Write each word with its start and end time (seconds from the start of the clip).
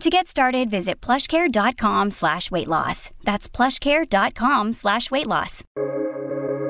To 0.00 0.10
get 0.10 0.28
started, 0.28 0.70
visit 0.70 1.00
plushcare.com 1.00 2.12
slash 2.12 2.52
weight 2.52 2.68
loss. 2.68 3.10
That's 3.24 3.48
plushcare.com 3.48 4.72
slash 4.72 5.10
weight 5.10 5.26
loss. 5.26 5.64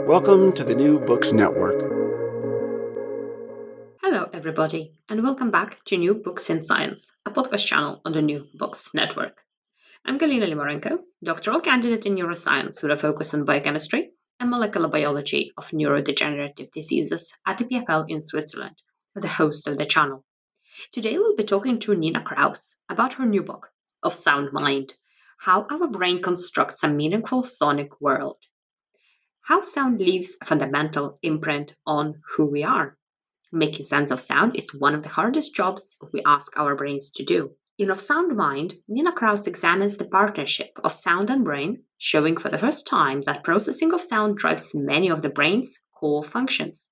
Welcome 0.06 0.52
to 0.54 0.64
the 0.64 0.74
New 0.74 0.98
Books 1.00 1.34
Network. 1.34 1.78
Hello, 4.02 4.30
everybody, 4.32 4.94
and 5.10 5.22
welcome 5.22 5.50
back 5.50 5.84
to 5.84 5.98
New 5.98 6.14
Books 6.14 6.48
in 6.48 6.62
Science, 6.62 7.06
a 7.26 7.30
podcast 7.30 7.66
channel 7.66 8.00
on 8.06 8.12
the 8.12 8.22
New 8.22 8.46
Books 8.54 8.94
Network. 8.94 9.42
I'm 10.06 10.18
Galina 10.18 10.50
Limorenko, 10.50 11.00
doctoral 11.22 11.60
candidate 11.60 12.06
in 12.06 12.16
neuroscience 12.16 12.82
with 12.82 12.92
a 12.92 12.96
focus 12.96 13.34
on 13.34 13.44
biochemistry 13.44 14.08
and 14.40 14.48
molecular 14.48 14.88
biology 14.88 15.52
of 15.58 15.68
neurodegenerative 15.68 16.70
diseases 16.70 17.34
at 17.46 17.58
the 17.58 17.66
EPFL 17.66 18.06
in 18.08 18.22
Switzerland, 18.22 18.76
the 19.14 19.28
host 19.28 19.68
of 19.68 19.76
the 19.76 19.84
channel. 19.84 20.24
Today 20.92 21.18
we'll 21.18 21.34
be 21.34 21.42
talking 21.42 21.80
to 21.80 21.94
Nina 21.94 22.22
Kraus 22.22 22.76
about 22.88 23.14
her 23.14 23.26
new 23.26 23.42
book, 23.42 23.72
Of 24.04 24.14
Sound 24.14 24.52
Mind 24.52 24.94
How 25.38 25.66
Our 25.70 25.88
Brain 25.88 26.22
Constructs 26.22 26.84
a 26.84 26.88
Meaningful 26.88 27.42
Sonic 27.42 28.00
World. 28.00 28.36
How 29.42 29.60
sound 29.60 30.00
leaves 30.00 30.36
a 30.40 30.44
fundamental 30.44 31.18
imprint 31.22 31.74
on 31.84 32.20
who 32.30 32.46
we 32.46 32.62
are. 32.62 32.96
Making 33.50 33.86
sense 33.86 34.12
of 34.12 34.20
sound 34.20 34.54
is 34.54 34.72
one 34.72 34.94
of 34.94 35.02
the 35.02 35.08
hardest 35.08 35.52
jobs 35.52 35.96
we 36.12 36.22
ask 36.24 36.56
our 36.56 36.77
brains 36.77 37.11
to 37.11 37.24
do. 37.24 37.50
In 37.77 37.90
Of 37.90 38.00
Sound 38.00 38.36
Mind, 38.36 38.77
Nina 38.86 39.12
Kraus 39.12 39.48
examines 39.48 39.96
the 39.96 40.05
partnership 40.05 40.78
of 40.84 40.92
sound 40.92 41.28
and 41.28 41.44
brain, 41.44 41.83
showing 41.98 42.36
for 42.36 42.50
the 42.50 42.58
first 42.58 42.86
time 42.86 43.22
that 43.22 43.42
processing 43.42 43.92
of 43.92 44.00
sound 44.00 44.38
drives 44.38 44.77
many 44.77 45.08
of 45.08 45.22
the 45.22 45.30
brain's 45.30 45.77
core 45.92 46.22
functions. 46.22 46.88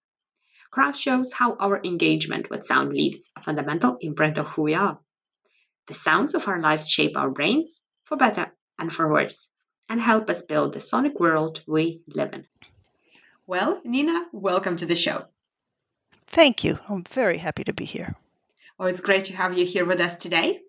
Kraus 0.70 0.98
shows 0.98 1.34
how 1.34 1.56
our 1.56 1.80
engagement 1.84 2.50
with 2.50 2.66
sound 2.66 2.92
leaves 2.92 3.30
a 3.36 3.42
fundamental 3.42 3.96
imprint 4.00 4.38
of 4.38 4.48
who 4.48 4.62
we 4.62 4.74
are. 4.74 4.98
The 5.86 5.94
sounds 5.94 6.34
of 6.34 6.48
our 6.48 6.60
lives 6.60 6.90
shape 6.90 7.16
our 7.16 7.30
brains, 7.30 7.80
for 8.04 8.16
better 8.16 8.52
and 8.78 8.92
for 8.92 9.10
worse, 9.10 9.48
and 9.88 10.00
help 10.00 10.28
us 10.28 10.42
build 10.42 10.72
the 10.72 10.80
sonic 10.80 11.20
world 11.20 11.62
we 11.66 12.02
live 12.08 12.32
in. 12.32 12.46
Well, 13.46 13.80
Nina, 13.84 14.26
welcome 14.32 14.76
to 14.76 14.86
the 14.86 14.96
show. 14.96 15.26
Thank 16.26 16.64
you. 16.64 16.78
I'm 16.88 17.04
very 17.04 17.38
happy 17.38 17.62
to 17.64 17.72
be 17.72 17.84
here. 17.84 18.16
Oh, 18.78 18.86
it's 18.86 19.00
great 19.00 19.24
to 19.26 19.36
have 19.36 19.56
you 19.56 19.64
here 19.64 19.84
with 19.84 20.00
us 20.00 20.16
today. 20.16 20.60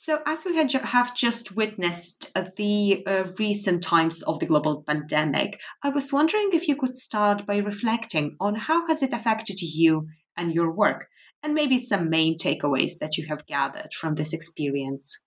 So, 0.00 0.22
as 0.24 0.46
we 0.46 0.56
have 0.56 1.14
just 1.14 1.54
witnessed 1.54 2.32
uh, 2.34 2.44
the 2.56 3.06
uh, 3.06 3.24
recent 3.38 3.82
times 3.82 4.22
of 4.22 4.38
the 4.38 4.46
global 4.46 4.82
pandemic, 4.82 5.60
I 5.82 5.90
was 5.90 6.10
wondering 6.10 6.48
if 6.54 6.68
you 6.68 6.74
could 6.74 6.94
start 6.94 7.44
by 7.44 7.58
reflecting 7.58 8.34
on 8.40 8.54
how 8.54 8.86
has 8.86 9.02
it 9.02 9.12
affected 9.12 9.60
you 9.60 10.08
and 10.38 10.54
your 10.54 10.72
work, 10.72 11.08
and 11.42 11.52
maybe 11.52 11.78
some 11.78 12.08
main 12.08 12.38
takeaways 12.38 12.92
that 13.00 13.18
you 13.18 13.26
have 13.26 13.44
gathered 13.44 13.92
from 13.92 14.14
this 14.14 14.32
experience. 14.32 15.22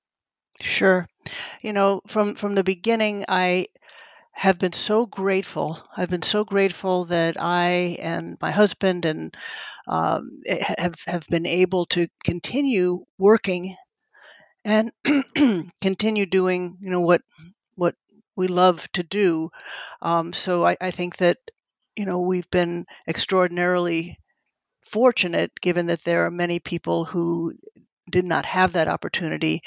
Sure. 0.60 1.08
You 1.62 1.72
know, 1.72 2.02
from 2.08 2.34
from 2.34 2.56
the 2.56 2.64
beginning, 2.64 3.26
I 3.28 3.68
have 4.32 4.58
been 4.58 4.74
so 4.74 5.06
grateful. 5.06 5.80
I've 5.96 6.10
been 6.10 6.24
so 6.24 6.44
grateful 6.44 7.06
that 7.06 7.40
I 7.40 7.98
and 8.02 8.38
my 8.42 8.50
husband 8.50 9.06
and 9.06 9.38
um, 9.88 10.42
have 10.80 10.96
have 11.06 11.28
been 11.28 11.46
able 11.46 11.86
to 11.88 12.08
continue 12.24 13.06
working 13.20 13.76
and 14.66 14.92
continue 15.82 16.26
doing 16.26 16.78
you 16.82 16.90
know 16.90 17.02
what 17.02 17.22
what 17.76 17.96
we 18.36 18.48
love 18.48 18.92
to 18.94 19.04
do. 19.04 19.50
Um, 20.02 20.34
so 20.34 20.66
I, 20.66 20.78
I 20.82 20.92
think 20.92 21.18
that 21.18 21.38
you 21.96 22.06
know 22.06 22.22
we've 22.22 22.50
been 22.50 22.86
extraordinarily 23.08 24.18
fortunate, 24.82 25.52
given 25.62 25.88
that 25.88 26.04
there 26.04 26.26
are 26.26 26.32
many 26.32 26.60
people 26.60 27.06
who 27.06 27.54
did 28.12 28.26
not 28.26 28.46
have 28.46 28.74
that 28.74 28.88
opportunity. 28.88 29.62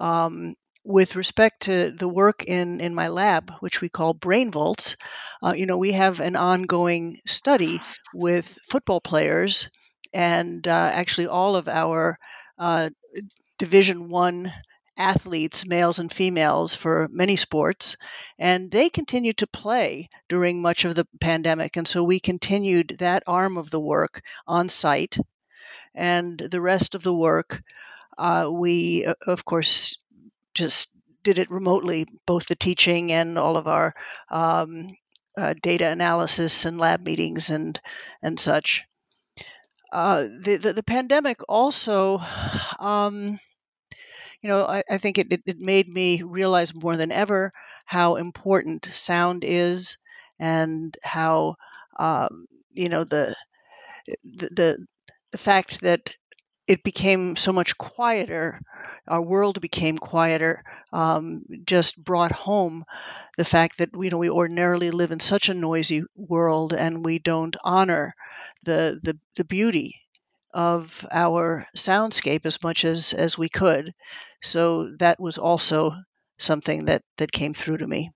Um, 0.00 0.54
with 0.84 1.16
respect 1.16 1.62
to 1.64 1.90
the 1.90 2.08
work 2.08 2.44
in, 2.44 2.80
in 2.80 2.94
my 2.94 3.08
lab, 3.08 3.52
which 3.60 3.82
we 3.82 3.90
call 3.90 4.14
Brainvolts, 4.14 4.96
uh, 5.44 5.52
you 5.52 5.66
know, 5.66 5.76
we 5.76 5.92
have 5.92 6.20
an 6.20 6.34
ongoing 6.34 7.18
study 7.26 7.78
with 8.14 8.58
football 8.70 9.00
players, 9.00 9.68
and 10.14 10.66
uh, 10.66 10.90
actually 10.94 11.26
all 11.26 11.56
of 11.56 11.68
our 11.68 12.18
uh, 12.58 12.88
Division 13.58 14.08
One 14.08 14.52
athletes, 14.96 15.64
males 15.64 15.98
and 15.98 16.12
females, 16.12 16.74
for 16.74 17.08
many 17.10 17.36
sports, 17.36 17.96
and 18.38 18.70
they 18.70 18.90
continued 18.90 19.38
to 19.38 19.46
play 19.46 20.08
during 20.28 20.60
much 20.60 20.84
of 20.84 20.94
the 20.94 21.06
pandemic. 21.20 21.76
And 21.76 21.86
so 21.86 22.02
we 22.02 22.20
continued 22.20 22.96
that 22.98 23.22
arm 23.26 23.56
of 23.56 23.70
the 23.70 23.80
work 23.80 24.22
on 24.46 24.68
site, 24.68 25.16
and 25.94 26.38
the 26.38 26.60
rest 26.60 26.94
of 26.94 27.02
the 27.02 27.14
work 27.14 27.62
uh, 28.18 28.48
we, 28.50 29.04
uh, 29.06 29.14
of 29.26 29.44
course, 29.44 29.96
just 30.54 30.90
did 31.22 31.38
it 31.38 31.50
remotely, 31.50 32.06
both 32.26 32.46
the 32.46 32.56
teaching 32.56 33.12
and 33.12 33.38
all 33.38 33.56
of 33.56 33.68
our 33.68 33.94
um, 34.30 34.88
uh, 35.36 35.54
data 35.62 35.88
analysis 35.88 36.64
and 36.64 36.78
lab 36.78 37.04
meetings 37.04 37.50
and 37.50 37.80
and 38.22 38.40
such. 38.40 38.84
Uh, 39.92 40.24
the, 40.42 40.58
the, 40.60 40.72
the 40.74 40.82
pandemic 40.82 41.40
also 41.48 42.18
um, 42.78 43.38
you 44.42 44.48
know, 44.48 44.66
I, 44.66 44.82
I 44.90 44.98
think 44.98 45.18
it, 45.18 45.28
it, 45.30 45.42
it 45.46 45.58
made 45.58 45.88
me 45.88 46.22
realize 46.22 46.74
more 46.74 46.96
than 46.96 47.12
ever 47.12 47.52
how 47.86 48.16
important 48.16 48.88
sound 48.92 49.44
is 49.44 49.96
and 50.38 50.96
how, 51.02 51.56
um, 51.98 52.46
you 52.72 52.88
know, 52.88 53.04
the, 53.04 53.34
the, 54.24 54.48
the, 54.50 54.86
the 55.32 55.38
fact 55.38 55.80
that 55.82 56.10
it 56.68 56.84
became 56.84 57.36
so 57.36 57.52
much 57.52 57.78
quieter, 57.78 58.60
our 59.08 59.22
world 59.22 59.60
became 59.60 59.98
quieter, 59.98 60.62
um, 60.92 61.42
just 61.66 61.96
brought 62.02 62.32
home 62.32 62.84
the 63.38 63.44
fact 63.44 63.78
that 63.78 63.90
you 63.94 64.10
know 64.10 64.18
we 64.18 64.30
ordinarily 64.30 64.90
live 64.90 65.12
in 65.12 65.20
such 65.20 65.48
a 65.48 65.54
noisy 65.54 66.04
world 66.16 66.72
and 66.74 67.04
we 67.04 67.18
don't 67.18 67.56
honor 67.64 68.14
the 68.64 69.00
the, 69.02 69.18
the 69.36 69.44
beauty 69.44 69.94
of 70.54 71.06
our 71.10 71.66
soundscape 71.76 72.44
as 72.46 72.62
much 72.62 72.84
as 72.84 73.12
as 73.14 73.38
we 73.38 73.48
could. 73.48 73.92
So 74.42 74.94
that 74.98 75.18
was 75.20 75.38
also 75.38 75.92
something 76.38 76.84
that 76.86 77.02
that 77.18 77.32
came 77.32 77.54
through 77.54 77.78
to 77.78 77.86
me. 77.86 78.10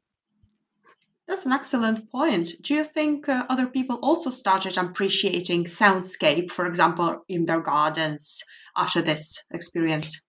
That's 1.32 1.46
an 1.46 1.52
excellent 1.52 2.10
point. 2.10 2.50
Do 2.60 2.74
you 2.74 2.84
think 2.84 3.26
uh, 3.26 3.46
other 3.48 3.66
people 3.66 3.98
also 4.02 4.28
started 4.28 4.76
appreciating 4.76 5.64
soundscape, 5.64 6.50
for 6.50 6.66
example, 6.66 7.24
in 7.26 7.46
their 7.46 7.62
gardens 7.62 8.44
after 8.76 9.00
this 9.00 9.42
experience? 9.50 10.20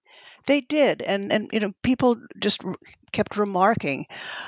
They 0.47 0.61
did, 0.61 1.01
and 1.01 1.29
and 1.33 1.49
you 1.51 1.59
know, 1.59 1.73
people 1.83 2.15
just 2.39 2.63
kept 3.11 3.35
remarking 3.35 4.05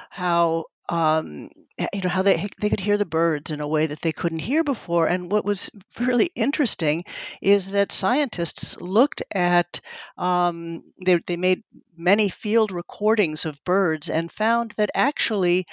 how 0.09 0.63
um, 0.87 1.49
you 1.77 2.01
know 2.01 2.09
how 2.09 2.21
they 2.21 2.47
they 2.61 2.69
could 2.69 2.79
hear 2.79 2.97
the 2.97 3.05
birds 3.05 3.51
in 3.51 3.59
a 3.59 3.67
way 3.67 3.85
that 3.87 3.99
they 3.99 4.13
couldn't 4.13 4.39
hear 4.39 4.63
before. 4.63 5.07
And 5.07 5.29
what 5.29 5.43
was 5.43 5.69
really 5.99 6.29
interesting 6.35 7.03
is 7.41 7.71
that 7.71 7.91
scientists 7.91 8.79
looked 8.79 9.21
at 9.33 9.81
um, 10.17 10.83
they 11.05 11.19
they 11.27 11.35
made 11.35 11.63
many 11.97 12.29
field 12.29 12.71
recordings 12.71 13.45
of 13.45 13.63
birds 13.65 14.09
and 14.09 14.31
found 14.31 14.71
that 14.77 14.91
actually 14.95 15.65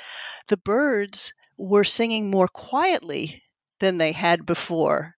the 0.49 0.57
birds 0.59 1.33
were 1.59 1.85
singing 1.85 2.31
more 2.31 2.49
quietly 2.49 3.43
than 3.81 3.99
they 3.99 4.13
had 4.13 4.47
before. 4.47 5.15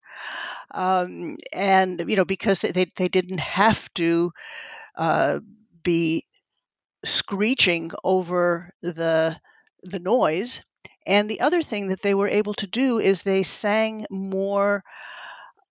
Um, 0.72 1.36
and 1.52 2.04
you 2.08 2.16
know 2.16 2.24
because 2.24 2.60
they 2.62 2.86
they 2.96 3.08
didn't 3.08 3.40
have 3.40 3.92
to 3.94 4.32
uh, 4.96 5.40
be 5.84 6.24
screeching 7.04 7.90
over 8.04 8.72
the 8.82 9.40
the 9.82 9.98
noise. 10.00 10.60
And 11.06 11.30
the 11.30 11.40
other 11.40 11.62
thing 11.62 11.88
that 11.88 12.02
they 12.02 12.14
were 12.14 12.28
able 12.28 12.54
to 12.54 12.66
do 12.66 12.98
is 12.98 13.22
they 13.22 13.42
sang 13.42 14.06
more 14.10 14.84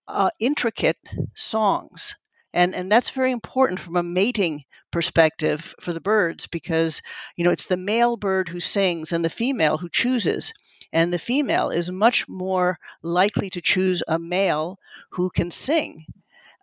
uh, 0.08 0.30
intricate 0.40 0.98
songs. 1.36 2.14
And, 2.54 2.74
and 2.74 2.90
that's 2.90 3.10
very 3.10 3.32
important 3.32 3.78
from 3.80 3.96
a 3.96 4.02
mating 4.02 4.64
perspective 4.90 5.74
for 5.78 5.92
the 5.92 6.00
birds 6.00 6.46
because 6.46 7.02
you 7.36 7.44
know 7.44 7.50
it's 7.50 7.66
the 7.66 7.76
male 7.76 8.16
bird 8.16 8.48
who 8.48 8.60
sings 8.60 9.12
and 9.12 9.22
the 9.22 9.28
female 9.28 9.76
who 9.76 9.90
chooses. 9.90 10.54
And 10.90 11.12
the 11.12 11.18
female 11.18 11.68
is 11.68 11.90
much 11.90 12.26
more 12.26 12.78
likely 13.02 13.50
to 13.50 13.60
choose 13.60 14.02
a 14.08 14.18
male 14.18 14.78
who 15.10 15.28
can 15.28 15.50
sing 15.50 16.06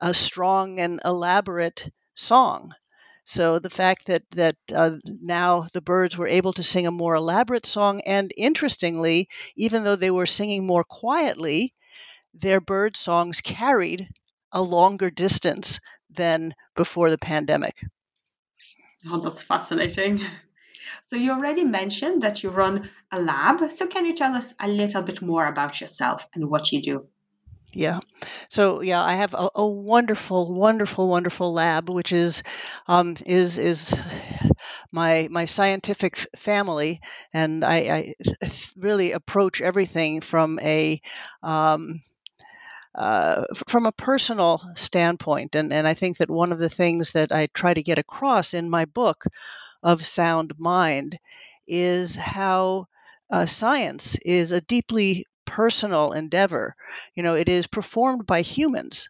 a 0.02 0.14
strong 0.14 0.80
and 0.80 1.00
elaborate 1.06 1.92
song. 2.16 2.74
So 3.24 3.60
the 3.60 3.70
fact 3.70 4.08
that 4.08 4.24
that 4.32 4.58
uh, 4.74 4.98
now 5.06 5.68
the 5.74 5.82
birds 5.82 6.18
were 6.18 6.28
able 6.28 6.54
to 6.54 6.64
sing 6.64 6.88
a 6.88 6.92
more 6.92 7.16
elaborate 7.16 7.66
song, 7.66 8.02
and 8.02 8.32
interestingly, 8.38 9.28
even 9.56 9.84
though 9.84 9.96
they 9.96 10.12
were 10.12 10.26
singing 10.26 10.66
more 10.66 10.84
quietly, 10.84 11.74
their 12.34 12.62
bird 12.62 12.98
songs 12.98 13.42
carried 13.42 14.10
a 14.52 14.62
longer 14.62 15.10
distance 15.10 15.80
than 16.10 16.54
before 16.76 17.10
the 17.10 17.18
pandemic. 17.18 17.76
Oh, 19.10 19.20
that's 19.20 19.42
fascinating. 19.42 20.22
So 21.04 21.16
you 21.16 21.32
already 21.32 21.64
mentioned 21.64 22.24
that 22.24 22.44
you 22.44 22.50
run 22.50 22.90
a 23.12 23.22
lab. 23.22 23.72
So 23.72 23.88
can 23.88 24.06
you 24.06 24.16
tell 24.16 24.36
us 24.36 24.56
a 24.60 24.68
little 24.68 25.02
bit 25.02 25.22
more 25.22 25.46
about 25.48 25.80
yourself 25.82 26.28
and 26.34 26.50
what 26.50 26.72
you 26.72 26.82
do? 26.82 27.08
Yeah. 27.74 28.00
So 28.50 28.82
yeah, 28.82 29.02
I 29.02 29.16
have 29.16 29.34
a, 29.34 29.50
a 29.56 29.66
wonderful, 29.66 30.54
wonderful, 30.54 31.08
wonderful 31.08 31.54
lab, 31.54 31.90
which 31.90 32.12
is 32.12 32.44
um, 32.88 33.16
is 33.26 33.58
is 33.58 33.96
my 34.92 35.30
my 35.32 35.46
scientific 35.46 36.28
family, 36.36 37.00
and 37.34 37.64
I, 37.64 37.78
I 37.78 38.14
really 38.78 39.14
approach 39.14 39.62
everything 39.62 40.22
from 40.22 40.60
a 40.60 41.02
um, 41.44 42.02
uh, 42.96 43.46
from 43.68 43.86
a 43.86 43.92
personal 43.92 44.62
standpoint, 44.76 45.56
and 45.56 45.72
and 45.74 45.88
I 45.88 45.94
think 45.94 46.18
that 46.18 46.30
one 46.30 46.52
of 46.52 46.60
the 46.60 46.70
things 46.70 47.12
that 47.12 47.32
I 47.32 47.48
try 47.48 47.74
to 47.74 47.84
get 47.84 47.98
across 48.00 48.54
in 48.54 48.70
my 48.70 48.86
book 48.86 49.26
of 49.84 50.06
sound 50.06 50.54
mind 50.60 51.18
is 51.68 52.16
how 52.16 52.88
uh, 53.32 53.46
science 53.46 54.16
is 54.26 54.52
a 54.52 54.62
deeply 54.62 55.26
personal 55.46 56.12
endeavor. 56.14 56.76
You 57.16 57.24
know, 57.24 57.36
it 57.36 57.50
is 57.50 57.68
performed 57.68 58.26
by 58.26 58.42
humans. 58.42 59.10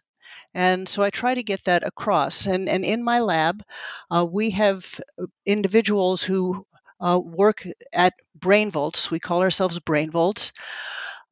And 0.54 0.88
so 0.88 1.02
I 1.02 1.10
try 1.10 1.34
to 1.34 1.42
get 1.42 1.64
that 1.64 1.86
across. 1.86 2.46
And, 2.46 2.68
and 2.68 2.84
in 2.84 3.02
my 3.04 3.20
lab, 3.20 3.62
uh, 4.10 4.26
we 4.30 4.50
have 4.50 5.00
individuals 5.46 6.22
who 6.22 6.66
uh, 7.00 7.20
work 7.22 7.64
at 7.92 8.14
Brainvolts. 8.38 9.10
We 9.10 9.20
call 9.20 9.42
ourselves 9.42 9.78
Brainvolts, 9.80 10.52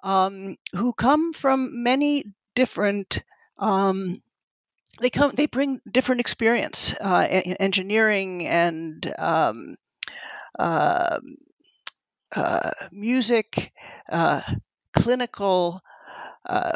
um, 0.03 0.57
who 0.75 0.93
come 0.93 1.33
from 1.33 1.83
many 1.83 2.25
different. 2.55 3.23
Um, 3.59 4.21
they 5.01 5.11
come. 5.11 5.33
They 5.35 5.47
bring 5.47 5.81
different 5.91 6.21
experience, 6.21 6.95
uh, 7.01 7.27
in 7.31 7.55
engineering 7.57 8.47
and 8.47 9.13
um, 9.19 9.77
uh, 10.59 11.21
uh, 12.35 12.71
music, 12.93 13.73
uh, 14.11 14.41
clinical 14.93 15.81
uh, 16.47 16.73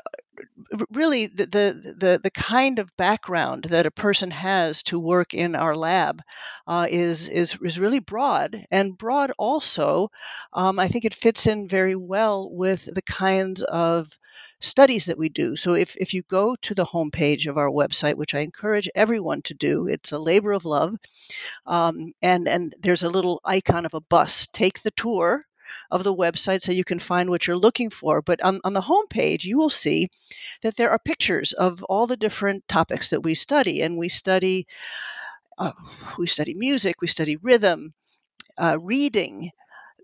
really 0.91 1.27
the, 1.27 1.47
the, 1.47 2.21
the 2.23 2.31
kind 2.31 2.79
of 2.79 2.97
background 2.97 3.65
that 3.65 3.87
a 3.87 3.91
person 3.91 4.31
has 4.31 4.83
to 4.85 4.99
work 4.99 5.35
in 5.35 5.55
our 5.55 5.77
lab 5.77 6.23
uh, 6.67 6.87
is 6.91 7.29
is 7.29 7.57
is 7.63 7.79
really 7.79 8.01
broad. 8.01 8.65
And 8.71 8.97
broad 8.97 9.33
also 9.39 10.11
um, 10.53 10.79
I 10.79 10.89
think 10.89 11.05
it 11.05 11.15
fits 11.15 11.47
in 11.47 11.69
very 11.69 11.97
well 11.97 12.51
with 12.51 12.89
the 12.95 13.03
kinds 13.03 13.63
of 13.63 14.19
studies 14.61 15.05
that 15.05 15.19
we 15.19 15.29
do. 15.29 15.57
So 15.57 15.75
if, 15.75 15.95
if 15.97 16.15
you 16.15 16.23
go 16.23 16.57
to 16.63 16.75
the 16.75 16.87
homepage 16.87 17.47
of 17.47 17.59
our 17.59 17.71
website 17.71 18.17
which 18.17 18.35
I 18.35 18.41
encourage 18.41 18.89
everyone 18.95 19.43
to 19.43 19.55
do 19.55 19.87
it's 19.87 20.13
a 20.13 20.19
labor 20.19 20.53
of 20.53 20.65
love 20.65 20.95
um, 21.67 22.13
and 22.23 22.49
and 22.49 22.75
there's 22.81 23.03
a 23.03 23.09
little 23.09 23.41
icon 23.45 23.87
of 23.87 23.95
a 23.95 24.01
bus. 24.01 24.47
Take 24.53 24.83
the 24.83 24.91
tour 24.93 25.47
of 25.91 26.05
the 26.05 26.15
website 26.15 26.63
so 26.63 26.73
you 26.73 26.85
can 26.85 26.99
find 26.99 27.31
what 27.31 27.47
you're 27.47 27.57
looking 27.57 27.91
for. 27.91 28.23
But 28.23 28.43
on, 28.43 28.61
on 28.65 28.73
the 28.73 28.83
homepage, 28.83 29.45
you 29.45 29.59
will 29.59 29.71
see 29.71 30.09
that 30.63 30.77
there 30.77 30.91
are 30.91 30.99
pictures 30.99 31.53
of 31.53 31.83
all 31.85 32.07
the 32.07 32.17
different 32.17 32.67
topics 32.69 33.11
that 33.11 33.23
we 33.23 33.35
study. 33.35 33.83
And 33.83 33.97
we 33.97 34.09
study 34.09 34.67
uh, 35.59 35.73
we 36.19 36.27
study 36.27 36.55
music, 36.55 36.97
we 37.01 37.07
study 37.07 37.37
rhythm, 37.37 37.95
uh, 38.59 38.79
reading, 38.81 39.51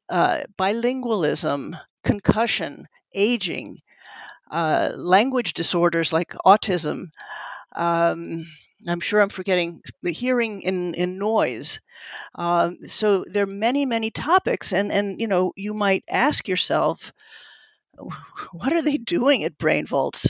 uh, 0.08 0.40
bilingualism, 0.58 1.78
concussion, 2.04 2.86
aging, 3.14 3.78
uh, 4.50 4.90
language 4.96 5.54
disorders 5.54 6.12
like 6.12 6.34
autism. 6.46 7.06
Um, 7.76 8.46
I'm 8.88 9.00
sure 9.00 9.20
I'm 9.20 9.28
forgetting 9.28 9.82
hearing 10.04 10.62
in, 10.62 10.94
in 10.94 11.18
noise. 11.18 11.80
Um, 12.36 12.78
so 12.86 13.24
there 13.28 13.44
are 13.44 13.46
many, 13.46 13.86
many 13.86 14.10
topics, 14.10 14.72
and 14.72 14.92
and 14.92 15.20
you 15.20 15.28
know 15.28 15.52
you 15.56 15.74
might 15.74 16.04
ask 16.10 16.48
yourself, 16.48 17.12
what 18.52 18.72
are 18.72 18.82
they 18.82 18.96
doing 18.98 19.44
at 19.44 19.58
Brainvolts? 19.58 20.28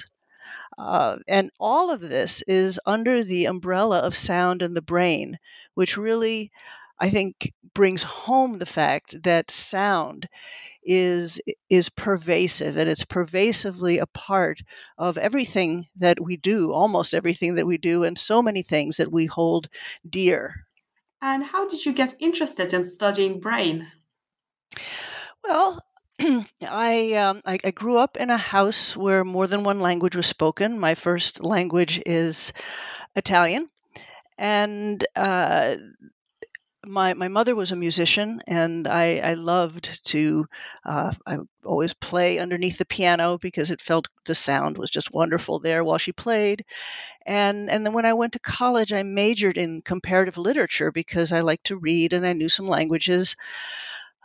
Uh, 0.79 1.19
and 1.29 1.51
all 1.61 1.91
of 1.91 2.01
this 2.01 2.43
is 2.49 2.81
under 2.87 3.23
the 3.25 3.47
umbrella 3.47 4.01
of 4.01 4.17
sound 4.17 4.63
and 4.63 4.77
the 4.77 4.83
brain, 4.83 5.39
which 5.75 5.97
really, 5.97 6.51
I 7.01 7.11
think, 7.11 7.53
brings 7.75 8.03
home 8.03 8.59
the 8.59 8.67
fact 8.67 9.23
that 9.23 9.51
sound 9.51 10.29
is 10.83 11.41
is 11.69 11.89
pervasive 11.89 12.77
and 12.77 12.89
it's 12.89 13.05
pervasively 13.05 13.99
a 13.99 14.07
part 14.07 14.61
of 14.99 15.19
everything 15.19 15.85
that 15.97 16.19
we 16.21 16.37
do 16.37 16.73
almost 16.73 17.15
everything 17.15 17.57
that 17.57 17.67
we 17.67 17.77
do 17.77 18.05
and 18.05 18.19
so 18.19 18.43
many 18.43 18.63
things 18.63 18.97
that 18.97 19.13
we 19.13 19.27
hold 19.27 19.69
dear 20.09 20.67
and 21.21 21.45
how 21.45 21.69
did 21.69 21.85
you 21.85 21.93
get 21.93 22.15
interested 22.19 22.73
in 22.73 22.83
studying 22.83 23.41
brain 23.41 23.87
well 25.45 25.79
I, 26.69 27.15
um, 27.15 27.41
I, 27.47 27.59
I 27.65 27.71
grew 27.71 27.99
up 27.99 28.17
in 28.19 28.29
a 28.29 28.37
house 28.37 28.95
where 28.97 29.25
more 29.25 29.47
than 29.47 29.65
one 29.65 29.81
language 29.81 30.15
was 30.15 30.27
spoken. 30.27 30.79
My 30.79 30.95
first 30.95 31.43
language 31.43 32.03
is 32.05 32.53
Italian, 33.17 33.69
and 34.37 35.03
uh, 35.17 35.77
my 36.87 37.13
my 37.15 37.29
mother 37.29 37.55
was 37.55 37.73
a 37.73 37.77
musician, 37.77 38.41
and 38.47 38.89
I, 38.89 39.19
I 39.19 39.35
loved 39.35 40.05
to. 40.07 40.47
Uh, 40.85 41.13
I 41.27 41.39
always 41.65 41.93
play 41.95 42.39
underneath 42.39 42.79
the 42.79 42.85
piano 42.87 43.39
because 43.39 43.71
it 43.71 43.81
felt 43.83 44.09
the 44.27 44.35
sound 44.35 44.79
was 44.79 44.91
just 44.91 45.13
wonderful 45.13 45.59
there 45.59 45.85
while 45.85 45.99
she 45.99 46.13
played. 46.13 46.65
And 47.27 47.71
and 47.71 47.87
then 47.87 47.95
when 47.95 48.07
I 48.07 48.15
went 48.15 48.35
to 48.35 48.41
college, 48.41 48.93
I 48.93 49.03
majored 49.05 49.59
in 49.59 49.83
comparative 49.83 50.39
literature 50.39 50.93
because 50.93 51.33
I 51.33 51.41
liked 51.41 51.67
to 51.67 51.77
read 51.77 52.13
and 52.15 52.27
I 52.27 52.35
knew 52.35 52.49
some 52.51 52.69
languages. 52.69 53.37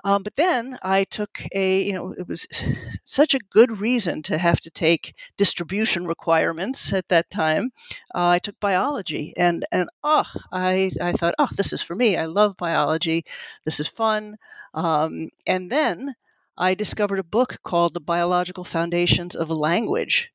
Um, 0.06 0.22
but 0.22 0.36
then 0.36 0.78
I 0.84 1.04
took 1.06 1.42
a, 1.52 1.82
you 1.82 1.94
know, 1.94 2.14
it 2.14 2.28
was 2.28 2.48
such 3.04 3.34
a 3.34 3.40
good 3.40 3.80
reason 3.80 4.22
to 4.24 4.38
have 4.38 4.62
to 4.62 4.70
take 4.70 5.16
distribution 5.36 6.06
requirements 6.06 6.94
at 6.94 7.08
that 7.10 7.30
time. 7.32 7.72
Uh, 8.14 8.28
I 8.28 8.40
took 8.40 8.60
biology, 8.60 9.34
and 9.36 9.66
and 9.72 9.90
oh, 10.04 10.26
I 10.52 10.92
I 11.02 11.12
thought, 11.14 11.34
oh, 11.40 11.50
this 11.58 11.74
is 11.74 11.82
for 11.82 11.96
me. 11.96 12.18
I 12.18 12.26
love 12.26 12.56
biology. 12.56 13.26
This 13.66 13.80
is 13.80 13.88
fun. 13.88 14.38
Um, 14.76 15.30
and 15.48 15.72
then 15.72 16.14
I 16.58 16.76
discovered 16.76 17.20
a 17.20 17.24
book 17.24 17.58
called 17.64 17.96
The 17.96 18.00
Biological 18.00 18.64
Foundations 18.64 19.36
of 19.36 19.50
Language, 19.50 20.32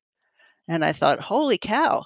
and 0.67 0.83
I 0.83 0.91
thought, 0.91 1.21
holy 1.21 1.57
cow! 1.57 2.03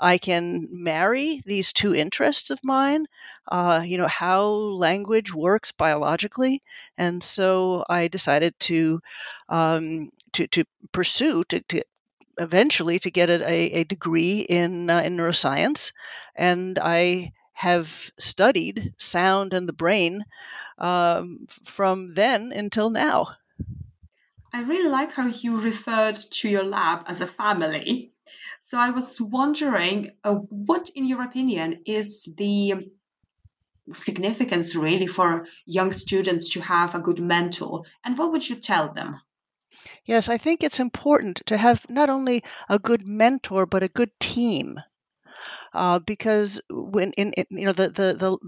I 0.00 0.16
can 0.16 0.68
marry 0.70 1.42
these 1.44 1.72
two 1.72 1.94
interests 1.94 2.48
of 2.50 2.64
mine, 2.64 3.06
uh, 3.48 3.82
you 3.84 3.98
know, 3.98 4.08
how 4.08 4.46
language 4.46 5.34
works 5.34 5.72
biologically. 5.72 6.62
And 6.96 7.22
so 7.22 7.84
I 7.88 8.08
decided 8.08 8.58
to, 8.60 9.02
um, 9.50 10.10
to, 10.32 10.46
to 10.48 10.64
pursue, 10.92 11.44
to, 11.44 11.60
to 11.60 11.82
eventually 12.38 12.98
to 13.00 13.10
get 13.10 13.28
a, 13.28 13.44
a 13.44 13.84
degree 13.84 14.40
in, 14.40 14.88
uh, 14.88 15.02
in 15.02 15.18
neuroscience. 15.18 15.92
And 16.34 16.78
I 16.78 17.32
have 17.52 18.10
studied 18.18 18.94
sound 18.96 19.52
and 19.52 19.68
the 19.68 19.74
brain 19.74 20.24
um, 20.78 21.46
from 21.64 22.14
then 22.14 22.52
until 22.52 22.88
now. 22.88 23.36
I 24.52 24.62
really 24.62 24.88
like 24.88 25.12
how 25.12 25.26
you 25.26 25.60
referred 25.60 26.16
to 26.16 26.48
your 26.48 26.64
lab 26.64 27.04
as 27.06 27.20
a 27.20 27.26
family. 27.26 28.12
So 28.70 28.78
I 28.78 28.90
was 28.90 29.20
wondering, 29.20 30.12
uh, 30.22 30.34
what, 30.34 30.90
in 30.94 31.04
your 31.04 31.22
opinion, 31.22 31.80
is 31.86 32.28
the 32.36 32.88
significance 33.92 34.76
really 34.76 35.08
for 35.08 35.48
young 35.66 35.90
students 35.90 36.48
to 36.50 36.60
have 36.60 36.94
a 36.94 37.00
good 37.00 37.18
mentor, 37.18 37.82
and 38.04 38.16
what 38.16 38.30
would 38.30 38.48
you 38.48 38.54
tell 38.54 38.92
them? 38.92 39.22
Yes, 40.04 40.28
I 40.28 40.38
think 40.38 40.62
it's 40.62 40.78
important 40.78 41.42
to 41.46 41.56
have 41.56 41.84
not 41.90 42.10
only 42.10 42.44
a 42.68 42.78
good 42.78 43.08
mentor 43.08 43.66
but 43.66 43.82
a 43.82 43.88
good 43.88 44.12
team. 44.20 44.78
Uh, 45.74 45.98
because 45.98 46.60
when 46.70 47.10
in, 47.14 47.32
in 47.32 47.46
you 47.50 47.66
know 47.66 47.72
the, 47.72 47.88
the 47.88 48.14
the 48.14 48.38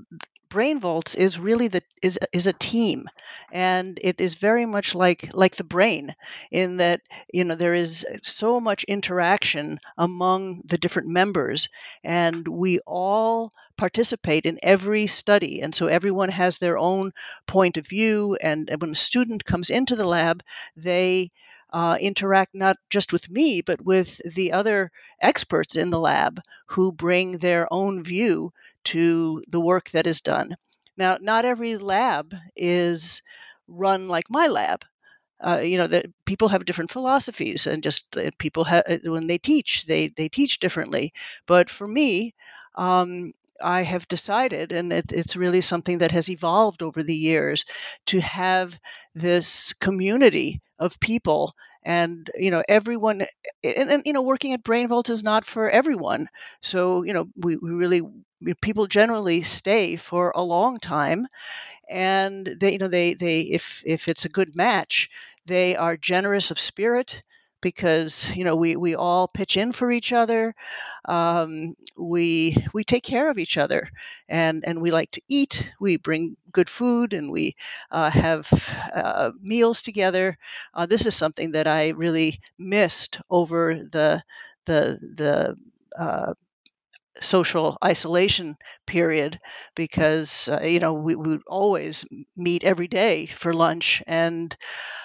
Brainvolts 0.53 1.17
is 1.17 1.39
really 1.39 1.69
the 1.69 1.83
is 2.03 2.19
is 2.33 2.47
a 2.47 2.53
team. 2.53 3.09
And 3.51 3.99
it 4.03 4.21
is 4.21 4.35
very 4.35 4.67
much 4.67 4.95
like 4.95 5.31
like 5.35 5.57
the 5.57 5.65
brain 5.65 6.15
in 6.51 6.77
that 6.77 7.01
you 7.33 7.45
know 7.45 7.55
there 7.55 7.75
is 7.75 8.05
so 8.23 8.61
much 8.61 8.85
interaction 8.85 9.81
among 9.97 10.63
the 10.67 10.77
different 10.79 11.09
members 11.09 11.69
and 12.05 12.47
we 12.47 12.79
all 12.87 13.53
participate 13.79 14.45
in 14.45 14.59
every 14.63 15.07
study. 15.07 15.61
And 15.63 15.75
so 15.75 15.87
everyone 15.87 16.29
has 16.29 16.59
their 16.59 16.77
own 16.79 17.13
point 17.47 17.77
of 17.79 17.87
view 17.89 18.37
and, 18.43 18.69
and 18.69 18.81
when 18.83 18.91
a 18.93 18.95
student 18.95 19.45
comes 19.47 19.71
into 19.71 19.97
the 19.97 20.07
lab 20.07 20.43
they 20.77 21.31
uh, 21.73 21.97
interact 22.01 22.55
not 22.55 22.77
just 22.91 23.13
with 23.13 23.29
me, 23.31 23.61
but 23.63 23.83
with 23.85 24.19
the 24.35 24.53
other 24.53 24.91
experts 25.21 25.77
in 25.77 25.91
the 25.91 26.01
lab 26.01 26.41
who 26.67 26.93
bring 26.93 27.39
their 27.39 27.67
own 27.73 28.03
view 28.05 28.53
to 28.85 29.43
the 29.49 29.61
work 29.61 29.91
that 29.91 30.07
is 30.07 30.21
done. 30.21 30.57
Now, 30.97 31.19
not 31.21 31.45
every 31.45 31.77
lab 31.77 32.35
is 32.57 33.23
run 33.69 34.09
like 34.09 34.25
my 34.31 34.47
lab. 34.49 34.85
Uh, 35.45 35.59
you 35.59 35.77
know 35.77 35.89
that 35.89 36.07
people 36.25 36.49
have 36.49 36.65
different 36.65 36.91
philosophies 36.91 37.67
and 37.67 37.83
just 37.83 38.17
uh, 38.17 38.31
people 38.39 38.63
have 38.65 38.85
uh, 38.89 38.99
when 39.05 39.27
they 39.27 39.39
teach 39.39 39.85
they 39.87 40.07
they 40.09 40.29
teach 40.29 40.61
differently 40.61 41.13
but 41.47 41.69
for 41.69 41.89
me 41.89 42.33
um, 42.77 43.33
I 43.63 43.83
have 43.83 44.09
decided, 44.09 44.73
and 44.73 44.93
it, 44.93 45.13
it's 45.13 45.37
really 45.37 45.61
something 45.61 45.99
that 45.99 46.11
has 46.13 46.29
evolved 46.31 46.83
over 46.83 47.03
the 47.03 47.15
years, 47.15 47.65
to 48.07 48.21
have 48.21 48.79
this 49.15 49.73
community 49.75 50.61
of 50.85 51.01
people 51.01 51.55
and 51.85 52.31
you 52.37 52.51
know 52.51 52.63
everyone 52.69 53.23
eh, 53.23 53.27
eh, 53.65 53.75
and, 53.77 53.91
and, 53.91 54.03
you 54.07 54.13
know 54.13 54.23
working 54.23 54.53
at 54.53 54.65
Brainvolt 54.65 55.11
is 55.11 55.23
not 55.23 55.45
for 55.45 55.71
everyone. 55.71 56.29
So 56.63 57.03
you 57.05 57.13
know 57.15 57.29
we, 57.37 57.57
we 57.57 57.71
really 57.71 58.03
people 58.61 58.87
generally 58.87 59.43
stay 59.43 59.97
for 59.97 60.33
a 60.35 60.43
long 60.43 60.79
time 60.79 61.27
and 61.89 62.47
they 62.61 62.73
you 62.73 62.79
know 62.79 62.89
they 62.89 63.15
they 63.15 63.41
if 63.43 63.83
if 63.87 64.09
it's 64.09 64.25
a 64.25 64.29
good 64.31 64.57
match 64.57 65.11
they 65.47 65.77
are 65.77 65.97
generous 65.97 66.51
of 66.51 66.59
spirit 66.61 67.23
because 67.63 68.31
you 68.37 68.45
know 68.45 68.57
we 68.57 68.77
we 68.77 68.95
all 68.97 69.29
pitch 69.29 69.57
in 69.57 69.73
for 69.73 69.93
each 69.93 70.13
other. 70.13 70.55
Um, 71.07 71.75
we 71.97 72.57
we 72.75 72.85
take 72.85 73.05
care 73.05 73.31
of 73.31 73.39
each 73.39 73.57
other, 73.59 73.89
and 74.29 74.65
and 74.67 74.81
we 74.83 74.91
like 74.91 75.11
to 75.13 75.23
eat. 75.29 75.73
We 75.81 75.97
bring 75.97 76.37
good 76.53 76.69
food, 76.69 77.13
and 77.13 77.31
we 77.33 77.57
uh, 77.91 78.11
have 78.11 78.49
uh, 78.95 79.33
meals 79.41 79.83
together. 79.83 80.39
Uh, 80.75 80.87
this 80.87 81.07
is 81.07 81.15
something 81.17 81.53
that 81.53 81.67
I 81.67 81.91
really 81.91 82.41
missed 82.59 83.21
over 83.31 83.75
the 83.93 84.23
the 84.67 84.99
the 85.17 85.57
uh, 85.99 86.35
social 87.21 87.79
isolation 87.85 88.57
period 88.87 89.39
because 89.77 90.49
uh, 90.49 90.61
you 90.63 90.81
know 90.81 90.93
we 90.95 91.15
would 91.15 91.43
always 91.47 92.05
meet 92.37 92.65
every 92.65 92.89
day 92.89 93.27
for 93.27 93.55
lunch 93.55 94.03
and 94.07 94.57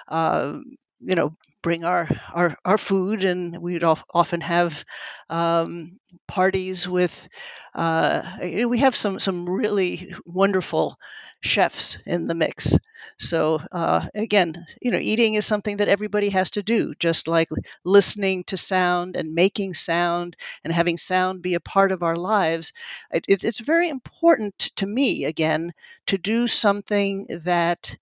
uh, 0.10 0.58
you 1.00 1.16
know 1.16 1.36
bring 1.68 1.84
our 1.84 2.08
our, 2.34 2.58
our 2.66 2.78
food, 2.78 3.24
and 3.24 3.58
we'd 3.62 3.84
often 3.84 4.42
have 4.42 4.86
um, 5.30 6.00
parties 6.28 6.88
with. 6.88 7.28
Uh, 7.76 8.22
we 8.70 8.80
have 8.80 8.96
some 8.96 9.20
some 9.20 9.48
really 9.50 10.14
wonderful 10.26 10.98
chefs 11.42 11.98
in 12.06 12.28
the 12.28 12.34
mix. 12.36 12.76
So 13.20 13.62
uh, 13.72 14.08
again, 14.16 14.66
you 14.82 14.92
know, 14.92 15.00
eating 15.02 15.36
is 15.36 15.46
something 15.46 15.78
that 15.78 15.88
everybody 15.90 16.30
has 16.30 16.50
to 16.52 16.64
do, 16.64 16.94
just 17.00 17.28
like 17.28 17.50
listening 17.84 18.44
to 18.46 18.58
sound 18.58 19.16
and 19.16 19.34
making 19.36 19.74
sound 19.76 20.36
and 20.64 20.74
having 20.74 20.98
sound 20.98 21.42
be 21.42 21.54
a 21.54 21.60
part 21.60 21.92
of 21.92 22.04
our 22.04 22.16
lives. 22.16 22.74
It, 23.12 23.26
it's 23.28 23.44
it's 23.44 23.60
very 23.60 23.90
important 23.90 24.58
to 24.78 24.86
me 24.88 25.26
again 25.26 25.74
to 26.08 26.18
do 26.18 26.48
something 26.48 27.26
that. 27.44 27.96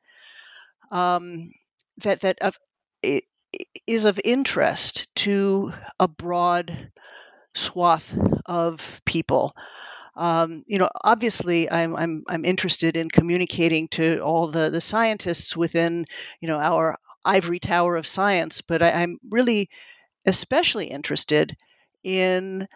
Um, 0.91 1.51
that 1.97 2.21
that 2.21 2.39
of, 2.39 2.57
it, 3.01 3.23
is 3.87 4.05
of 4.05 4.19
interest 4.23 5.13
to 5.15 5.73
a 5.99 6.07
broad 6.07 6.91
swath 7.53 8.17
of 8.45 9.01
people. 9.05 9.55
Um, 10.15 10.63
you 10.67 10.79
know, 10.79 10.89
obviously, 11.03 11.69
I'm, 11.69 11.95
I'm 11.95 12.23
I'm 12.29 12.45
interested 12.45 12.95
in 12.95 13.09
communicating 13.09 13.89
to 13.89 14.19
all 14.19 14.47
the 14.47 14.69
the 14.69 14.79
scientists 14.79 15.57
within 15.57 16.05
you 16.39 16.47
know 16.47 16.59
our 16.59 16.97
ivory 17.25 17.59
tower 17.59 17.97
of 17.97 18.07
science, 18.07 18.61
but 18.61 18.81
I, 18.81 19.03
am 19.03 19.17
really 19.29 19.69
especially 20.25 20.87
interested 20.87 21.55
in 22.03 22.67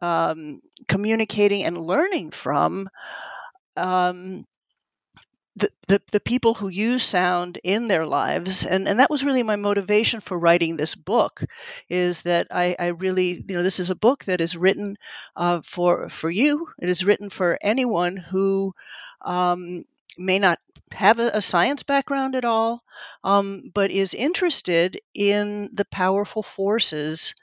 um, 0.00 0.60
communicating 0.86 1.64
and 1.64 1.78
learning 1.78 2.30
from 2.30 2.88
um, 3.76 4.44
the, 5.56 6.02
the, 6.10 6.20
people 6.20 6.54
who 6.54 6.68
use 6.68 7.02
sound 7.02 7.58
in 7.64 7.88
their 7.88 8.06
lives 8.06 8.66
and, 8.66 8.86
and 8.86 9.00
that 9.00 9.08
was 9.10 9.24
really 9.24 9.42
my 9.42 9.56
motivation 9.56 10.20
for 10.20 10.38
writing 10.38 10.76
this 10.76 10.94
book 10.94 11.44
is 11.88 12.22
that 12.22 12.48
I, 12.50 12.76
I 12.78 12.86
really 12.88 13.44
you 13.48 13.56
know 13.56 13.62
this 13.62 13.80
is 13.80 13.88
a 13.88 13.94
book 13.94 14.24
that 14.24 14.40
is 14.40 14.56
written 14.56 14.96
uh, 15.34 15.60
for 15.62 16.08
for 16.08 16.30
you. 16.30 16.68
It 16.78 16.88
is 16.88 17.04
written 17.04 17.30
for 17.30 17.58
anyone 17.62 18.16
who 18.16 18.74
um, 19.22 19.84
may 20.18 20.38
not 20.38 20.58
have 20.92 21.18
a, 21.18 21.30
a, 21.34 21.40
science 21.40 21.82
background 21.82 22.34
at 22.34 22.44
all 22.44 22.82
um, 23.24 23.70
but 23.72 23.90
is 23.90 24.14
interested 24.14 24.98
in 25.14 25.70
the 25.72 25.84
powerful 25.86 26.42
forces 26.42 27.34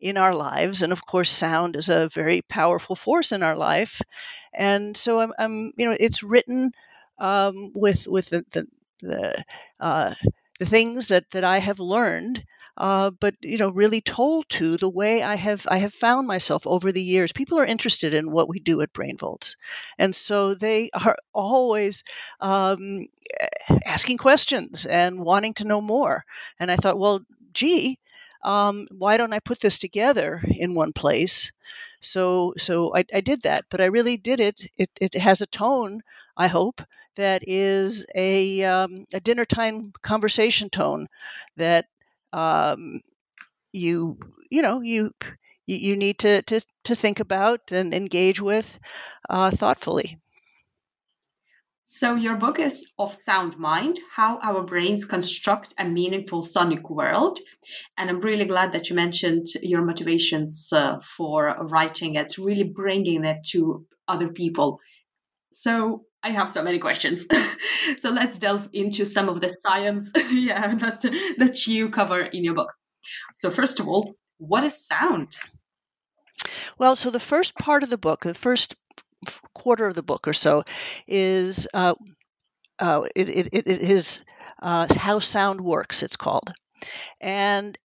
in 0.00 0.16
our 0.16 0.34
lives. 0.34 0.82
And 0.82 0.92
of 0.92 1.04
course 1.06 1.30
sound 1.30 1.76
is 1.76 1.88
a 1.88 2.08
very 2.08 2.42
powerful 2.42 2.96
force 2.96 3.30
in 3.32 3.42
our 3.42 3.56
life. 3.56 4.00
And 4.54 4.96
so 4.96 5.20
i'm, 5.20 5.32
I'm 5.38 5.72
you 5.76 5.86
know 5.86 5.96
it's 5.98 6.22
written 6.22 6.72
um, 7.18 7.72
with 7.74 8.06
with 8.08 8.30
the 8.30 8.44
the 8.52 8.66
the, 9.00 9.44
uh, 9.80 10.14
the, 10.60 10.66
things 10.66 11.08
that, 11.08 11.28
that 11.32 11.42
I 11.42 11.58
have 11.58 11.80
learned, 11.80 12.44
uh, 12.76 13.10
but 13.10 13.34
you 13.42 13.58
know, 13.58 13.70
really 13.70 14.00
told 14.00 14.48
to 14.50 14.76
the 14.76 14.88
way 14.88 15.22
I 15.22 15.34
have 15.34 15.66
I 15.68 15.78
have 15.78 15.92
found 15.92 16.26
myself 16.26 16.66
over 16.66 16.92
the 16.92 17.02
years. 17.02 17.32
People 17.32 17.58
are 17.58 17.66
interested 17.66 18.14
in 18.14 18.30
what 18.30 18.48
we 18.48 18.60
do 18.60 18.80
at 18.80 18.92
Brainvolts, 18.92 19.56
and 19.98 20.14
so 20.14 20.54
they 20.54 20.90
are 20.94 21.16
always 21.34 22.04
um, 22.40 23.06
asking 23.84 24.18
questions 24.18 24.86
and 24.86 25.20
wanting 25.20 25.54
to 25.54 25.64
know 25.64 25.80
more. 25.80 26.24
And 26.58 26.70
I 26.70 26.76
thought, 26.76 26.98
well, 26.98 27.20
gee, 27.52 27.98
um, 28.44 28.86
why 28.90 29.16
don't 29.16 29.32
I 29.32 29.38
put 29.40 29.60
this 29.60 29.78
together 29.78 30.42
in 30.48 30.74
one 30.74 30.92
place? 30.92 31.52
So, 32.00 32.54
so 32.58 32.94
I, 32.96 33.04
I 33.14 33.20
did 33.20 33.42
that, 33.42 33.64
but 33.70 33.80
I 33.80 33.86
really 33.86 34.16
did 34.16 34.40
it. 34.40 34.60
It, 34.76 34.90
it 35.00 35.14
has 35.14 35.40
a 35.40 35.46
tone, 35.46 36.00
I 36.36 36.48
hope, 36.48 36.82
that 37.16 37.42
is 37.46 38.04
a, 38.14 38.62
um, 38.64 39.06
a 39.12 39.20
dinner 39.20 39.44
time 39.44 39.92
conversation 40.02 40.70
tone 40.70 41.08
that 41.56 41.86
um, 42.32 43.00
you 43.72 44.18
you 44.50 44.62
know 44.62 44.80
you 44.80 45.12
you 45.66 45.96
need 45.96 46.18
to, 46.18 46.42
to, 46.42 46.60
to 46.84 46.94
think 46.94 47.20
about 47.20 47.72
and 47.72 47.94
engage 47.94 48.40
with 48.40 48.78
uh, 49.30 49.50
thoughtfully. 49.50 50.18
So, 51.84 52.14
your 52.14 52.36
book 52.36 52.58
is 52.58 52.90
Of 52.98 53.14
Sound 53.14 53.58
Mind 53.58 54.00
How 54.16 54.38
Our 54.38 54.62
Brains 54.62 55.04
Construct 55.04 55.74
a 55.76 55.84
Meaningful 55.84 56.42
Sonic 56.42 56.88
World. 56.88 57.38
And 57.98 58.08
I'm 58.08 58.20
really 58.20 58.46
glad 58.46 58.72
that 58.72 58.88
you 58.88 58.96
mentioned 58.96 59.48
your 59.62 59.82
motivations 59.82 60.72
uh, 60.72 61.00
for 61.00 61.54
writing 61.60 62.14
it, 62.14 62.38
really 62.38 62.62
bringing 62.62 63.26
it 63.26 63.44
to 63.48 63.84
other 64.08 64.28
people. 64.28 64.80
So, 65.52 66.06
I 66.22 66.30
have 66.30 66.50
so 66.50 66.62
many 66.62 66.78
questions. 66.78 67.26
so 67.98 68.10
let's 68.10 68.38
delve 68.38 68.68
into 68.72 69.04
some 69.04 69.28
of 69.28 69.40
the 69.40 69.52
science 69.52 70.12
yeah, 70.30 70.74
that, 70.74 71.00
that 71.38 71.66
you 71.66 71.88
cover 71.88 72.20
in 72.20 72.44
your 72.44 72.54
book. 72.54 72.72
So, 73.32 73.50
first 73.50 73.80
of 73.80 73.88
all, 73.88 74.14
what 74.38 74.64
is 74.64 74.86
sound? 74.86 75.36
Well, 76.78 76.96
so 76.96 77.10
the 77.10 77.20
first 77.20 77.54
part 77.56 77.82
of 77.82 77.90
the 77.90 77.98
book, 77.98 78.22
the 78.22 78.34
first 78.34 78.74
quarter 79.54 79.86
of 79.86 79.94
the 79.94 80.02
book 80.02 80.26
or 80.26 80.32
so, 80.32 80.64
is 81.06 81.66
uh, 81.74 81.94
uh, 82.78 83.02
it, 83.14 83.28
it, 83.28 83.48
it 83.52 83.66
is 83.68 84.22
uh, 84.60 84.86
how 84.96 85.18
sound 85.18 85.60
works. 85.60 86.02
It's 86.02 86.16
called, 86.16 86.52
and 87.20 87.76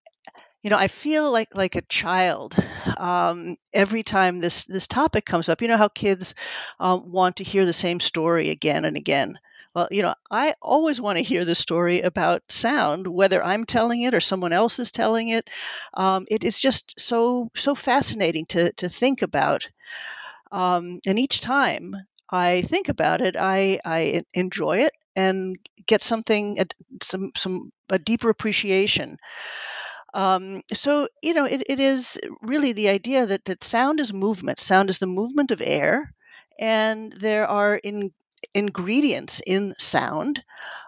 you 0.68 0.72
know, 0.72 0.78
I 0.78 0.90
feel 0.90 1.32
like 1.32 1.48
like 1.56 1.78
a 1.78 1.82
child 1.84 2.54
um, 2.98 3.56
every 3.74 4.04
time 4.04 4.42
this 4.42 4.66
this 4.66 4.86
topic 4.86 5.26
comes 5.26 5.48
up. 5.48 5.62
You 5.62 5.70
know 5.70 5.78
how 5.78 5.88
kids 5.88 6.36
um, 6.82 7.10
want 7.10 7.38
to 7.38 7.46
hear 7.46 7.66
the 7.66 7.72
same 7.72 8.02
story 8.02 8.50
again 8.50 8.84
and 8.84 8.98
again. 8.98 9.40
Well, 9.74 9.88
you 9.92 10.02
know, 10.02 10.14
I 10.30 10.56
always 10.62 11.00
want 11.00 11.20
to 11.20 11.24
hear 11.24 11.46
the 11.46 11.56
story 11.56 12.02
about 12.02 12.44
sound, 12.50 13.08
whether 13.08 13.42
I'm 13.42 13.64
telling 13.66 14.02
it 14.02 14.14
or 14.14 14.20
someone 14.20 14.52
else 14.52 14.78
is 14.78 14.92
telling 14.92 15.30
it. 15.30 15.50
Um, 15.94 16.26
it 16.30 16.44
is 16.44 16.60
just 16.60 17.00
so 17.00 17.50
so 17.56 17.74
fascinating 17.74 18.46
to 18.48 18.74
to 18.74 18.90
think 18.90 19.22
about. 19.22 19.70
Um, 20.52 21.00
and 21.08 21.20
each 21.20 21.42
time 21.42 21.96
I 22.32 22.64
think 22.64 22.90
about 22.90 23.22
it, 23.22 23.38
I 23.38 23.80
I 23.86 24.24
enjoy 24.34 24.80
it 24.80 24.94
and 25.16 25.58
get 25.88 26.02
something 26.04 26.60
some 27.04 27.32
some 27.38 27.72
a 27.90 28.00
deeper 28.00 28.30
appreciation. 28.30 29.18
Um, 30.14 30.64
so 30.74 31.08
you 31.24 31.34
know, 31.34 31.46
it, 31.46 31.64
it 31.68 31.80
is 31.80 32.20
really 32.42 32.72
the 32.74 32.90
idea 32.90 33.26
that 33.26 33.46
that 33.46 33.64
sound 33.64 34.00
is 34.02 34.14
movement. 34.14 34.60
Sound 34.60 34.90
is 34.90 35.00
the 35.00 35.08
movement 35.08 35.52
of 35.52 35.62
air, 35.62 36.14
and 36.60 37.14
there 37.14 37.48
are 37.48 37.76
in 37.76 38.12
ingredients 38.54 39.42
in 39.48 39.76
sound. 39.78 40.44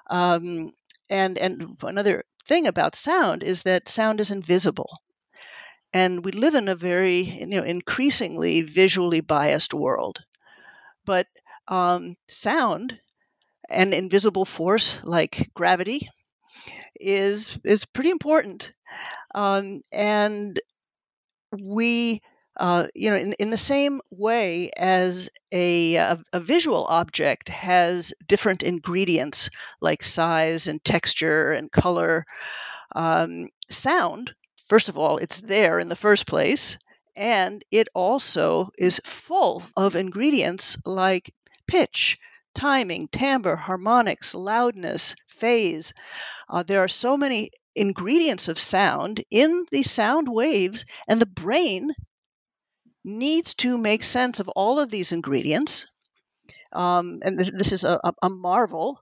Um, 0.10 0.74
and 1.10 1.38
and 1.38 1.78
another 1.84 2.26
thing 2.48 2.68
about 2.68 2.96
sound 2.96 3.44
is 3.44 3.64
that 3.64 3.90
sound 3.90 4.20
is 4.22 4.32
invisible. 4.32 5.00
And 5.94 6.26
we 6.26 6.32
live 6.32 6.56
in 6.56 6.68
a 6.68 6.76
very, 6.76 7.20
you 7.22 7.46
know, 7.46 7.62
increasingly 7.64 8.62
visually 8.64 9.22
biased 9.22 9.72
world. 9.72 10.24
But 11.06 11.28
um, 11.68 12.18
sound, 12.30 13.02
an 13.70 13.94
invisible 13.94 14.46
force 14.46 15.00
like 15.04 15.52
gravity, 15.56 16.10
is 17.00 17.58
is 17.64 17.86
pretty 17.86 18.10
important. 18.10 18.72
Um, 19.36 19.82
and 19.92 20.60
we 21.52 22.22
uh, 22.60 22.88
you 22.94 23.10
know, 23.10 23.16
in, 23.16 23.34
in 23.34 23.50
the 23.52 23.58
same 23.58 24.02
way 24.12 24.70
as 24.76 25.30
a, 25.54 25.96
a, 25.96 26.18
a, 26.34 26.40
visual 26.42 26.86
object 26.90 27.48
has 27.48 28.14
different 28.28 28.64
ingredients 28.64 29.50
like 29.80 30.04
size 30.04 30.68
and 30.68 30.84
texture 30.84 31.54
and 31.54 31.72
color, 31.72 32.26
um, 32.96 33.48
sound, 33.70 34.34
first 34.68 34.90
of 34.90 34.98
all, 34.98 35.18
it's 35.18 35.40
there 35.42 35.80
in 35.80 35.88
the 35.88 35.96
first 35.96 36.28
place. 36.28 36.78
And 37.16 37.64
it 37.72 37.88
also 37.94 38.70
is 38.78 39.02
full 39.06 39.64
of 39.78 39.96
ingredients 39.96 40.78
like 40.86 41.34
pitch, 41.66 42.18
timing, 42.54 43.08
timbre, 43.10 43.56
harmonics, 43.56 44.36
loudness, 44.36 45.16
phase. 45.40 45.94
Uh, 46.50 46.64
there 46.64 46.84
are 46.84 46.88
so 46.88 47.18
many 47.18 47.50
ingredients 47.76 48.48
of 48.48 48.60
sound 48.60 49.24
in 49.32 49.66
the 49.72 49.84
sound 49.84 50.28
waves, 50.28 50.86
and 51.08 51.22
the 51.22 51.26
brain 51.26 51.94
needs 53.04 53.54
to 53.56 53.78
make 53.78 54.04
sense 54.04 54.40
of 54.40 54.50
all 54.50 54.80
of 54.80 54.92
these 54.92 55.12
ingredients. 55.12 55.88
Um, 56.74 57.20
and 57.24 57.40
th- 57.40 57.54
this 57.54 57.72
is 57.72 57.84
a, 57.84 58.00
a, 58.22 58.30
marvel 58.30 59.02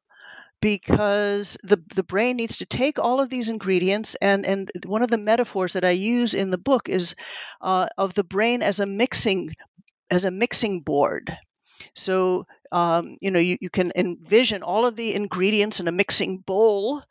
because 0.61 1.57
the, 1.63 1.81
the 1.95 2.03
brain 2.03 2.37
needs 2.37 2.57
to 2.57 2.65
take 2.65 2.97
all 2.97 3.19
of 3.19 3.29
these 3.29 3.49
ingredients 3.49 4.15
and, 4.21 4.45
and 4.45 4.71
one 4.85 5.03
of 5.03 5.09
the 5.09 5.17
metaphors 5.17 5.73
that 5.73 5.83
I 5.83 5.89
use 5.89 6.33
in 6.33 6.49
the 6.49 6.57
book 6.57 6.87
is 6.87 7.13
uh, 7.61 7.87
of 7.97 8.13
the 8.13 8.23
brain 8.23 8.61
as 8.61 8.79
a 8.79 8.85
mixing 8.85 9.53
as 10.09 10.23
a 10.23 10.31
mixing 10.31 10.79
board. 10.79 11.37
So 11.93 12.45
um, 12.71 13.17
you 13.21 13.31
know 13.31 13.39
you, 13.39 13.57
you 13.61 13.69
can 13.69 13.91
envision 13.95 14.63
all 14.63 14.85
of 14.85 14.95
the 14.95 15.13
ingredients 15.15 15.79
in 15.79 15.87
a 15.87 15.91
mixing 15.91 16.39
bowl 16.39 17.01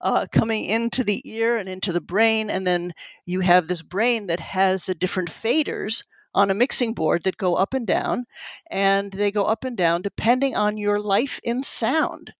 uh, 0.00 0.26
coming 0.32 0.64
into 0.64 1.04
the 1.04 1.22
ear 1.30 1.56
and 1.56 1.68
into 1.68 1.92
the 1.92 2.00
brain, 2.00 2.50
and 2.50 2.66
then 2.66 2.92
you 3.26 3.40
have 3.40 3.68
this 3.68 3.82
brain 3.82 4.26
that 4.28 4.40
has 4.40 4.84
the 4.84 4.94
different 4.94 5.30
faders 5.30 6.02
on 6.34 6.50
a 6.50 6.54
mixing 6.54 6.94
board 6.94 7.24
that 7.24 7.36
go 7.36 7.54
up 7.54 7.74
and 7.74 7.86
down, 7.86 8.24
and 8.70 9.12
they 9.12 9.30
go 9.30 9.44
up 9.44 9.64
and 9.64 9.76
down 9.76 10.02
depending 10.02 10.56
on 10.56 10.76
your 10.76 11.00
life 11.00 11.40
in 11.44 11.62
sound. 11.62 12.32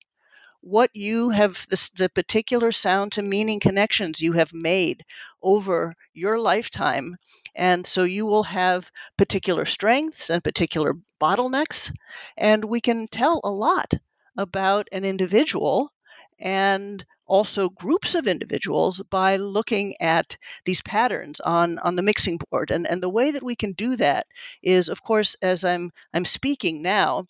What 0.62 0.90
you 0.94 1.28
have, 1.30 1.66
the, 1.68 1.90
the 1.96 2.08
particular 2.08 2.72
sound 2.72 3.12
to 3.12 3.22
meaning 3.22 3.60
connections 3.60 4.22
you 4.22 4.32
have 4.32 4.54
made 4.54 5.04
over 5.42 5.94
your 6.14 6.38
lifetime. 6.38 7.16
And 7.54 7.84
so 7.86 8.04
you 8.04 8.24
will 8.24 8.44
have 8.44 8.90
particular 9.18 9.66
strengths 9.66 10.30
and 10.30 10.42
particular 10.42 10.94
bottlenecks. 11.22 11.92
And 12.36 12.64
we 12.64 12.80
can 12.80 13.06
tell 13.06 13.40
a 13.44 13.50
lot 13.50 13.94
about 14.36 14.88
an 14.92 15.04
individual 15.04 15.92
and 16.40 17.04
also 17.26 17.68
groups 17.68 18.14
of 18.14 18.26
individuals 18.26 19.00
by 19.08 19.36
looking 19.36 19.94
at 20.00 20.36
these 20.64 20.82
patterns 20.82 21.40
on, 21.40 21.78
on 21.78 21.94
the 21.96 22.02
mixing 22.02 22.38
board. 22.50 22.70
And, 22.70 22.86
and 22.86 23.02
the 23.02 23.08
way 23.08 23.30
that 23.30 23.42
we 23.42 23.54
can 23.54 23.72
do 23.72 23.96
that 23.96 24.26
is, 24.62 24.88
of 24.88 25.02
course, 25.02 25.36
as 25.40 25.64
I'm, 25.64 25.92
I'm 26.12 26.24
speaking 26.24 26.82
now, 26.82 27.24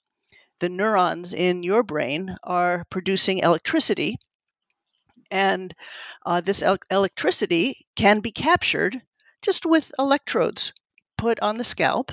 the 0.61 0.69
neurons 0.69 1.35
in 1.35 1.63
your 1.63 1.83
brain 1.83 2.37
are 2.43 2.85
producing 2.89 3.39
electricity. 3.39 4.17
And 5.31 5.75
uh, 6.25 6.41
this 6.41 6.63
el- 6.63 6.79
electricity 6.91 7.87
can 7.97 8.21
be 8.21 8.33
captured 8.33 9.03
just 9.43 9.67
with 9.67 9.93
electrodes 9.99 10.73
put 11.19 11.41
on 11.41 11.57
the 11.57 11.65
scalp. 11.65 12.13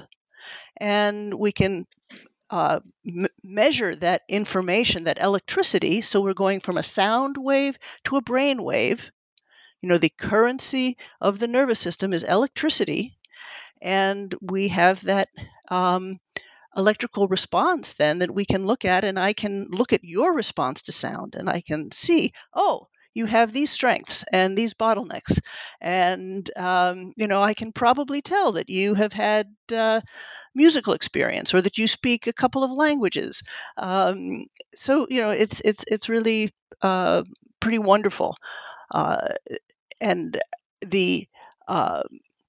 And 0.78 1.34
we 1.34 1.52
can 1.52 1.88
uh, 2.50 2.80
m- 3.08 3.28
measure 3.44 3.96
that 3.96 4.24
information, 4.30 5.06
that 5.06 5.22
electricity. 5.22 6.02
So 6.02 6.22
we're 6.22 6.34
going 6.34 6.60
from 6.62 6.78
a 6.78 6.84
sound 6.84 7.38
wave 7.38 7.78
to 8.06 8.18
a 8.18 8.22
brain 8.22 8.64
wave. 8.64 9.12
You 9.82 9.90
know, 9.90 9.98
the 9.98 10.10
currency 10.18 10.98
of 11.22 11.40
the 11.40 11.48
nervous 11.48 11.80
system 11.80 12.14
is 12.14 12.24
electricity, 12.24 13.18
and 13.82 14.36
we 14.42 14.70
have 14.70 15.04
that 15.06 15.30
um, 15.70 16.20
electrical 16.76 17.28
response 17.28 17.94
then 17.94 18.20
that 18.20 18.34
we 18.34 18.46
can 18.46 18.66
look 18.68 18.86
at, 18.86 19.04
and 19.04 19.20
I 19.20 19.34
can 19.34 19.68
look 19.70 19.94
at 19.94 20.04
your 20.04 20.34
response 20.34 20.82
to 20.84 20.92
sound, 20.92 21.36
and 21.36 21.50
I 21.50 21.62
can 21.62 21.92
see, 21.92 22.34
oh, 22.54 22.88
you 23.14 23.26
have 23.26 23.52
these 23.52 23.72
strengths 23.72 24.24
and 24.32 24.58
these 24.58 24.74
bottlenecks. 24.74 25.40
And, 25.82 26.50
um, 26.58 27.14
you 27.16 27.28
know, 27.28 27.42
I 27.42 27.54
can 27.54 27.72
probably 27.72 28.22
tell 28.22 28.52
that 28.54 28.70
you 28.70 28.94
have 28.94 29.14
had 29.14 29.48
uh, 29.76 30.02
musical 30.56 30.94
experience 30.94 31.54
or 31.54 31.62
that 31.62 31.78
you 31.78 31.88
speak 31.88 32.28
a 32.28 32.34
couple 32.34 32.64
of 32.64 32.72
languages. 32.72 33.42
Um, 33.78 34.46
so, 34.76 35.08
you 35.10 35.22
know, 35.22 35.32
it's, 35.32 35.62
it's, 35.66 35.84
it's 35.88 36.10
really 36.10 36.52
uh, 36.82 37.24
pretty 37.60 37.80
wonderful. 37.80 38.38
Uh, 38.94 39.28
and 40.02 40.40
the, 40.82 41.28
uh, 41.68 42.04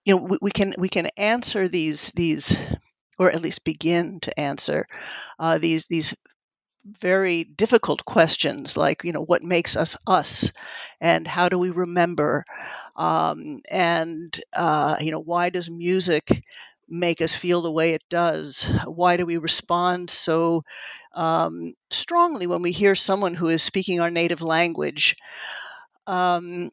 you 0.05 0.15
know, 0.15 0.23
we, 0.23 0.39
we, 0.43 0.51
can, 0.51 0.75
we 0.79 0.89
can 0.89 1.07
answer 1.17 1.69
these, 1.69 2.11
these, 2.15 2.59
or 3.19 3.31
at 3.31 3.43
least 3.43 3.65
begin 3.65 4.21
to 4.21 4.41
answer 4.41 4.87
uh, 5.39 5.59
these, 5.59 5.87
these 5.87 6.15
very 6.85 7.45
difficult 7.45 8.05
questions 8.07 8.77
like 8.77 9.05
you 9.05 9.13
know 9.13 9.23
what 9.25 9.43
makes 9.43 9.77
us 9.77 9.97
us 10.07 10.51
and 11.01 11.27
how 11.27 11.49
do 11.49 11.59
we 11.59 11.71
remember? 11.71 12.45
Um, 12.97 13.61
and 13.71 14.39
uh, 14.55 14.97
you 15.01 15.11
know 15.13 15.21
why 15.21 15.51
does 15.51 15.71
music 15.71 16.43
make 16.89 17.21
us 17.21 17.35
feel 17.35 17.63
the 17.63 17.71
way 17.73 17.93
it 17.93 18.03
does? 18.11 18.65
Why 18.87 19.17
do 19.17 19.27
we 19.27 19.37
respond 19.39 20.11
so 20.11 20.65
um, 21.15 21.75
strongly 21.91 22.47
when 22.47 22.63
we 22.63 22.73
hear 22.73 22.95
someone 22.95 23.35
who 23.35 23.49
is 23.49 23.63
speaking 23.63 24.01
our 24.01 24.11
native 24.11 24.43
language? 24.43 25.17
Um, 26.07 26.71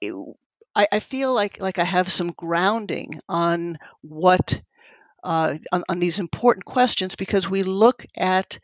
it, 0.00 0.12
I, 0.74 0.86
I 0.92 1.00
feel 1.00 1.34
like 1.34 1.60
like 1.60 1.78
I 1.78 1.84
have 1.84 2.10
some 2.10 2.32
grounding 2.32 3.20
on 3.28 3.78
what 4.02 4.60
uh, 5.24 5.56
on, 5.72 5.84
on, 5.88 5.98
these 5.98 6.18
important 6.18 6.64
questions 6.64 7.14
because 7.16 7.50
we 7.50 7.62
look 7.62 8.04
at 8.16 8.58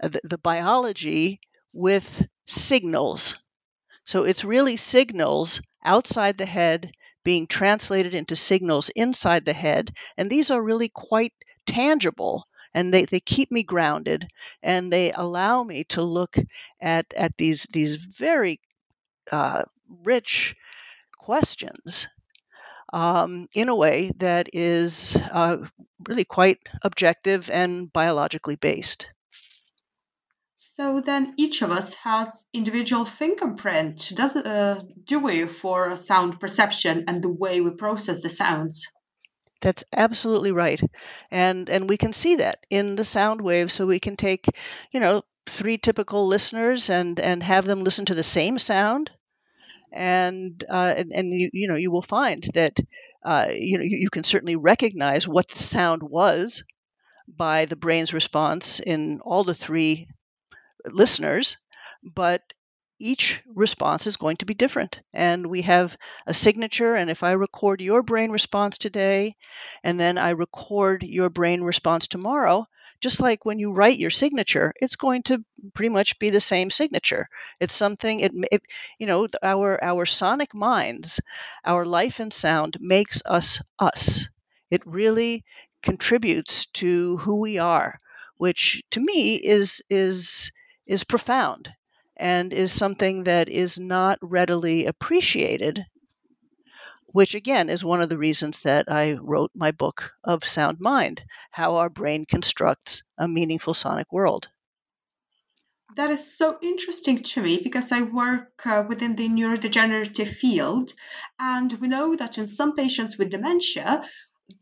the, 0.00 0.20
the 0.24 0.38
biology 0.38 1.40
with 1.72 2.26
signals. 2.46 3.36
So 4.04 4.24
it's 4.24 4.44
really 4.44 4.76
signals 4.76 5.60
outside 5.84 6.38
the 6.38 6.46
head 6.46 6.92
being 7.24 7.46
translated 7.46 8.14
into 8.14 8.34
signals 8.34 8.90
inside 8.96 9.44
the 9.44 9.52
head. 9.52 9.92
And 10.16 10.30
these 10.30 10.50
are 10.50 10.62
really 10.62 10.88
quite 10.88 11.34
tangible 11.66 12.46
and 12.72 12.92
they, 12.92 13.04
they 13.04 13.20
keep 13.20 13.50
me 13.50 13.62
grounded 13.62 14.28
and 14.62 14.92
they 14.92 15.12
allow 15.12 15.62
me 15.62 15.84
to 15.84 16.02
look 16.02 16.36
at, 16.80 17.06
at 17.16 17.36
these, 17.36 17.66
these 17.72 17.96
very 17.96 18.60
uh, 19.30 19.62
rich 20.04 20.54
questions 21.18 22.06
um, 22.92 23.48
in 23.54 23.68
a 23.68 23.76
way 23.76 24.12
that 24.16 24.48
is 24.52 25.16
uh, 25.32 25.58
really 26.08 26.24
quite 26.24 26.58
objective 26.82 27.50
and 27.50 27.92
biologically 27.92 28.56
based. 28.56 29.08
So 30.60 31.00
then 31.00 31.34
each 31.36 31.62
of 31.62 31.70
us 31.70 31.94
has 31.94 32.44
individual 32.52 33.04
fingerprint, 33.04 34.12
does 34.14 34.34
uh, 34.34 34.82
do 35.04 35.20
we, 35.20 35.46
for 35.46 35.94
sound 35.96 36.40
perception 36.40 37.04
and 37.06 37.22
the 37.22 37.28
way 37.28 37.60
we 37.60 37.70
process 37.70 38.22
the 38.22 38.28
sounds? 38.28 38.88
That's 39.60 39.84
absolutely 39.92 40.52
right. 40.52 40.80
And 41.30 41.68
and 41.68 41.88
we 41.88 41.96
can 41.96 42.12
see 42.12 42.36
that 42.36 42.66
in 42.70 42.96
the 42.96 43.04
sound 43.04 43.40
waves 43.40 43.72
so 43.72 43.86
we 43.86 44.00
can 44.00 44.16
take, 44.16 44.46
you 44.92 45.00
know, 45.00 45.22
three 45.46 45.78
typical 45.78 46.26
listeners 46.26 46.90
and 46.90 47.20
and 47.20 47.42
have 47.42 47.64
them 47.64 47.84
listen 47.84 48.04
to 48.06 48.14
the 48.14 48.22
same 48.22 48.58
sound 48.58 49.10
and 49.92 50.62
uh, 50.70 50.94
and, 50.96 51.12
and 51.12 51.34
you 51.34 51.50
you 51.52 51.68
know 51.68 51.76
you 51.76 51.90
will 51.90 52.02
find 52.02 52.48
that 52.54 52.78
uh, 53.24 53.48
you 53.52 53.78
know 53.78 53.84
you, 53.84 53.96
you 53.98 54.10
can 54.10 54.24
certainly 54.24 54.56
recognize 54.56 55.28
what 55.28 55.48
the 55.48 55.62
sound 55.62 56.02
was 56.02 56.62
by 57.28 57.64
the 57.66 57.76
brain's 57.76 58.14
response 58.14 58.80
in 58.80 59.20
all 59.22 59.44
the 59.44 59.54
three 59.54 60.08
listeners, 60.86 61.56
but 62.02 62.42
each 62.98 63.42
response 63.54 64.06
is 64.06 64.16
going 64.16 64.36
to 64.38 64.44
be 64.46 64.54
different. 64.54 65.00
And 65.12 65.46
we 65.46 65.62
have 65.62 65.96
a 66.26 66.34
signature. 66.34 66.94
And 66.94 67.10
if 67.10 67.22
I 67.22 67.32
record 67.32 67.80
your 67.80 68.02
brain 68.02 68.30
response 68.30 68.78
today, 68.78 69.36
and 69.82 69.98
then 69.98 70.18
I 70.18 70.30
record 70.30 71.02
your 71.02 71.28
brain 71.30 71.62
response 71.62 72.06
tomorrow, 72.06 72.66
just 73.00 73.20
like 73.20 73.44
when 73.44 73.58
you 73.58 73.72
write 73.72 73.98
your 73.98 74.10
signature, 74.10 74.72
it's 74.80 74.96
going 74.96 75.22
to 75.24 75.44
pretty 75.74 75.88
much 75.88 76.18
be 76.18 76.30
the 76.30 76.40
same 76.40 76.70
signature. 76.70 77.28
It's 77.60 77.74
something 77.74 78.20
it, 78.20 78.32
it 78.52 78.62
you 78.98 79.06
know 79.06 79.28
our 79.42 79.82
our 79.82 80.06
sonic 80.06 80.54
minds, 80.54 81.20
our 81.64 81.84
life 81.84 82.20
and 82.20 82.32
sound 82.32 82.76
makes 82.80 83.22
us 83.26 83.60
us. 83.78 84.28
It 84.70 84.82
really 84.86 85.44
contributes 85.82 86.66
to 86.74 87.16
who 87.18 87.36
we 87.40 87.58
are, 87.58 88.00
which 88.36 88.82
to 88.90 89.00
me 89.00 89.36
is 89.36 89.82
is 89.90 90.50
is 90.86 91.04
profound 91.04 91.74
and 92.18 92.52
is 92.52 92.72
something 92.72 93.24
that 93.24 93.48
is 93.48 93.78
not 93.78 94.18
readily 94.20 94.86
appreciated 94.86 95.84
which 97.12 97.34
again 97.34 97.70
is 97.70 97.84
one 97.84 98.02
of 98.02 98.08
the 98.08 98.18
reasons 98.18 98.60
that 98.60 98.84
I 98.90 99.14
wrote 99.14 99.50
my 99.54 99.70
book 99.70 100.12
of 100.24 100.44
Sound 100.44 100.78
Mind 100.78 101.22
How 101.50 101.76
Our 101.76 101.88
Brain 101.88 102.26
Constructs 102.26 103.02
a 103.16 103.26
Meaningful 103.26 103.74
Sonic 103.74 104.12
World. 104.12 104.48
That 105.96 106.10
is 106.10 106.36
so 106.36 106.58
interesting 106.62 107.22
to 107.22 107.42
me 107.42 107.58
because 107.62 107.90
I 107.90 108.02
work 108.02 108.64
uh, 108.66 108.84
within 108.86 109.16
the 109.16 109.28
neurodegenerative 109.28 110.28
field, 110.28 110.92
and 111.40 111.72
we 111.80 111.88
know 111.88 112.14
that 112.14 112.38
in 112.38 112.46
some 112.46 112.76
patients 112.76 113.16
with 113.16 113.30
dementia, 113.30 114.04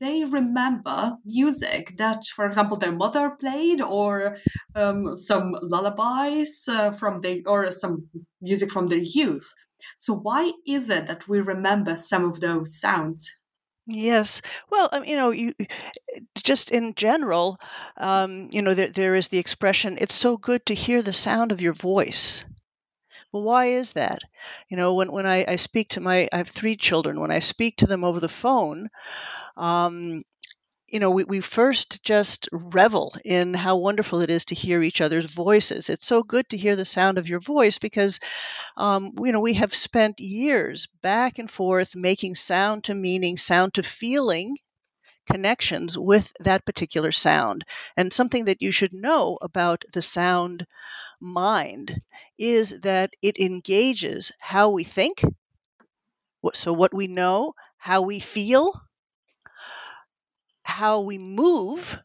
they 0.01 0.25
remember 0.25 1.16
music 1.25 1.96
that, 1.99 2.25
for 2.35 2.46
example, 2.46 2.77
their 2.77 2.92
mother 2.92 3.31
played, 3.31 3.81
or 3.81 4.38
um, 4.75 5.16
some 5.16 5.57
lullabies 5.62 6.68
uh, 6.68 6.90
from 6.92 7.20
their, 7.20 7.38
or 7.46 7.70
some 7.72 8.09
music 8.40 8.70
from 8.70 8.88
their 8.88 8.99
youth. 8.99 9.53
So, 9.96 10.14
why 10.14 10.53
is 10.66 10.90
it 10.90 11.07
that 11.09 11.29
we 11.29 11.40
remember 11.40 11.96
some 11.96 12.25
of 12.25 12.40
those 12.40 12.79
sounds? 12.79 13.31
Yes. 13.87 14.42
Well, 14.68 14.88
um, 14.90 15.05
you 15.05 15.14
know, 15.14 15.31
you 15.31 15.53
just 16.35 16.72
in 16.72 16.94
general, 16.94 17.59
um, 17.96 18.49
you 18.51 18.61
know, 18.61 18.75
there, 18.75 18.90
there 18.90 19.14
is 19.14 19.29
the 19.29 19.38
expression, 19.38 19.96
it's 20.01 20.14
so 20.14 20.37
good 20.37 20.66
to 20.66 20.75
hear 20.75 21.03
the 21.03 21.12
sound 21.12 21.53
of 21.53 21.61
your 21.61 21.72
voice. 21.72 22.44
Well, 23.37 23.42
why 23.44 23.66
is 23.66 23.92
that? 23.92 24.20
You 24.70 24.79
know, 24.79 24.94
when, 24.94 25.12
when 25.12 25.27
I, 25.27 25.44
I 25.46 25.57
speak 25.57 25.90
to 25.90 26.01
my, 26.01 26.27
I 26.33 26.38
have 26.38 26.49
three 26.49 26.75
children, 26.75 27.20
when 27.20 27.31
I 27.31 27.38
speak 27.40 27.77
to 27.77 27.87
them 27.87 28.03
over 28.03 28.18
the 28.18 28.31
phone, 28.31 28.88
um, 29.57 30.22
you 30.88 31.01
know, 31.01 31.11
we, 31.11 31.25
we 31.25 31.40
first 31.40 32.03
just 32.03 32.49
revel 32.53 33.14
in 33.25 33.55
how 33.55 33.77
wonderful 33.77 34.20
it 34.22 34.31
is 34.31 34.44
to 34.46 34.55
hear 34.55 34.83
each 34.83 35.01
other's 35.01 35.27
voices. 35.27 35.90
It's 35.90 36.07
so 36.07 36.22
good 36.22 36.49
to 36.51 36.57
hear 36.57 36.77
the 36.77 36.85
sound 36.85 37.18
of 37.18 37.29
your 37.29 37.40
voice 37.40 37.79
because, 37.79 38.20
um, 38.77 39.12
you 39.20 39.33
know, 39.33 39.40
we 39.40 39.55
have 39.55 39.75
spent 39.75 40.20
years 40.20 40.87
back 41.03 41.38
and 41.38 41.51
forth 41.51 41.96
making 41.96 42.37
sound 42.37 42.85
to 42.85 42.94
meaning, 42.94 43.37
sound 43.37 43.75
to 43.75 43.83
feeling 43.85 44.59
connections 45.31 45.99
with 45.99 46.33
that 46.40 46.64
particular 46.66 47.12
sound. 47.12 47.64
And 47.96 48.12
something 48.12 48.46
that 48.46 48.62
you 48.62 48.72
should 48.72 48.92
know 48.92 49.38
about 49.42 49.85
the 49.92 50.03
sound 50.03 50.66
mind 51.20 52.00
is 52.38 52.74
that 52.83 53.14
it 53.22 53.38
engages 53.38 54.33
how 54.40 54.70
we 54.70 54.85
think, 54.85 55.22
so 56.55 56.72
what 56.72 56.94
we 56.94 57.07
know, 57.07 57.55
how 57.76 58.00
we 58.00 58.18
feel, 58.20 58.72
how 60.64 61.00
we 61.00 61.16
move 61.16 61.98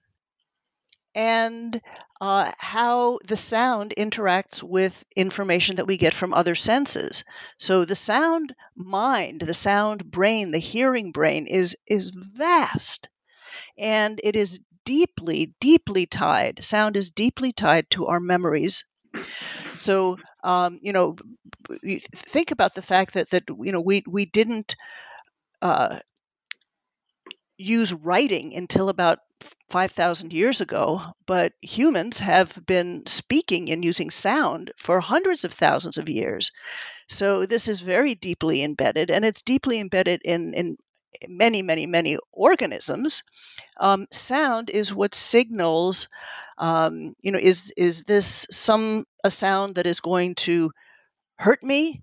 and 1.15 1.81
uh, 2.19 2.51
how 2.59 3.17
the 3.25 3.37
sound 3.37 3.93
interacts 3.97 4.61
with 4.61 5.05
information 5.15 5.77
that 5.77 5.87
we 5.87 5.95
get 5.97 6.13
from 6.13 6.33
other 6.33 6.53
senses. 6.53 7.23
So 7.57 7.85
the 7.85 7.95
sound 7.95 8.53
mind, 8.75 9.39
the 9.41 9.53
sound 9.53 10.11
brain, 10.11 10.51
the 10.51 10.59
hearing 10.59 11.11
brain 11.13 11.47
is 11.47 11.77
is 11.87 12.11
vast, 12.13 13.07
and 13.77 14.19
it 14.23 14.35
is 14.35 14.59
deeply, 14.85 15.55
deeply 15.61 16.05
tied. 16.07 16.63
Sound 16.63 16.97
is 16.97 17.11
deeply 17.11 17.53
tied 17.53 17.89
to 17.91 18.07
our 18.07 18.19
memories. 18.21 18.85
So 19.77 20.17
um, 20.43 20.79
you 20.81 20.93
know, 20.93 21.15
think 22.13 22.51
about 22.51 22.75
the 22.75 22.81
fact 22.81 23.13
that 23.13 23.29
that 23.31 23.43
you 23.49 23.71
know 23.71 23.81
we 23.81 24.03
we 24.07 24.25
didn't. 24.25 24.75
Uh, 25.61 25.99
use 27.57 27.93
writing 27.93 28.55
until 28.55 28.89
about 28.89 29.19
5,000 29.69 30.33
years 30.33 30.61
ago, 30.61 31.01
but 31.25 31.53
humans 31.61 32.19
have 32.19 32.59
been 32.65 33.03
speaking 33.05 33.71
and 33.71 33.85
using 33.85 34.09
sound 34.09 34.71
for 34.75 34.99
hundreds 34.99 35.43
of 35.43 35.53
thousands 35.53 35.97
of 35.97 36.09
years. 36.09 36.51
So 37.09 37.45
this 37.45 37.67
is 37.67 37.81
very 37.81 38.15
deeply 38.15 38.63
embedded, 38.63 39.09
and 39.09 39.23
it's 39.23 39.41
deeply 39.41 39.79
embedded 39.79 40.21
in, 40.25 40.53
in 40.53 40.77
many, 41.27 41.61
many, 41.61 41.85
many 41.85 42.17
organisms. 42.31 43.23
Um, 43.79 44.07
sound 44.11 44.69
is 44.69 44.93
what 44.93 45.15
signals, 45.15 46.07
um, 46.61 47.15
you 47.21 47.33
know, 47.33 47.39
is 47.39 47.73
is 47.77 48.05
this 48.05 48.47
some 48.51 49.05
a 49.25 49.31
sound 49.31 49.75
that 49.75 49.87
is 49.87 50.01
going 50.01 50.35
to 50.47 50.71
hurt 51.39 51.63
me? 51.63 52.01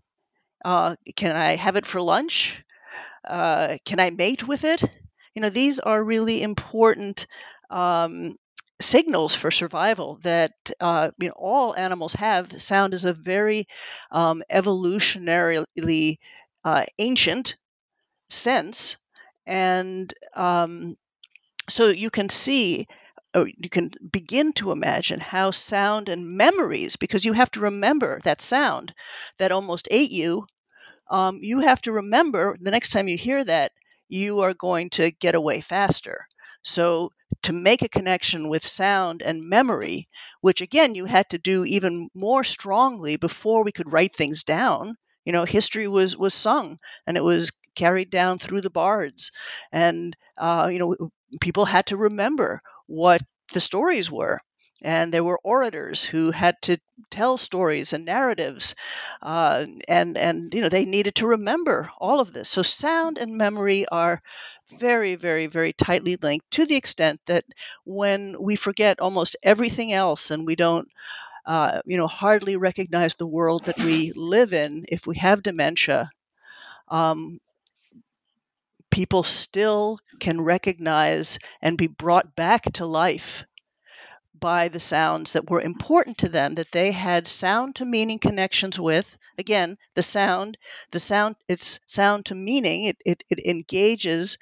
Uh, 0.64 0.96
can 1.16 1.36
I 1.36 1.56
have 1.56 1.76
it 1.76 1.86
for 1.86 2.00
lunch? 2.00 2.62
Uh, 3.28 3.76
can 3.84 4.00
I 4.00 4.10
mate 4.10 4.46
with 4.48 4.64
it? 4.64 4.82
you 5.34 5.42
know, 5.42 5.50
these 5.50 5.78
are 5.80 6.02
really 6.02 6.42
important 6.42 7.26
um, 7.70 8.36
signals 8.80 9.34
for 9.34 9.50
survival 9.50 10.18
that 10.22 10.52
uh, 10.80 11.10
you 11.18 11.28
know 11.28 11.34
all 11.36 11.76
animals 11.76 12.14
have. 12.14 12.60
Sound 12.60 12.94
is 12.94 13.04
a 13.04 13.12
very 13.12 13.66
um, 14.10 14.42
evolutionarily 14.50 16.16
uh, 16.64 16.84
ancient 16.98 17.56
sense, 18.30 18.96
and 19.46 20.12
um, 20.34 20.96
so 21.68 21.88
you 21.88 22.10
can 22.10 22.28
see. 22.28 22.86
Or 23.34 23.48
you 23.48 23.70
can 23.70 23.90
begin 24.12 24.52
to 24.54 24.70
imagine 24.70 25.20
how 25.20 25.50
sound 25.50 26.08
and 26.08 26.36
memories, 26.36 26.96
because 26.96 27.24
you 27.24 27.32
have 27.32 27.50
to 27.52 27.60
remember 27.60 28.20
that 28.24 28.42
sound 28.42 28.94
that 29.38 29.50
almost 29.52 29.88
ate 29.90 30.10
you. 30.10 30.46
Um, 31.10 31.38
you 31.42 31.60
have 31.60 31.82
to 31.82 31.92
remember 31.92 32.56
the 32.60 32.70
next 32.70 32.90
time 32.90 33.08
you 33.08 33.16
hear 33.18 33.44
that 33.44 33.72
you 34.08 34.40
are 34.40 34.54
going 34.54 34.90
to 34.90 35.10
get 35.10 35.34
away 35.34 35.60
faster. 35.60 36.26
So, 36.64 37.12
to 37.42 37.52
make 37.52 37.82
a 37.82 37.88
connection 37.88 38.48
with 38.48 38.66
sound 38.66 39.22
and 39.22 39.48
memory, 39.48 40.08
which 40.40 40.60
again 40.60 40.94
you 40.94 41.04
had 41.06 41.28
to 41.30 41.38
do 41.38 41.64
even 41.64 42.08
more 42.14 42.44
strongly 42.44 43.16
before 43.16 43.64
we 43.64 43.72
could 43.72 43.92
write 43.92 44.16
things 44.16 44.44
down. 44.44 44.96
You 45.24 45.32
know, 45.32 45.44
history 45.44 45.88
was 45.88 46.16
was 46.16 46.34
sung 46.34 46.78
and 47.06 47.16
it 47.16 47.24
was 47.24 47.52
carried 47.74 48.10
down 48.10 48.38
through 48.38 48.62
the 48.62 48.70
bards, 48.70 49.30
and 49.72 50.16
uh, 50.38 50.68
you 50.72 50.78
know 50.78 50.96
people 51.40 51.64
had 51.66 51.86
to 51.86 51.96
remember 51.96 52.62
what 52.88 53.22
the 53.54 53.60
stories 53.60 54.10
were 54.10 54.40
and 54.82 55.14
there 55.14 55.24
were 55.24 55.40
orators 55.44 56.04
who 56.04 56.32
had 56.32 56.56
to 56.62 56.78
tell 57.10 57.36
stories 57.38 57.92
and 57.92 58.04
narratives 58.04 58.74
uh, 59.22 59.66
and 59.88 60.16
and 60.18 60.52
you 60.54 60.60
know 60.60 60.68
they 60.68 60.84
needed 60.84 61.14
to 61.16 61.26
remember 61.26 61.90
all 61.98 62.20
of 62.20 62.32
this. 62.32 62.48
So 62.48 62.62
sound 62.62 63.18
and 63.18 63.36
memory 63.38 63.86
are 63.88 64.20
very 64.78 65.14
very 65.16 65.46
very 65.46 65.72
tightly 65.72 66.16
linked 66.22 66.50
to 66.52 66.66
the 66.66 66.76
extent 66.76 67.20
that 67.26 67.44
when 67.84 68.36
we 68.40 68.56
forget 68.56 69.00
almost 69.00 69.36
everything 69.42 69.92
else 69.92 70.30
and 70.30 70.46
we 70.46 70.56
don't 70.56 70.88
uh, 71.46 71.80
you 71.86 71.96
know 71.98 72.08
hardly 72.08 72.56
recognize 72.56 73.14
the 73.14 73.26
world 73.26 73.64
that 73.66 73.78
we 73.78 74.12
live 74.16 74.52
in 74.54 74.84
if 74.88 75.06
we 75.06 75.16
have 75.16 75.42
dementia 75.42 76.10
um, 76.88 77.38
people 78.90 79.22
still 79.22 79.98
can 80.20 80.40
recognize 80.40 81.38
and 81.62 81.78
be 81.78 81.86
brought 81.86 82.34
back 82.36 82.64
to 82.72 82.86
life 82.86 83.44
by 84.40 84.68
the 84.68 84.80
sounds 84.80 85.32
that 85.32 85.50
were 85.50 85.60
important 85.60 86.16
to 86.18 86.28
them 86.28 86.54
that 86.54 86.70
they 86.70 86.92
had 86.92 87.26
sound 87.26 87.74
to 87.76 87.84
meaning 87.84 88.18
connections 88.18 88.78
with. 88.78 89.18
Again 89.36 89.78
the 89.94 90.02
sound 90.02 90.56
the 90.90 91.00
sound 91.00 91.36
it's 91.48 91.80
sound 91.86 92.26
to 92.26 92.34
meaning. 92.34 92.84
It, 92.84 92.96
it, 93.04 93.24
it 93.30 93.40
engages 93.46 94.38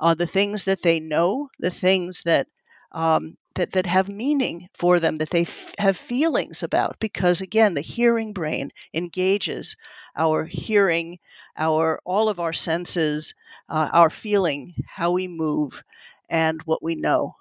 uh, 0.00 0.14
the 0.14 0.26
things 0.26 0.64
that 0.64 0.82
they 0.82 1.00
know 1.00 1.50
the 1.58 1.70
things 1.70 2.22
that 2.24 2.46
um, 2.92 3.36
that, 3.54 3.72
that 3.72 3.86
have 3.86 4.08
meaning 4.08 4.68
for 4.74 5.00
them 5.00 5.18
that 5.18 5.30
they 5.30 5.42
f- 5.42 5.74
have 5.78 5.96
feelings 5.96 6.62
about 6.62 6.98
because 7.00 7.40
again 7.40 7.74
the 7.74 7.80
hearing 7.80 8.32
brain 8.32 8.70
engages 8.92 9.76
our 10.16 10.44
hearing 10.44 11.18
our 11.56 12.00
all 12.04 12.28
of 12.28 12.40
our 12.40 12.52
senses 12.52 13.34
uh, 13.68 13.88
our 13.92 14.10
feeling 14.10 14.74
how 14.86 15.10
we 15.10 15.28
move 15.28 15.82
and 16.28 16.62
what 16.62 16.82
we 16.82 16.94
know 16.94 17.34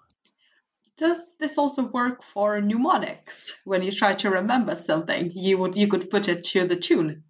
does 0.95 1.33
this 1.39 1.57
also 1.57 1.83
work 1.83 2.21
for 2.21 2.61
mnemonics? 2.61 3.57
When 3.65 3.81
you 3.81 3.91
try 3.91 4.13
to 4.13 4.29
remember 4.29 4.75
something, 4.75 5.31
you 5.33 5.57
would 5.57 5.75
you 5.75 5.87
could 5.87 6.09
put 6.09 6.27
it 6.27 6.43
to 6.45 6.67
the 6.67 6.75
tune. 6.75 7.23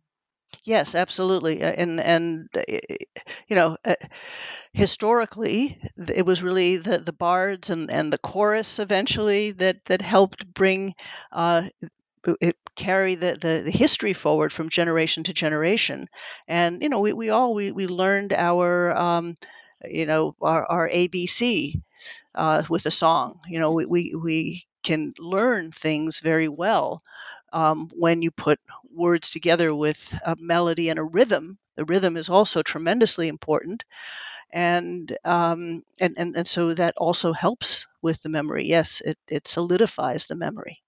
Yes, 0.65 0.95
absolutely. 0.95 1.61
And 1.61 1.99
and 1.99 2.47
uh, 2.57 2.61
you 3.47 3.55
know, 3.55 3.77
uh, 3.85 3.95
historically, 4.73 5.79
it 6.13 6.25
was 6.25 6.43
really 6.43 6.77
the, 6.77 6.99
the 6.99 7.13
bards 7.13 7.69
and, 7.69 7.91
and 7.91 8.13
the 8.13 8.17
chorus 8.19 8.79
eventually 8.79 9.51
that 9.51 9.85
that 9.85 10.01
helped 10.01 10.53
bring 10.53 10.95
uh, 11.31 11.63
it 12.41 12.57
carry 12.75 13.15
the, 13.15 13.33
the, 13.41 13.63
the 13.65 13.71
history 13.71 14.13
forward 14.13 14.53
from 14.53 14.69
generation 14.69 15.23
to 15.25 15.33
generation. 15.33 16.07
And 16.47 16.81
you 16.83 16.89
know, 16.89 16.99
we, 17.01 17.13
we 17.13 17.29
all 17.31 17.53
we, 17.53 17.71
we 17.71 17.87
learned 17.87 18.33
our 18.33 18.95
um, 18.97 19.37
you 19.85 20.05
know 20.05 20.35
our, 20.41 20.65
our 20.67 20.89
ABC 20.89 21.81
uh, 22.35 22.63
with 22.69 22.85
a 22.85 22.91
song. 22.91 23.39
You 23.47 23.59
know, 23.59 23.71
we, 23.73 23.85
we 23.85 24.15
we 24.21 24.63
can 24.83 25.13
learn 25.19 25.71
things 25.71 26.19
very 26.19 26.49
well 26.49 27.03
um, 27.53 27.89
when 27.93 28.21
you 28.21 28.31
put 28.31 28.59
words 28.91 29.29
together 29.29 29.73
with 29.73 30.13
a 30.25 30.35
melody 30.39 30.89
and 30.89 30.99
a 30.99 31.03
rhythm. 31.03 31.57
The 31.75 31.85
rhythm 31.85 32.17
is 32.17 32.29
also 32.29 32.61
tremendously 32.61 33.27
important, 33.27 33.83
and 34.51 35.17
um, 35.25 35.83
and, 35.99 36.13
and 36.17 36.35
and 36.37 36.47
so 36.47 36.73
that 36.75 36.95
also 36.97 37.33
helps 37.33 37.87
with 38.01 38.21
the 38.21 38.29
memory. 38.29 38.67
Yes, 38.67 39.01
it 39.01 39.17
it 39.27 39.47
solidifies 39.47 40.27
the 40.27 40.35
memory. 40.35 40.83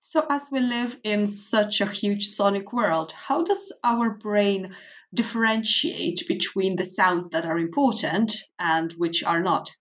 So, 0.00 0.24
as 0.30 0.48
we 0.52 0.60
live 0.60 1.00
in 1.02 1.26
such 1.26 1.80
a 1.80 1.86
huge 1.86 2.28
sonic 2.28 2.72
world, 2.72 3.12
how 3.26 3.42
does 3.42 3.72
our 3.82 4.10
brain 4.10 4.74
differentiate 5.12 6.22
between 6.28 6.76
the 6.76 6.84
sounds 6.84 7.28
that 7.30 7.44
are 7.44 7.58
important 7.58 8.32
and 8.58 8.92
which 8.92 9.24
are 9.24 9.42
not? 9.42 9.72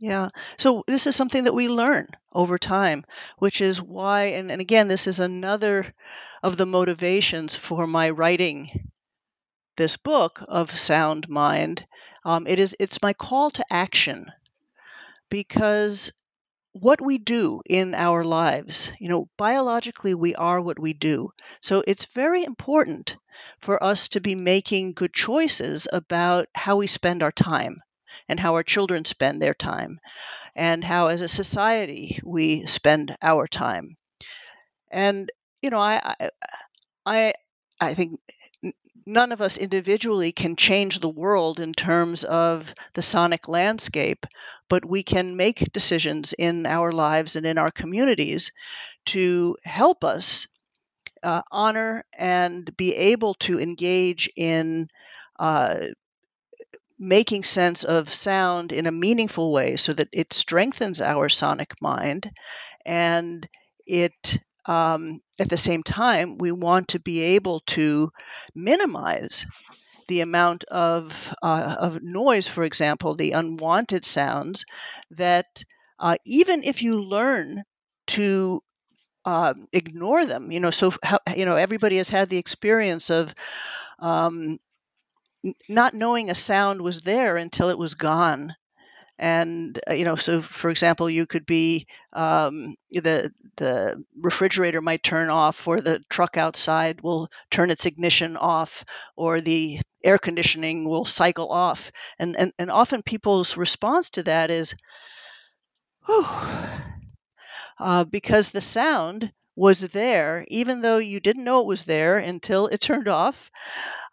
Yeah. 0.00 0.28
So 0.56 0.84
this 0.86 1.06
is 1.06 1.14
something 1.14 1.44
that 1.44 1.52
we 1.54 1.68
learn 1.68 2.08
over 2.32 2.56
time, 2.58 3.04
which 3.38 3.60
is 3.60 3.82
why, 3.82 4.22
and, 4.28 4.50
and 4.50 4.58
again, 4.58 4.88
this 4.88 5.06
is 5.06 5.20
another 5.20 5.92
of 6.42 6.56
the 6.56 6.64
motivations 6.64 7.54
for 7.54 7.86
my 7.86 8.08
writing 8.08 8.90
this 9.76 9.96
book 9.96 10.44
of 10.48 10.78
Sound 10.78 11.28
Mind. 11.30 11.86
Um, 12.24 12.46
it 12.46 12.58
is 12.58 12.76
it's 12.78 13.00
my 13.00 13.14
call 13.14 13.50
to 13.52 13.64
action 13.72 14.30
because 15.30 16.10
what 16.72 17.00
we 17.00 17.18
do 17.18 17.62
in 17.68 17.94
our 17.94 18.24
lives, 18.24 18.92
you 19.00 19.08
know, 19.08 19.28
biologically 19.38 20.14
we 20.14 20.34
are 20.36 20.60
what 20.60 20.78
we 20.78 20.92
do. 20.92 21.30
So 21.62 21.84
it's 21.86 22.06
very 22.06 22.44
important 22.44 23.16
for 23.60 23.82
us 23.82 24.08
to 24.10 24.20
be 24.20 24.34
making 24.34 24.94
good 24.94 25.14
choices 25.14 25.88
about 25.92 26.48
how 26.54 26.76
we 26.76 26.86
spend 26.88 27.22
our 27.22 27.32
time 27.32 27.78
and 28.28 28.40
how 28.40 28.54
our 28.54 28.62
children 28.62 29.04
spend 29.04 29.40
their 29.40 29.54
time, 29.54 30.00
and 30.54 30.84
how, 30.84 31.08
as 31.08 31.20
a 31.20 31.28
society, 31.28 32.18
we 32.24 32.66
spend 32.66 33.16
our 33.22 33.46
time. 33.46 33.96
And 34.90 35.30
you 35.62 35.70
know, 35.70 35.80
I, 35.80 36.30
I, 37.04 37.32
I 37.80 37.94
think 37.94 38.20
none 39.06 39.30
of 39.32 39.40
us 39.40 39.56
individually 39.56 40.32
can 40.32 40.56
change 40.56 40.98
the 40.98 41.08
world 41.08 41.60
in 41.60 41.72
terms 41.72 42.24
of 42.24 42.74
the 42.94 43.02
sonic 43.02 43.48
landscape, 43.48 44.26
but 44.68 44.84
we 44.84 45.02
can 45.02 45.36
make 45.36 45.72
decisions 45.72 46.34
in 46.38 46.66
our 46.66 46.92
lives 46.92 47.36
and 47.36 47.46
in 47.46 47.58
our 47.58 47.70
communities 47.70 48.50
to 49.06 49.56
help 49.64 50.02
us 50.04 50.46
uh, 51.22 51.42
honor 51.50 52.04
and 52.18 52.76
be 52.76 52.94
able 52.94 53.34
to 53.34 53.60
engage 53.60 54.28
in 54.36 54.88
uh, 55.38 55.78
making 56.98 57.42
sense 57.42 57.84
of 57.84 58.12
sound 58.12 58.72
in 58.72 58.86
a 58.86 58.92
meaningful 58.92 59.52
way 59.52 59.76
so 59.76 59.92
that 59.92 60.08
it 60.12 60.32
strengthens 60.32 61.00
our 61.00 61.28
sonic 61.28 61.74
mind 61.80 62.30
and 62.86 63.48
it 63.86 64.38
um, 64.66 65.20
at 65.40 65.48
the 65.50 65.56
same 65.56 65.82
time 65.82 66.38
we 66.38 66.52
want 66.52 66.88
to 66.88 67.00
be 67.00 67.20
able 67.20 67.60
to 67.60 68.10
minimize 68.54 69.46
the 70.08 70.20
amount 70.20 70.64
of 70.64 71.34
uh, 71.42 71.76
of 71.78 72.02
noise 72.02 72.48
for 72.48 72.62
example 72.62 73.14
the 73.14 73.32
unwanted 73.32 74.04
sounds 74.04 74.64
that 75.10 75.64
uh, 75.98 76.16
even 76.24 76.62
if 76.64 76.82
you 76.82 77.02
learn 77.02 77.62
to 78.06 78.60
uh, 79.24 79.54
ignore 79.72 80.24
them 80.26 80.52
you 80.52 80.60
know 80.60 80.70
so 80.70 80.92
how, 81.02 81.18
you 81.36 81.44
know 81.44 81.56
everybody 81.56 81.96
has 81.96 82.08
had 82.08 82.28
the 82.30 82.38
experience 82.38 83.10
of 83.10 83.34
um, 84.00 84.58
not 85.68 85.94
knowing 85.94 86.30
a 86.30 86.34
sound 86.34 86.82
was 86.82 87.02
there 87.02 87.36
until 87.36 87.68
it 87.70 87.78
was 87.78 87.94
gone. 87.94 88.54
And 89.18 89.78
uh, 89.90 89.94
you 89.94 90.04
know 90.04 90.16
so 90.16 90.42
for 90.42 90.70
example 90.70 91.08
you 91.10 91.26
could 91.26 91.46
be 91.46 91.86
um, 92.12 92.76
the 92.92 93.30
the 93.56 94.04
refrigerator 94.20 94.82
might 94.82 95.02
turn 95.02 95.30
off 95.30 95.66
or 95.68 95.80
the 95.80 96.00
truck 96.10 96.36
outside 96.36 97.00
will 97.02 97.28
turn 97.50 97.70
its 97.70 97.86
ignition 97.86 98.36
off 98.36 98.84
or 99.16 99.40
the 99.40 99.80
air 100.04 100.18
conditioning 100.18 100.88
will 100.88 101.04
cycle 101.06 101.50
off. 101.50 101.92
And 102.18 102.36
and, 102.36 102.52
and 102.58 102.70
often 102.70 103.02
people's 103.02 103.56
response 103.56 104.10
to 104.10 104.22
that 104.24 104.50
is 104.50 104.74
uh, 107.78 108.04
because 108.04 108.50
the 108.50 108.60
sound 108.60 109.32
was 109.56 109.80
there, 109.80 110.44
even 110.48 110.82
though 110.82 110.98
you 110.98 111.20
didn't 111.20 111.44
know 111.44 111.60
it 111.60 111.66
was 111.66 111.84
there 111.84 112.18
until 112.18 112.68
it 112.68 112.80
turned 112.80 113.08
off. 113.08 113.50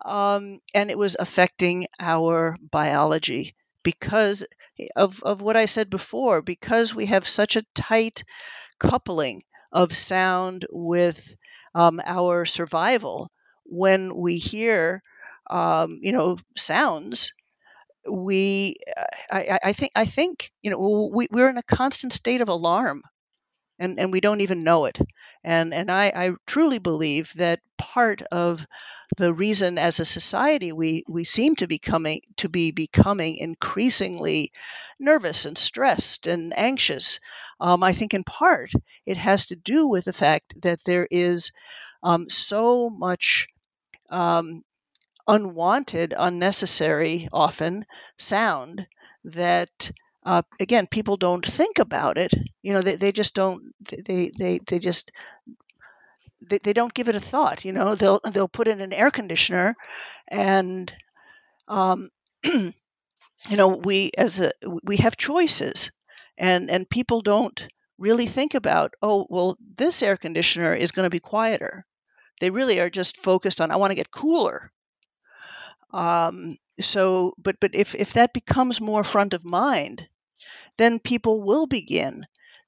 Um, 0.06 0.60
and 0.74 0.90
it 0.92 0.98
was 0.98 1.16
affecting 1.20 1.88
our 2.00 2.58
biology 2.72 3.56
because 3.84 4.46
of, 4.96 5.22
of 5.24 5.42
what 5.42 5.58
I 5.58 5.66
said 5.66 5.90
before, 5.90 6.42
because 6.42 6.96
we 6.96 7.08
have 7.08 7.28
such 7.28 7.56
a 7.56 7.66
tight 7.76 8.24
coupling 8.80 9.44
of 9.72 9.96
sound 9.96 10.66
with 10.72 11.36
um, 11.76 12.02
our 12.06 12.46
survival. 12.46 13.32
When 13.66 14.16
we 14.16 14.38
hear, 14.40 15.04
um, 15.50 16.00
you 16.02 16.12
know, 16.14 16.38
sounds, 16.58 17.34
we, 18.10 18.76
uh, 18.98 19.04
I, 19.32 19.60
I 19.66 19.74
think, 19.74 19.92
I 19.96 20.06
think, 20.06 20.52
you 20.62 20.72
know, 20.72 21.10
we, 21.14 21.28
we're 21.32 21.50
in 21.50 21.58
a 21.58 21.64
constant 21.64 22.14
state 22.14 22.42
of 22.42 22.50
alarm 22.50 23.04
and, 23.80 24.00
and 24.00 24.12
we 24.12 24.22
don't 24.22 24.42
even 24.42 24.64
know 24.64 24.86
it. 24.86 25.00
And, 25.44 25.74
and 25.74 25.92
I, 25.92 26.06
I 26.16 26.32
truly 26.48 26.80
believe 26.80 27.34
that 27.36 27.60
part 27.78 28.22
of 28.32 28.66
the 29.18 29.34
reason 29.34 29.78
as 29.78 30.00
a 30.00 30.06
society 30.06 30.72
we, 30.72 31.04
we 31.08 31.24
seem 31.24 31.56
to, 31.58 31.68
becoming, 31.68 32.22
to 32.38 32.50
be 32.50 32.72
becoming 32.72 33.36
increasingly 33.38 34.52
nervous 35.00 35.46
and 35.46 35.58
stressed 35.58 36.28
and 36.28 36.58
anxious, 36.58 37.20
um, 37.60 37.84
I 37.84 37.94
think 37.94 38.14
in 38.14 38.24
part 38.24 38.72
it 39.06 39.18
has 39.18 39.46
to 39.48 39.56
do 39.56 39.88
with 39.88 40.06
the 40.06 40.14
fact 40.14 40.54
that 40.62 40.84
there 40.86 41.08
is 41.12 41.52
um, 42.04 42.30
so 42.30 42.90
much 42.90 43.48
um, 44.12 44.64
unwanted, 45.28 46.14
unnecessary, 46.18 47.28
often 47.34 47.86
sound 48.18 48.88
that 49.26 49.92
uh, 50.26 50.42
again, 50.60 50.88
people 50.88 51.18
don't 51.18 51.46
think 51.46 51.80
about 51.80 52.18
it. 52.18 52.34
You 52.62 52.74
know, 52.74 52.82
they, 52.82 52.96
they 52.96 53.12
just 53.12 53.36
don't. 53.36 53.74
They 53.82 54.32
they 54.38 54.60
they 54.68 54.80
just 54.80 55.12
they, 56.42 56.60
they 56.60 56.74
don't 56.74 56.94
give 56.94 57.08
it 57.08 57.16
a 57.16 57.20
thought. 57.20 57.66
You 57.66 57.72
know, 57.74 57.96
they'll 57.96 58.20
they'll 58.32 58.48
put 58.48 58.68
in 58.68 58.82
an 58.82 58.94
air 58.94 59.12
conditioner, 59.12 59.76
and 60.28 60.94
um, 61.68 62.10
you 62.44 62.74
know, 63.52 63.70
we 63.70 64.12
as 64.18 64.40
a 64.40 64.52
we 64.84 64.98
have 64.98 65.18
choices, 65.18 65.92
and 66.38 66.70
and 66.70 66.90
people 66.90 67.22
don't 67.22 67.68
really 67.98 68.28
think 68.28 68.54
about. 68.54 68.94
Oh, 69.02 69.28
well, 69.30 69.58
this 69.78 70.04
air 70.04 70.18
conditioner 70.18 70.74
is 70.74 70.92
going 70.92 71.06
to 71.06 71.10
be 71.10 71.20
quieter. 71.20 71.86
They 72.42 72.50
really 72.50 72.80
are 72.80 72.90
just 72.90 73.18
focused 73.18 73.62
on. 73.62 73.72
I 73.72 73.78
want 73.78 73.92
to 73.92 73.96
get 73.96 74.12
cooler. 74.12 74.72
Um, 75.92 76.58
so, 76.80 77.34
but 77.38 77.60
but 77.60 77.76
if 77.76 77.96
if 77.96 78.14
that 78.14 78.34
becomes 78.34 78.82
more 78.82 79.04
front 79.04 79.34
of 79.34 79.46
mind, 79.46 80.08
then 80.78 81.00
people 81.00 81.42
will 81.42 81.66
begin 81.68 82.26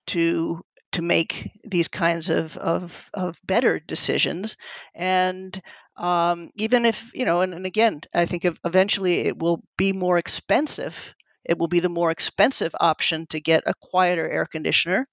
to 0.08 0.62
to 0.92 1.02
make 1.02 1.50
these 1.64 1.88
kinds 1.88 2.30
of 2.30 2.58
of, 2.58 3.10
of 3.14 3.40
better 3.44 3.80
decisions. 3.80 4.56
And 4.94 5.60
um, 5.98 6.52
even 6.56 6.86
if 6.86 7.12
you 7.14 7.26
know 7.26 7.42
and, 7.42 7.54
and 7.54 7.66
again 7.66 8.02
i 8.14 8.26
think 8.26 8.46
eventually 8.66 9.20
it 9.22 9.40
will 9.40 9.64
be 9.78 9.94
more 9.94 10.18
expensive 10.18 11.16
it 11.46 11.58
will 11.58 11.68
be 11.68 11.80
the 11.80 11.90
more 11.90 12.12
expensive 12.12 12.76
option 12.80 13.28
to 13.28 13.40
get 13.40 13.64
a 13.68 13.74
quieter 13.80 14.28
air 14.28 14.48
conditioner. 14.48 15.08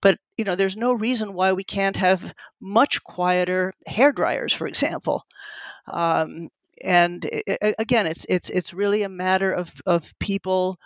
But 0.00 0.18
you 0.38 0.44
know 0.44 0.54
there's 0.54 0.76
no 0.76 0.92
reason 0.92 1.34
why 1.34 1.52
we 1.54 1.64
can't 1.64 1.96
have 1.96 2.34
much 2.60 3.02
quieter 3.04 3.74
hair 3.86 4.12
dryers 4.12 4.52
for 4.52 4.66
example. 4.68 5.24
Um, 5.92 6.48
and 6.82 7.24
it, 7.24 7.74
again 7.78 8.06
it's 8.06 8.26
it's 8.28 8.50
it's 8.50 8.74
really 8.74 9.02
a 9.02 9.08
matter 9.08 9.52
of 9.52 9.72
of 9.86 10.12
people 10.20 10.78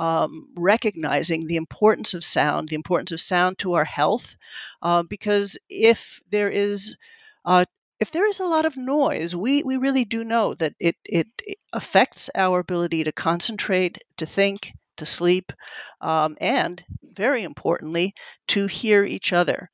um, 0.00 0.48
recognizing 0.56 1.46
the 1.46 1.56
importance 1.56 2.14
of 2.14 2.24
sound, 2.24 2.70
the 2.70 2.74
importance 2.74 3.12
of 3.12 3.20
sound 3.20 3.58
to 3.58 3.74
our 3.74 3.84
health, 3.84 4.34
uh, 4.80 5.02
because 5.02 5.58
if 5.68 6.20
there 6.30 6.48
is 6.48 6.96
uh, 7.44 7.66
if 8.00 8.10
there 8.10 8.26
is 8.26 8.40
a 8.40 8.46
lot 8.46 8.64
of 8.64 8.78
noise, 8.78 9.36
we, 9.36 9.62
we 9.62 9.76
really 9.76 10.06
do 10.06 10.24
know 10.24 10.54
that 10.54 10.72
it, 10.80 10.96
it, 11.04 11.26
affects 11.74 12.30
our 12.34 12.58
ability 12.58 13.04
to 13.04 13.12
concentrate, 13.12 13.98
to 14.16 14.24
think, 14.24 14.72
to 14.96 15.04
sleep, 15.04 15.52
um, 16.00 16.34
and 16.40 16.82
very 17.12 17.42
importantly, 17.42 18.14
to 18.48 18.66
hear 18.66 19.04
each 19.04 19.34
other. 19.34 19.70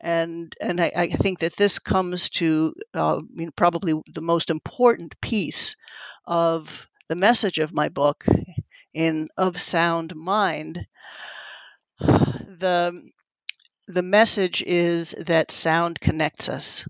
and 0.00 0.54
and 0.60 0.80
I, 0.82 0.92
I 0.94 1.06
think 1.08 1.38
that 1.38 1.56
this 1.56 1.78
comes 1.78 2.28
to 2.40 2.74
uh, 2.94 3.16
I 3.16 3.20
mean, 3.32 3.50
probably 3.56 3.94
the 4.12 4.20
most 4.20 4.50
important 4.50 5.18
piece 5.22 5.76
of 6.26 6.86
the 7.08 7.16
message 7.16 7.58
of 7.58 7.72
my 7.72 7.88
book 7.88 8.26
in 8.94 9.28
of 9.36 9.60
sound 9.60 10.14
mind 10.14 10.86
the 12.62 13.10
the 13.88 14.02
message 14.02 14.62
is 14.62 15.14
that 15.18 15.50
sound 15.50 16.00
connects 16.00 16.48
us. 16.48 16.86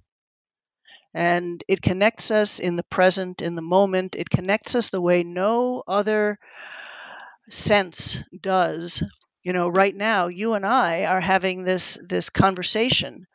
And 1.15 1.65
it 1.69 1.83
connects 1.83 2.31
us 2.31 2.59
in 2.59 2.77
the 2.77 2.85
present 2.85 3.41
in 3.43 3.55
the 3.55 3.63
moment. 3.63 4.15
It 4.15 4.31
connects 4.31 4.75
us 4.75 4.91
the 4.91 5.01
way 5.01 5.23
no 5.23 5.83
other 5.89 6.39
sense 7.51 8.23
does. 8.41 9.03
You 9.43 9.53
know 9.53 9.69
right 9.69 9.95
now 9.97 10.29
you 10.29 10.55
and 10.55 10.65
i 10.67 11.05
are 11.05 11.21
having 11.21 11.65
this 11.65 11.99
this 12.07 12.31
conversation 12.31 13.27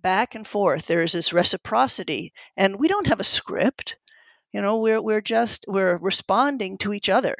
back 0.00 0.34
and 0.34 0.46
forth. 0.46 0.86
There 0.86 1.02
is 1.02 1.12
this 1.12 1.32
reciprocity 1.32 2.32
and 2.56 2.78
we 2.78 2.88
don't 2.88 3.06
have 3.06 3.20
a 3.20 3.24
script. 3.24 3.96
You 4.52 4.62
know 4.62 4.78
we're 4.78 5.02
we're 5.02 5.20
just 5.20 5.64
we're 5.68 5.98
responding 5.98 6.78
to 6.78 6.92
each 6.92 7.08
other 7.08 7.36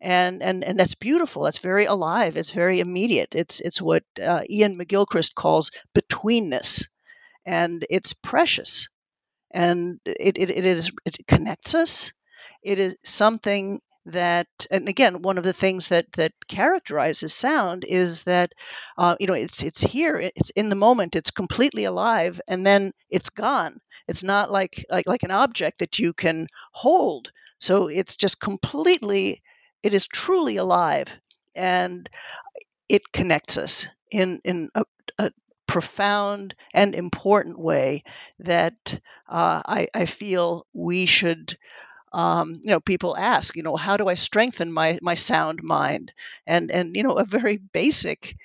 and 0.00 0.42
and 0.42 0.64
and 0.64 0.78
that's 0.78 0.94
beautiful 0.94 1.42
that's 1.42 1.58
very 1.58 1.84
alive 1.86 2.36
it's 2.36 2.50
very 2.50 2.80
immediate 2.80 3.34
it's 3.34 3.60
it's 3.60 3.80
what 3.82 4.04
uh, 4.20 4.42
iain 4.50 4.78
mcgilchrist 4.78 5.34
calls 5.34 5.70
betweenness 5.94 6.84
and 7.46 7.86
it's 7.90 8.12
precious 8.12 8.88
and 9.52 10.00
it, 10.04 10.36
it, 10.38 10.50
it 10.50 10.64
is 10.66 10.92
it 11.04 11.16
connects 11.26 11.74
us 11.74 12.12
it 12.62 12.78
is 12.78 12.96
something 13.04 13.80
that 14.06 14.46
and 14.70 14.88
again 14.88 15.22
one 15.22 15.36
of 15.38 15.44
the 15.44 15.52
things 15.52 15.88
that 15.88 16.10
that 16.12 16.32
characterizes 16.48 17.34
sound 17.34 17.84
is 17.88 18.22
that 18.22 18.52
uh, 18.98 19.16
you 19.20 19.26
know 19.26 19.34
it's 19.34 19.62
it's 19.64 19.80
here 19.80 20.16
it's 20.36 20.50
in 20.50 20.68
the 20.68 20.76
moment 20.76 21.16
it's 21.16 21.30
completely 21.30 21.84
alive 21.84 22.40
and 22.48 22.66
then 22.66 22.92
it's 23.10 23.30
gone. 23.30 23.80
It's 24.08 24.22
not 24.22 24.52
like 24.52 24.84
like 24.90 25.08
like 25.08 25.24
an 25.24 25.32
object 25.32 25.80
that 25.80 25.98
you 25.98 26.12
can 26.12 26.46
hold 26.72 27.32
so 27.58 27.88
it's 27.88 28.16
just 28.16 28.40
completely 28.40 29.42
it 29.86 29.94
is 29.94 30.06
truly 30.08 30.56
alive 30.58 31.08
and 31.54 32.08
it 32.88 33.12
connects 33.12 33.56
us 33.58 33.86
in 34.10 34.40
in 34.44 34.68
a, 34.74 34.84
a 35.18 35.30
profound 35.66 36.54
and 36.74 36.94
important 36.94 37.58
way 37.58 38.02
that 38.38 39.00
uh, 39.28 39.62
I, 39.66 39.88
I 39.94 40.06
feel 40.06 40.66
we 40.72 41.06
should 41.06 41.56
um, 42.12 42.60
you 42.64 42.70
know, 42.70 42.80
people 42.80 43.16
ask, 43.16 43.56
you 43.56 43.62
know, 43.62 43.76
how 43.76 43.96
do 43.96 44.08
I 44.08 44.14
strengthen 44.14 44.72
my 44.72 44.98
my 45.02 45.14
sound 45.14 45.62
mind? 45.62 46.12
And 46.46 46.70
and 46.70 46.96
you 46.96 47.02
know, 47.04 47.14
a 47.14 47.24
very 47.24 47.58
basic 47.58 48.36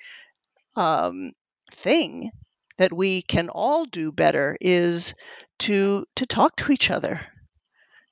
um, 0.76 1.32
thing 1.72 2.30
that 2.78 2.92
we 2.92 3.22
can 3.22 3.48
all 3.48 3.84
do 3.86 4.12
better 4.12 4.56
is 4.60 5.14
to 5.60 6.04
to 6.16 6.26
talk 6.26 6.56
to 6.56 6.72
each 6.72 6.90
other, 6.90 7.20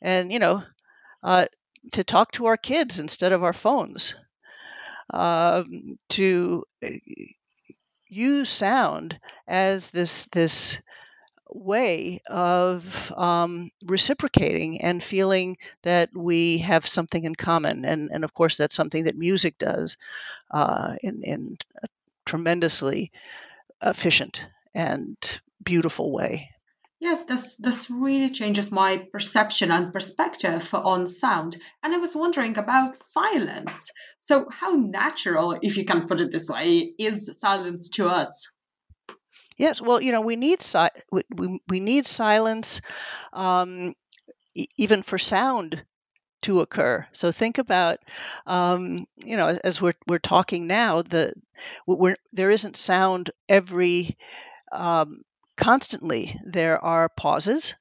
and 0.03 0.33
you 0.33 0.39
know, 0.39 0.63
uh, 1.23 1.47
to 1.93 2.05
talk 2.05 2.33
to 2.33 2.47
our 2.47 2.57
kids 2.57 3.01
instead 3.01 3.33
of 3.33 3.45
our 3.45 3.53
phones, 3.53 4.15
um, 5.13 5.99
to 6.11 6.65
uh, 6.85 6.89
use 8.09 8.49
sound 8.49 9.19
as 9.49 9.91
this 9.91 10.27
this 10.27 10.79
way 11.53 12.21
of 12.29 13.13
um, 13.17 13.71
reciprocating 13.85 14.81
and 14.83 15.03
feeling 15.03 15.57
that 15.83 16.09
we 16.15 16.59
have 16.59 16.87
something 16.87 17.25
in 17.25 17.35
common. 17.35 17.85
And, 17.85 18.11
and 18.13 18.25
of 18.25 18.35
course, 18.35 18.57
that's 18.57 18.75
something 18.75 19.05
that 19.05 19.17
music 19.17 19.59
does 19.59 19.97
uh, 20.53 20.95
in, 21.03 21.23
in 21.23 21.59
a 21.83 21.89
tremendously 22.25 23.11
efficient 23.83 24.45
and 24.75 25.17
beautiful 25.65 26.13
way. 26.13 26.51
Yes, 27.01 27.23
this 27.23 27.57
this 27.57 27.89
really 27.91 28.29
changes 28.29 28.71
my 28.71 28.99
perception 29.11 29.71
and 29.71 29.93
perspective 29.93 30.73
on 30.75 31.09
sound. 31.09 31.57
And 31.83 31.95
I 31.95 31.97
was 31.97 32.15
wondering 32.15 32.59
about 32.59 32.95
silence. 32.95 33.91
So, 34.19 34.47
how 34.51 34.73
natural, 34.73 35.59
if 35.63 35.77
you 35.79 35.85
can 35.87 36.07
put 36.07 36.21
it 36.21 36.31
this 36.31 36.51
way, 36.51 36.93
is 36.99 37.31
silence 37.41 37.89
to 37.91 38.07
us? 38.09 38.53
Yes, 39.57 39.81
well, 39.81 40.01
you 40.01 40.13
know, 40.13 40.21
we 40.21 40.37
need 40.37 40.63
si- 40.63 40.89
we, 41.11 41.23
we 41.69 41.81
need 41.81 42.07
silence, 42.07 42.81
um, 43.33 43.95
e- 44.55 44.67
even 44.77 45.03
for 45.03 45.19
sound 45.19 45.85
to 46.43 46.61
occur. 46.61 47.07
So 47.13 47.33
think 47.33 47.59
about, 47.59 47.99
um, 48.47 49.07
you 49.17 49.37
know, 49.37 49.59
as 49.65 49.83
we're 49.83 49.95
we're 50.07 50.19
talking 50.19 50.67
now, 50.67 51.03
the 51.03 51.33
we're, 51.87 52.17
there 52.33 52.51
isn't 52.51 52.77
sound 52.77 53.31
every 53.49 54.17
um, 54.73 55.23
constantly. 55.61 56.37
There 56.45 56.83
are 56.85 57.09
pauses 57.09 57.75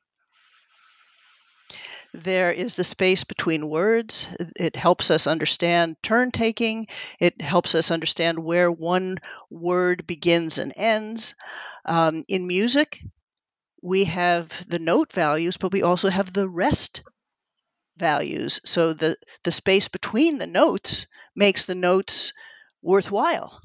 there 2.13 2.51
is 2.51 2.73
the 2.73 2.83
space 2.83 3.23
between 3.23 3.69
words. 3.69 4.27
It 4.55 4.75
helps 4.75 5.11
us 5.11 5.27
understand 5.27 5.97
turn 6.01 6.31
taking. 6.31 6.87
It 7.19 7.39
helps 7.41 7.75
us 7.75 7.91
understand 7.91 8.39
where 8.39 8.71
one 8.71 9.19
word 9.49 10.07
begins 10.07 10.57
and 10.57 10.73
ends. 10.75 11.35
Um, 11.85 12.25
in 12.27 12.47
music, 12.47 13.03
we 13.81 14.05
have 14.05 14.67
the 14.67 14.79
note 14.79 15.13
values, 15.13 15.57
but 15.57 15.71
we 15.71 15.83
also 15.83 16.09
have 16.09 16.33
the 16.33 16.49
rest 16.49 17.03
values. 17.97 18.59
So 18.65 18.93
the, 18.93 19.15
the 19.43 19.51
space 19.51 19.87
between 19.87 20.39
the 20.39 20.47
notes 20.47 21.05
makes 21.35 21.65
the 21.65 21.75
notes 21.75 22.33
worthwhile. 22.81 23.61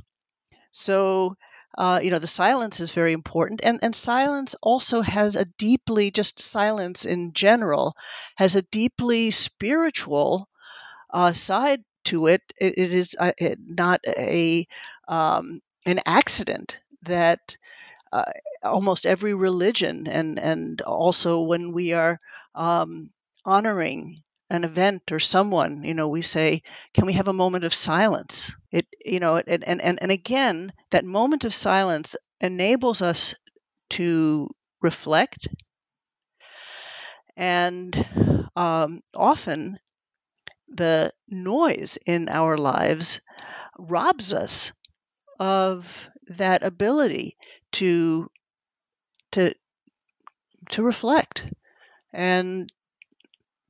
So 0.71 1.37
uh, 1.79 2.01
you 2.03 2.11
know 2.11 2.19
the 2.19 2.27
silence 2.27 2.81
is 2.81 2.91
very 2.93 3.13
important 3.13 3.61
and 3.65 3.79
and 3.83 3.95
silence 3.95 4.55
also 4.63 5.01
has 5.03 5.37
a 5.37 5.45
deeply 5.59 6.11
just 6.11 6.41
silence 6.41 7.05
in 7.05 7.33
general 7.33 7.97
has 8.37 8.57
a 8.57 8.63
deeply 8.63 9.31
spiritual 9.31 10.49
uh, 11.13 11.33
side 11.33 11.83
to 12.05 12.27
it. 12.27 12.43
It, 12.61 12.75
it 12.79 12.95
is 12.95 13.17
uh, 13.19 13.33
it, 13.39 13.59
not 13.67 14.01
a 14.07 14.67
um, 15.09 15.61
an 15.87 16.01
accident 16.07 16.81
that 17.03 17.57
uh, 18.13 18.25
almost 18.65 19.07
every 19.07 19.35
religion 19.35 20.09
and 20.09 20.41
and 20.41 20.83
also 20.83 21.43
when 21.43 21.73
we 21.73 21.95
are 21.95 22.21
um, 22.57 23.11
honoring 23.47 24.24
an 24.51 24.65
event 24.65 25.11
or 25.11 25.19
someone, 25.19 25.85
you 25.85 25.95
know, 25.95 26.09
we 26.09 26.23
say, 26.23 26.63
can 26.93 27.07
we 27.07 27.15
have 27.15 27.29
a 27.29 27.33
moment 27.33 27.65
of 27.65 27.75
silence? 27.75 28.55
It, 28.71 28.87
you 29.05 29.21
know, 29.21 29.37
and, 29.37 29.65
and, 29.65 29.81
and 29.83 30.11
again, 30.11 30.73
that 30.91 31.05
moment 31.05 31.45
of 31.45 31.55
silence 31.55 32.17
enables 32.41 33.03
us 33.03 33.35
to 33.91 34.49
reflect. 34.83 35.49
And 37.37 38.51
um, 38.57 39.01
often 39.15 39.79
the 40.69 41.13
noise 41.29 41.99
in 42.07 42.29
our 42.29 42.57
lives 42.57 43.21
robs 43.79 44.33
us 44.33 44.73
of 45.39 46.09
that 46.29 46.63
ability 46.63 47.37
to 47.73 48.31
to 49.33 49.53
to 50.71 50.83
reflect 50.83 51.47
and 52.13 52.73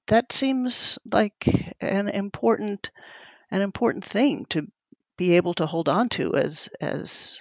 that 0.06 0.32
seems 0.32 0.98
like 1.10 1.46
an 1.80 2.08
important 2.08 2.90
an 3.50 3.60
important 3.60 4.04
thing 4.04 4.46
to 4.50 4.66
be 5.16 5.36
able 5.36 5.54
to 5.54 5.66
hold 5.66 5.88
on 5.88 6.08
to 6.10 6.34
as 6.34 6.68
as 6.80 7.40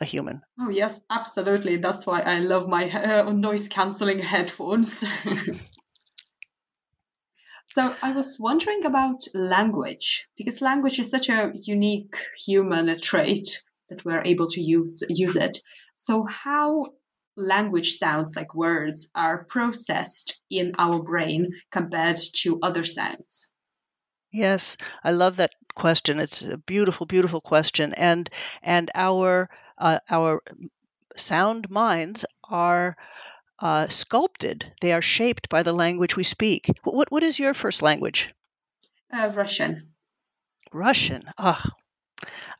a 0.00 0.04
human. 0.04 0.42
Oh 0.58 0.68
yes, 0.68 1.00
absolutely. 1.10 1.76
That's 1.76 2.06
why 2.06 2.20
I 2.20 2.40
love 2.40 2.68
my 2.68 2.90
uh, 2.90 3.30
noise 3.30 3.68
cancelling 3.68 4.18
headphones. 4.18 5.04
so 7.66 7.94
I 8.02 8.12
was 8.12 8.36
wondering 8.40 8.84
about 8.84 9.24
language 9.34 10.26
because 10.36 10.60
language 10.60 10.98
is 10.98 11.10
such 11.10 11.28
a 11.28 11.52
unique 11.54 12.16
human 12.44 12.98
trait 13.00 13.62
that 13.88 14.04
we're 14.04 14.22
able 14.22 14.48
to 14.48 14.60
use 14.60 15.04
use 15.08 15.36
it. 15.36 15.58
So 15.94 16.24
how 16.24 16.86
language 17.36 17.92
sounds 17.94 18.36
like 18.36 18.54
words 18.54 19.08
are 19.14 19.44
processed 19.44 20.40
in 20.50 20.72
our 20.78 21.02
brain 21.02 21.52
compared 21.70 22.18
to 22.34 22.58
other 22.62 22.84
sounds? 22.84 23.50
Yes, 24.32 24.76
I 25.04 25.12
love 25.12 25.36
that 25.36 25.52
question. 25.74 26.18
It's 26.18 26.42
a 26.42 26.56
beautiful, 26.56 27.06
beautiful 27.06 27.40
question, 27.40 27.92
and 27.94 28.28
and 28.62 28.90
our 28.94 29.50
uh, 29.78 29.98
our 30.10 30.42
sound 31.16 31.70
minds 31.70 32.24
are 32.44 32.96
uh, 33.58 33.88
sculpted. 33.88 34.72
They 34.80 34.92
are 34.92 35.02
shaped 35.02 35.48
by 35.48 35.62
the 35.62 35.72
language 35.72 36.16
we 36.16 36.24
speak. 36.24 36.70
What 36.84 37.12
what 37.12 37.22
is 37.22 37.38
your 37.38 37.54
first 37.54 37.82
language? 37.82 38.34
Uh, 39.12 39.30
Russian. 39.34 39.92
Russian. 40.72 41.22
Ah, 41.36 41.62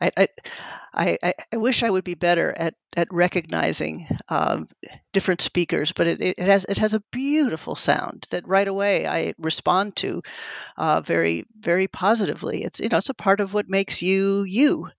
I, 0.01 0.11
I, 0.17 1.19
I, 1.23 1.35
I 1.53 1.57
wish 1.57 1.83
I 1.83 1.91
would 1.91 2.05
be 2.05 2.15
better 2.15 2.55
at, 2.57 2.75
at 2.97 3.09
recognizing 3.13 4.07
um, 4.29 4.69
different 5.13 5.41
speakers, 5.41 5.93
but 5.93 6.07
it, 6.07 6.21
it 6.21 6.39
has 6.39 6.65
it 6.69 6.79
has 6.79 6.95
a 6.95 7.03
beautiful 7.13 7.77
sound 7.77 8.27
that 8.31 8.47
right 8.49 8.69
away 8.69 9.07
I 9.07 9.35
respond 9.39 9.97
to 9.97 10.23
uh, 10.79 11.01
very 11.03 11.47
very 11.59 11.89
positively. 11.89 12.65
It's 12.65 12.81
you 12.81 12.89
know 12.91 12.99
it's 12.99 13.11
a 13.11 13.15
part 13.15 13.41
of 13.41 13.55
what 13.55 13.69
makes 13.69 14.03
you 14.03 14.45
you, 14.45 14.91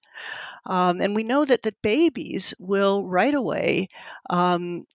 Um, 0.66 1.02
and 1.02 1.16
we 1.16 1.24
know 1.24 1.46
that, 1.46 1.64
that 1.64 1.82
babies 1.82 2.54
will 2.60 3.06
right 3.08 3.34
away 3.34 3.90
um, 4.30 4.86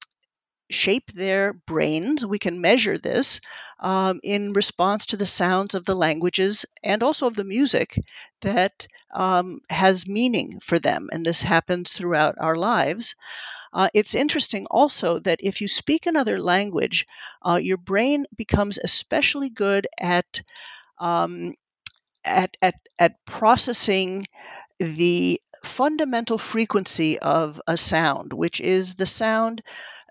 shape 0.71 1.12
their 1.12 1.53
brains. 1.53 2.25
We 2.25 2.39
can 2.39 2.61
measure 2.61 2.99
this 2.99 3.41
um, 3.81 4.21
in 4.23 4.53
response 4.55 5.07
to 5.07 5.16
the 5.16 5.27
sounds 5.27 5.75
of 5.75 5.85
the 5.85 5.95
languages 5.95 6.64
and 6.83 7.03
also 7.03 7.27
of 7.27 7.37
the 7.37 7.45
music 7.45 7.99
that 8.43 8.87
um, 9.14 9.61
has 9.70 10.06
meaning 10.06 10.61
for 10.61 10.78
them. 10.78 11.09
And 11.12 11.24
this 11.24 11.42
happens 11.42 11.92
throughout 11.92 12.36
our 12.38 12.56
lives. 12.56 13.14
Uh, 13.72 13.88
it's 13.94 14.14
interesting 14.14 14.66
also 14.70 15.18
that 15.20 15.40
if 15.42 15.61
you 15.61 15.68
speak 15.68 16.06
another 16.06 16.40
language, 16.40 17.06
uh, 17.46 17.56
your 17.62 17.76
brain 17.76 18.26
becomes 18.36 18.78
especially 18.78 19.50
good 19.50 19.86
at 20.00 20.40
um, 20.98 21.54
at, 22.24 22.56
at, 22.62 22.74
at 22.98 23.24
processing 23.26 24.26
the 24.78 25.40
fundamental 25.64 26.38
frequency 26.38 27.18
of 27.20 27.61
a 27.66 27.76
sound, 27.76 28.32
which 28.32 28.61
is 28.61 28.94
the 28.94 29.06
sound. 29.06 29.62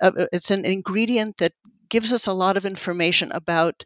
Uh, 0.01 0.27
it's 0.33 0.51
an 0.51 0.65
ingredient 0.65 1.37
that 1.37 1.53
gives 1.89 2.13
us 2.13 2.27
a 2.27 2.33
lot 2.33 2.57
of 2.57 2.65
information 2.65 3.31
about 3.31 3.85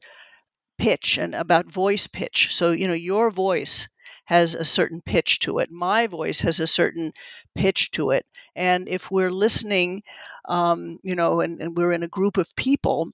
pitch 0.78 1.18
and 1.18 1.36
about 1.36 1.72
voice 1.72 2.08
pitch. 2.08 2.54
So, 2.54 2.72
you 2.72 2.88
know, 2.88 2.94
your 2.94 3.32
voice 3.32 3.88
has 4.32 4.56
a 4.56 4.64
certain 4.64 5.02
pitch 5.02 5.40
to 5.40 5.60
it. 5.60 5.70
My 5.72 6.08
voice 6.08 6.40
has 6.42 6.60
a 6.60 6.68
certain 6.68 7.12
pitch 7.54 7.92
to 7.92 8.12
it. 8.12 8.26
And 8.56 8.88
if 8.88 9.12
we're 9.12 9.32
listening, 9.46 10.04
um, 10.48 11.00
you 11.04 11.16
know, 11.16 11.42
and, 11.42 11.62
and 11.62 11.76
we're 11.78 11.92
in 11.92 12.04
a 12.04 12.08
group 12.18 12.38
of 12.38 12.56
people, 12.56 13.12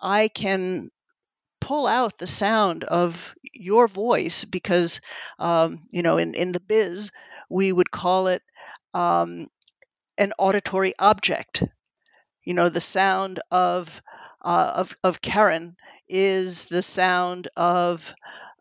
I 0.00 0.28
can 0.28 0.90
pull 1.60 1.86
out 1.86 2.18
the 2.18 2.26
sound 2.26 2.84
of 2.84 3.34
your 3.54 3.88
voice 3.88 4.44
because, 4.44 5.00
um, 5.38 5.84
you 5.90 6.02
know, 6.02 6.18
in, 6.18 6.34
in 6.34 6.52
the 6.52 6.60
biz, 6.60 7.10
we 7.48 7.72
would 7.72 7.90
call 7.90 8.26
it 8.28 8.42
um, 8.94 9.46
an 10.18 10.32
auditory 10.38 10.92
object. 10.98 11.62
You 12.44 12.54
know, 12.54 12.68
the 12.68 12.80
sound 12.80 13.40
of, 13.50 14.02
uh, 14.44 14.72
of, 14.76 14.96
of 15.04 15.22
Karen 15.22 15.76
is 16.08 16.66
the 16.66 16.82
sound 16.82 17.48
of 17.56 18.14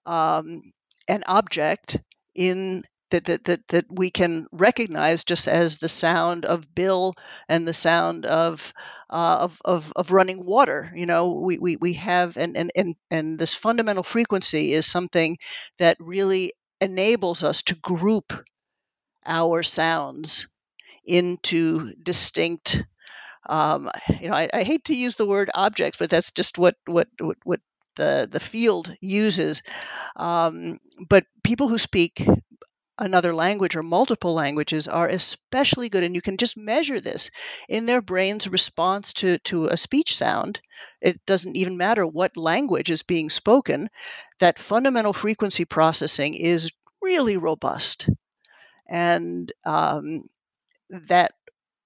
um, 0.06 0.72
an 1.08 1.24
object 1.28 1.98
in 2.36 2.84
that, 3.12 3.26
that, 3.26 3.44
that, 3.44 3.68
that 3.68 3.86
we 3.90 4.10
can 4.10 4.48
recognize 4.52 5.24
just 5.24 5.48
as 5.48 5.78
the 5.78 5.90
sound 5.90 6.46
of 6.46 6.74
Bill 6.74 7.14
and 7.48 7.68
the 7.68 7.74
sound 7.74 8.26
of 8.26 8.74
uh, 9.10 9.40
of, 9.42 9.62
of, 9.66 9.92
of 9.96 10.12
running 10.12 10.46
water. 10.46 10.92
You 10.96 11.06
know, 11.06 11.42
we, 11.42 11.58
we, 11.58 11.76
we 11.76 11.94
have 11.94 12.38
and, 12.38 12.56
and, 12.56 12.72
and, 12.76 12.96
and 13.12 13.38
this 13.38 13.54
fundamental 13.54 14.04
frequency 14.04 14.72
is 14.72 14.86
something 14.86 15.38
that 15.78 15.98
really 16.00 16.54
enables 16.80 17.44
us 17.44 17.62
to 17.64 17.76
group 17.76 18.34
our 19.26 19.62
sounds 19.62 20.48
into 21.06 21.94
distinct 22.04 22.84
um, 23.50 23.90
you 24.20 24.30
know 24.30 24.36
I, 24.36 24.50
I, 24.54 24.64
hate 24.64 24.86
to 24.86 24.96
use 24.96 25.16
the 25.16 25.26
word 25.26 25.50
objects 25.56 25.98
but 25.98 26.10
that's 26.10 26.32
just 26.32 26.58
what 26.58 26.76
what 26.86 27.08
what, 27.20 27.38
what 27.44 27.60
the 27.96 28.28
the 28.32 28.40
field 28.40 28.96
uses 29.02 29.62
um, 30.18 30.80
but 31.10 31.26
people 31.44 31.68
who 31.68 31.78
speak 31.78 32.26
another 32.98 33.34
language 33.34 33.76
or 33.76 33.84
multiple 33.84 34.34
languages 34.34 34.88
are 34.88 35.08
especially 35.08 35.90
good 35.90 36.04
and 36.04 36.16
you 36.16 36.22
can 36.22 36.38
just 36.38 36.56
measure 36.56 37.00
this 37.02 37.30
in 37.68 37.86
their 37.86 38.02
brain's 38.02 38.48
response 38.48 39.12
to, 39.14 39.38
to 39.40 39.66
a 39.66 39.76
speech 39.78 40.16
sound. 40.16 40.62
It 41.02 41.20
doesn't 41.26 41.56
even 41.58 41.78
matter 41.78 42.06
what 42.06 42.38
language 42.38 42.92
is 42.92 43.02
being 43.04 43.30
spoken 43.30 43.90
that 44.40 44.60
fundamental 44.60 45.14
frequency 45.14 45.66
processing 45.66 46.36
is 46.36 46.72
really 47.02 47.38
robust. 47.38 48.08
And 48.88 49.52
um, 49.66 50.24
that 50.90 51.34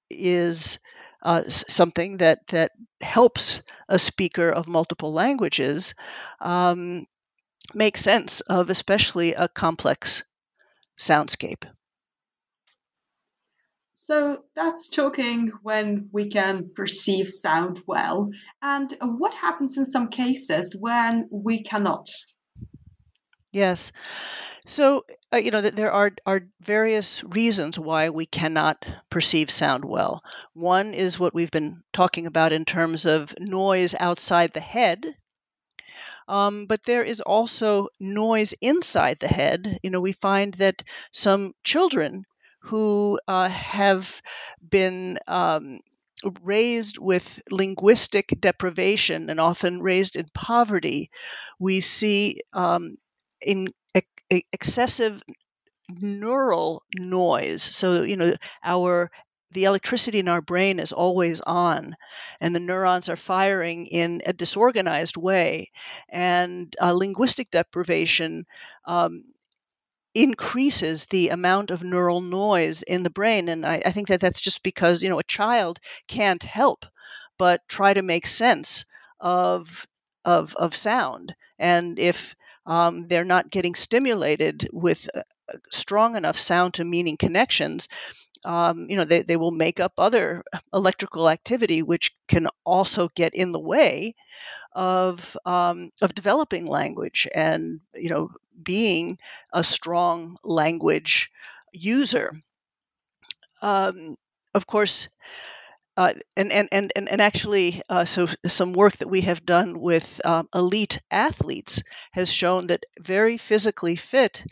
is 0.10 0.80
uh, 1.26 1.43
something 1.47 2.17
that 2.17 2.47
that 2.47 2.71
helps 3.01 3.61
a 3.89 3.99
speaker 3.99 4.49
of 4.49 4.67
multiple 4.67 5.11
languages 5.11 5.93
um, 6.39 7.05
make 7.73 7.97
sense 7.97 8.41
of 8.41 8.69
especially 8.69 9.34
a 9.34 9.47
complex 9.47 10.23
soundscape. 10.97 11.65
So 13.93 14.43
that's 14.55 14.88
talking 14.88 15.51
when 15.63 16.09
we 16.11 16.30
can 16.30 16.69
perceive 16.76 17.28
sound 17.28 17.82
well. 17.88 18.30
And 18.61 18.95
what 19.01 19.34
happens 19.34 19.78
in 19.78 19.86
some 19.86 20.09
cases 20.09 20.76
when 20.80 21.28
we 21.32 21.63
cannot? 21.63 22.07
Yes. 23.51 23.91
So, 24.67 25.05
uh, 25.36 25.38
you 25.38 25.51
know, 25.51 25.61
there 25.61 25.91
are, 25.91 26.11
are 26.25 26.47
various 26.61 27.23
reasons 27.25 27.77
why 27.77 28.09
we 28.09 28.25
cannot 28.25 28.86
perceive 29.11 29.51
sound 29.51 29.86
well. 29.86 30.23
One 30.53 30.93
is 30.95 31.19
what 31.19 31.36
we've 31.36 31.51
been 31.51 31.83
talking 31.93 32.25
about 32.25 32.53
in 32.53 32.65
terms 32.65 33.05
of 33.05 33.36
noise 33.39 33.93
outside 33.99 34.53
the 34.53 34.61
head, 34.61 35.15
um, 36.27 36.65
but 36.65 36.83
there 36.83 37.03
is 37.03 37.21
also 37.21 37.88
noise 37.99 38.53
inside 38.61 39.19
the 39.19 39.27
head. 39.27 39.79
You 39.83 39.89
know, 39.89 40.01
we 40.01 40.11
find 40.11 40.53
that 40.55 40.83
some 41.11 41.53
children 41.63 42.25
who 42.61 43.19
uh, 43.27 43.49
have 43.49 44.21
been 44.67 45.19
um, 45.27 45.79
raised 46.41 46.97
with 46.97 47.41
linguistic 47.51 48.33
deprivation 48.39 49.29
and 49.29 49.39
often 49.39 49.81
raised 49.81 50.15
in 50.15 50.27
poverty, 50.33 51.11
we 51.59 51.79
see 51.81 52.41
um, 52.53 52.95
in 53.41 53.67
excessive 54.30 55.21
neural 56.01 56.84
noise. 56.97 57.63
So, 57.63 58.03
you 58.03 58.17
know, 58.17 58.36
our 58.63 59.11
the 59.51 59.65
electricity 59.65 60.19
in 60.19 60.28
our 60.28 60.41
brain 60.41 60.80
is 60.80 60.91
always 60.91 61.41
on 61.41 61.95
and 62.41 62.55
the 62.55 62.59
neurons 62.59 63.09
are 63.09 63.15
firing 63.15 63.86
in 63.88 64.21
a 64.26 64.34
disorganized 64.34 65.17
way 65.17 65.71
and 66.09 66.76
uh, 66.82 66.91
linguistic 66.91 67.51
deprivation 67.51 68.45
um, 68.86 69.23
increases 70.13 71.05
the 71.07 71.30
amount 71.30 71.71
of 71.71 71.84
neural 71.84 72.21
noise 72.21 72.82
in 72.84 73.03
the 73.03 73.09
brain 73.09 73.49
and 73.49 73.65
I, 73.65 73.82
I 73.86 73.91
think 73.91 74.07
that 74.07 74.19
that's 74.21 74.39
just 74.41 74.63
because 74.63 75.03
you 75.03 75.09
know 75.09 75.19
a 75.19 75.23
child 75.23 75.80
can't 76.07 76.43
help 76.43 76.86
but 77.38 77.61
try 77.67 77.93
to 77.93 78.01
make 78.01 78.26
sense 78.28 78.86
of 79.19 79.86
of 80.23 80.55
of 80.55 80.73
sound 80.76 81.36
and 81.59 81.99
if 81.99 82.36
um, 82.66 83.07
they're 83.07 83.24
not 83.26 83.49
getting 83.49 83.76
stimulated 83.76 84.68
with 84.74 85.09
uh, 85.16 85.22
strong 85.72 86.16
enough 86.16 86.38
sound 86.39 86.74
to 86.76 86.84
meaning 86.86 87.18
connections 87.18 87.88
um, 88.45 88.86
you 88.89 88.95
know, 88.95 89.05
they, 89.05 89.24
they 89.24 89.38
will 89.38 89.51
make 89.51 89.80
up 89.80 89.93
other 89.97 90.43
electrical 90.74 91.30
activity 91.30 91.82
which 91.82 92.16
can 92.28 92.47
also 92.63 93.09
get 93.16 93.34
in 93.34 93.51
the 93.51 93.59
way 93.59 94.16
of 94.74 95.38
um, 95.45 95.91
of 96.01 96.16
developing 96.16 96.68
language 96.68 97.28
and 97.36 97.82
you 97.95 98.09
know 98.09 98.30
being 98.63 99.18
a 99.53 99.63
strong 99.63 100.38
language 100.43 101.32
user. 101.74 102.41
Um, 103.61 104.16
of 104.53 104.68
course, 104.68 105.07
uh, 105.98 106.14
and, 106.36 106.52
and, 106.52 106.68
and, 106.72 106.91
and 106.96 107.22
actually, 107.22 107.82
uh, 107.89 108.06
so 108.06 108.28
some 108.48 108.74
work 108.74 108.98
that 108.98 109.10
we 109.10 109.22
have 109.22 109.46
done 109.46 109.80
with 109.80 110.22
um, 110.26 110.50
elite 110.54 111.00
athletes 111.12 111.82
has 112.12 112.32
shown 112.32 112.68
that 112.68 112.84
very 113.00 113.38
physically 113.38 113.96
fit 113.96 114.43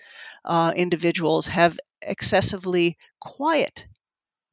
uh, 0.46 0.74
individuals 0.76 1.48
have 1.48 1.80
excessively 2.02 2.98
quiet 3.20 3.86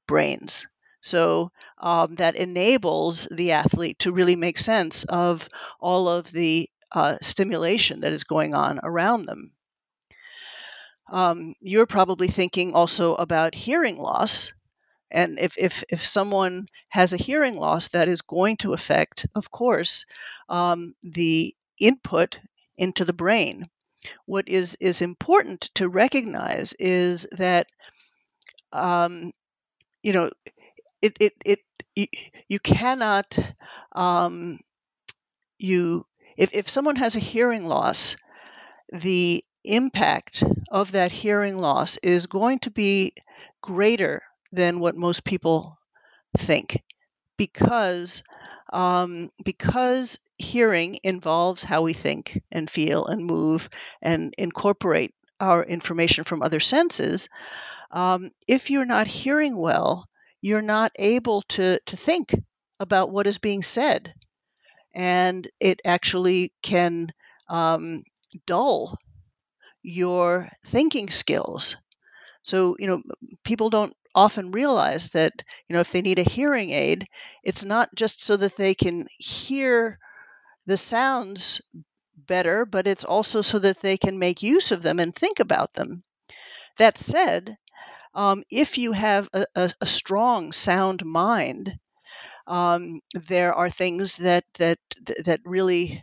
brains. 0.06 0.66
So 1.00 1.52
um, 1.78 2.16
that 2.16 2.36
enables 2.36 3.26
the 3.30 3.52
athlete 3.52 3.98
to 4.00 4.12
really 4.12 4.36
make 4.36 4.58
sense 4.58 5.04
of 5.04 5.48
all 5.80 6.08
of 6.08 6.30
the 6.30 6.68
uh, 6.92 7.16
stimulation 7.22 8.00
that 8.00 8.12
is 8.12 8.24
going 8.24 8.54
on 8.54 8.80
around 8.82 9.26
them. 9.26 9.52
Um, 11.10 11.54
you're 11.60 11.86
probably 11.86 12.28
thinking 12.28 12.72
also 12.74 13.14
about 13.14 13.54
hearing 13.54 13.96
loss. 13.98 14.52
And 15.10 15.38
if, 15.38 15.56
if, 15.58 15.84
if 15.90 16.04
someone 16.04 16.66
has 16.90 17.12
a 17.12 17.16
hearing 17.18 17.56
loss, 17.56 17.88
that 17.88 18.08
is 18.08 18.22
going 18.22 18.56
to 18.58 18.72
affect, 18.74 19.26
of 19.34 19.50
course, 19.50 20.04
um, 20.48 20.94
the 21.02 21.54
input 21.80 22.38
into 22.78 23.04
the 23.04 23.12
brain 23.12 23.68
what 24.26 24.48
is 24.48 24.76
is 24.80 25.02
important 25.02 25.70
to 25.74 25.88
recognize 25.88 26.72
is 26.78 27.26
that 27.32 27.66
um, 28.72 29.32
you 30.02 30.12
know 30.12 30.30
it 31.02 31.16
it 31.20 31.34
it 31.44 31.60
you, 31.96 32.06
you 32.48 32.58
cannot 32.60 33.38
um, 33.94 34.60
you 35.58 36.06
if 36.36 36.50
if 36.52 36.68
someone 36.68 36.96
has 36.96 37.16
a 37.16 37.20
hearing 37.20 37.66
loss 37.66 38.16
the 38.92 39.44
impact 39.64 40.44
of 40.70 40.92
that 40.92 41.12
hearing 41.12 41.58
loss 41.58 41.98
is 41.98 42.26
going 42.26 42.58
to 42.60 42.70
be 42.70 43.12
greater 43.62 44.22
than 44.52 44.80
what 44.80 44.96
most 44.96 45.24
people 45.24 45.78
think 46.38 46.82
because 47.36 48.22
um, 48.72 49.30
because 49.44 50.18
hearing 50.38 50.98
involves 51.02 51.62
how 51.64 51.82
we 51.82 51.92
think 51.92 52.40
and 52.52 52.70
feel 52.70 53.06
and 53.06 53.24
move 53.24 53.68
and 54.02 54.34
incorporate 54.38 55.14
our 55.40 55.64
information 55.64 56.24
from 56.24 56.42
other 56.42 56.60
senses, 56.60 57.28
um, 57.92 58.30
if 58.48 58.70
you're 58.70 58.84
not 58.86 59.06
hearing 59.06 59.56
well, 59.56 60.08
you're 60.42 60.62
not 60.62 60.92
able 60.96 61.42
to, 61.42 61.78
to 61.86 61.96
think 61.96 62.34
about 62.80 63.10
what 63.10 63.26
is 63.26 63.38
being 63.38 63.62
said. 63.62 64.14
And 64.94 65.48
it 65.60 65.80
actually 65.84 66.52
can 66.62 67.12
um, 67.48 68.04
dull 68.46 68.96
your 69.82 70.50
thinking 70.64 71.08
skills. 71.10 71.76
So, 72.42 72.76
you 72.78 72.86
know, 72.86 73.02
people 73.44 73.70
don't 73.70 73.94
often 74.14 74.50
realize 74.52 75.10
that, 75.10 75.32
you 75.68 75.74
know, 75.74 75.80
if 75.80 75.92
they 75.92 76.02
need 76.02 76.18
a 76.18 76.22
hearing 76.22 76.70
aid, 76.70 77.06
it's 77.44 77.64
not 77.64 77.94
just 77.94 78.22
so 78.22 78.36
that 78.38 78.56
they 78.56 78.74
can 78.74 79.06
hear 79.18 79.98
the 80.66 80.76
sounds 80.76 81.60
better, 82.16 82.64
but 82.66 82.86
it's 82.86 83.04
also 83.04 83.42
so 83.42 83.58
that 83.60 83.80
they 83.80 83.96
can 83.98 84.18
make 84.18 84.42
use 84.42 84.70
of 84.72 84.82
them 84.82 85.00
and 85.00 85.14
think 85.14 85.40
about 85.40 85.74
them. 85.74 86.04
That 86.78 86.98
said, 86.98 87.56
um, 88.14 88.44
if 88.50 88.78
you 88.78 88.92
have 88.92 89.28
a, 89.34 89.46
a, 89.56 89.72
a, 89.80 89.86
strong, 89.86 90.52
sound 90.52 91.04
mind, 91.04 91.78
um, 92.46 93.00
there 93.14 93.54
are 93.54 93.70
things 93.70 94.16
that 94.18 94.44
that 94.54 94.78
that 95.24 95.40
really 95.44 96.02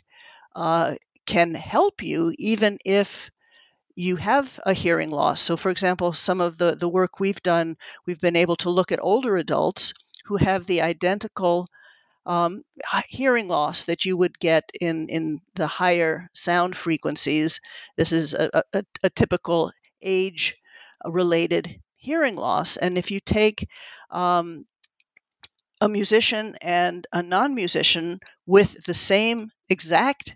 uh, 0.55 0.95
can 1.27 1.53
help 1.55 2.03
you, 2.03 2.33
even 2.39 2.77
if 2.85 3.31
you 3.97 4.15
have 4.15 4.59
a 4.63 4.73
hearing 4.73 5.09
loss. 5.09 5.41
So, 5.41 5.57
for 5.57 5.71
example, 5.71 6.13
some 6.13 6.39
of 6.39 6.59
the, 6.59 6.75
the 6.75 6.87
work 6.87 7.19
we've 7.19 7.41
done, 7.41 7.75
we've 8.05 8.21
been 8.21 8.35
able 8.35 8.55
to 8.57 8.69
look 8.69 8.91
at 8.91 8.99
older 9.01 9.37
adults 9.37 9.91
who 10.25 10.37
have 10.37 10.67
the 10.67 10.83
identical 10.83 11.67
um, 12.27 12.61
hearing 13.09 13.47
loss 13.47 13.85
that 13.85 14.05
you 14.05 14.15
would 14.15 14.37
get 14.37 14.69
in, 14.79 15.09
in 15.09 15.39
the 15.55 15.65
higher 15.65 16.29
sound 16.35 16.75
frequencies. 16.75 17.59
This 17.95 18.13
is 18.13 18.35
a, 18.35 18.63
a, 18.71 18.83
a 19.01 19.09
typical 19.09 19.71
age 20.03 20.55
related 21.03 21.79
hearing 21.95 22.35
loss. 22.35 22.77
And 22.77 22.99
if 22.99 23.09
you 23.09 23.19
take 23.19 23.67
um, 24.11 24.65
a 25.81 25.89
musician 25.89 26.55
and 26.61 27.07
a 27.11 27.23
non 27.23 27.55
musician 27.55 28.19
with 28.45 28.75
the 28.85 28.93
same 28.93 29.49
exact 29.69 30.35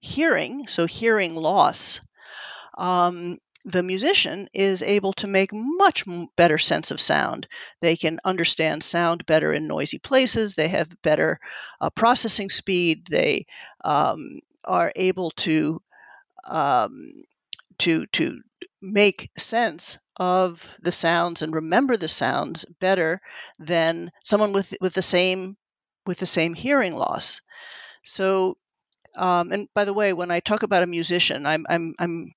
hearing, 0.00 0.66
so 0.66 0.86
hearing 0.86 1.36
loss, 1.36 2.00
um, 2.78 3.38
the 3.64 3.82
musician 3.82 4.48
is 4.52 4.82
able 4.82 5.12
to 5.14 5.26
make 5.28 5.50
much 5.52 6.04
better 6.36 6.58
sense 6.58 6.90
of 6.90 7.00
sound. 7.00 7.46
They 7.80 7.96
can 7.96 8.18
understand 8.24 8.82
sound 8.82 9.24
better 9.26 9.52
in 9.52 9.68
noisy 9.68 9.98
places. 9.98 10.54
They 10.54 10.68
have 10.68 11.00
better 11.02 11.38
uh, 11.80 11.90
processing 11.90 12.50
speed. 12.50 13.06
They 13.08 13.46
um, 13.84 14.40
are 14.64 14.92
able 14.96 15.30
to 15.32 15.80
um, 16.48 17.12
to 17.78 18.06
to 18.06 18.40
make 18.80 19.30
sense 19.38 19.98
of 20.18 20.76
the 20.80 20.92
sounds 20.92 21.42
and 21.42 21.54
remember 21.54 21.96
the 21.96 22.08
sounds 22.08 22.64
better 22.80 23.20
than 23.58 24.10
someone 24.24 24.52
with 24.52 24.74
with 24.80 24.94
the 24.94 25.02
same 25.02 25.56
with 26.06 26.18
the 26.18 26.26
same 26.26 26.54
hearing 26.54 26.96
loss. 26.96 27.40
So, 28.04 28.56
um, 29.16 29.52
and 29.52 29.68
by 29.74 29.84
the 29.84 29.94
way, 29.94 30.12
when 30.12 30.30
I 30.30 30.40
talk 30.40 30.62
about 30.62 30.82
a 30.84 30.86
musician, 30.88 31.46
I'm 31.46 31.66
I'm 31.68 31.94
I'm 31.98 32.32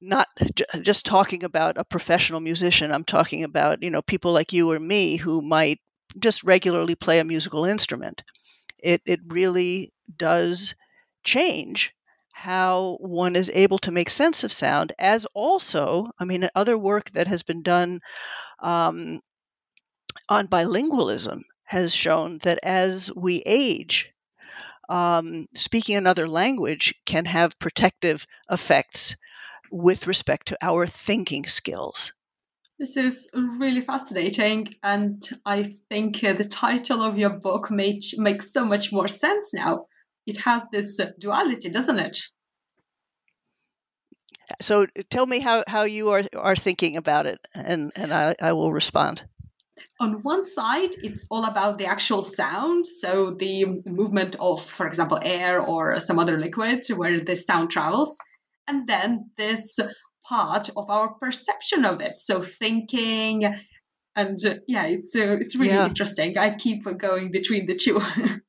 not 0.00 0.28
j- 0.54 0.64
just 0.82 1.06
talking 1.06 1.44
about 1.44 1.78
a 1.78 1.84
professional 1.84 2.40
musician. 2.40 2.92
I'm 2.92 3.04
talking 3.04 3.44
about 3.44 3.82
you 3.82 3.90
know 3.90 4.02
people 4.02 4.32
like 4.32 4.52
you 4.52 4.70
or 4.72 4.78
me 4.80 5.16
who 5.16 5.42
might 5.42 5.80
just 6.18 6.44
regularly 6.44 6.94
play 6.94 7.18
a 7.20 7.24
musical 7.24 7.64
instrument. 7.64 8.22
It 8.82 9.02
it 9.06 9.20
really 9.26 9.92
does 10.16 10.74
change 11.24 11.94
how 12.34 12.98
one 13.00 13.36
is 13.36 13.50
able 13.54 13.78
to 13.80 13.92
make 13.92 14.10
sense 14.10 14.44
of 14.44 14.52
sound, 14.52 14.92
as 14.98 15.26
also, 15.34 16.10
I 16.18 16.24
mean, 16.24 16.48
other 16.54 16.78
work 16.78 17.10
that 17.12 17.28
has 17.28 17.42
been 17.44 17.62
done 17.62 18.00
um, 18.60 19.20
on 20.30 20.48
bilingualism 20.48 21.42
has 21.64 21.94
shown 21.94 22.38
that 22.38 22.58
as 22.62 23.12
we 23.14 23.42
age, 23.44 24.10
um, 24.88 25.46
speaking 25.54 25.96
another 25.96 26.28
language 26.28 26.94
can 27.06 27.24
have 27.26 27.58
protective 27.58 28.26
effects 28.50 29.16
with 29.70 30.06
respect 30.06 30.48
to 30.48 30.58
our 30.62 30.86
thinking 30.86 31.46
skills. 31.46 32.12
This 32.78 32.96
is 32.96 33.28
really 33.34 33.80
fascinating, 33.80 34.74
and 34.82 35.28
I 35.44 35.74
think 35.90 36.22
uh, 36.22 36.32
the 36.32 36.44
title 36.44 37.02
of 37.02 37.18
your 37.18 37.30
book 37.30 37.70
makes 37.70 38.16
makes 38.16 38.52
so 38.52 38.64
much 38.64 38.92
more 38.92 39.08
sense 39.08 39.52
now. 39.52 39.86
It 40.26 40.38
has 40.38 40.62
this 40.70 41.00
duality, 41.18 41.70
doesn't 41.70 41.98
it? 41.98 42.18
So 44.60 44.86
tell 45.10 45.26
me 45.26 45.40
how, 45.40 45.64
how 45.66 45.82
you 45.82 46.10
are, 46.10 46.22
are 46.36 46.56
thinking 46.56 46.96
about 46.96 47.26
it, 47.26 47.38
and, 47.54 47.92
and 47.96 48.14
I, 48.14 48.34
I 48.40 48.52
will 48.52 48.72
respond. 48.72 49.24
On 50.00 50.22
one 50.22 50.42
side, 50.42 50.94
it's 51.02 51.26
all 51.30 51.44
about 51.44 51.78
the 51.78 51.86
actual 51.86 52.22
sound, 52.22 52.86
so 52.86 53.32
the 53.32 53.82
movement 53.86 54.36
of, 54.40 54.64
for 54.64 54.86
example, 54.86 55.18
air 55.22 55.60
or 55.60 55.98
some 56.00 56.18
other 56.18 56.38
liquid 56.38 56.86
where 56.94 57.20
the 57.20 57.36
sound 57.36 57.70
travels 57.70 58.18
and 58.68 58.86
then 58.86 59.30
this 59.36 59.78
part 60.28 60.68
of 60.76 60.88
our 60.90 61.14
perception 61.14 61.84
of 61.84 62.00
it. 62.00 62.18
So 62.18 62.42
thinking 62.42 63.56
and 64.14 64.38
uh, 64.44 64.56
yeah 64.66 64.86
it's 64.86 65.14
uh, 65.16 65.36
it's 65.40 65.56
really 65.56 65.72
yeah. 65.72 65.86
interesting. 65.86 66.36
I 66.36 66.50
keep 66.54 66.84
going 66.98 67.30
between 67.30 67.66
the 67.66 67.74
two. 67.74 68.00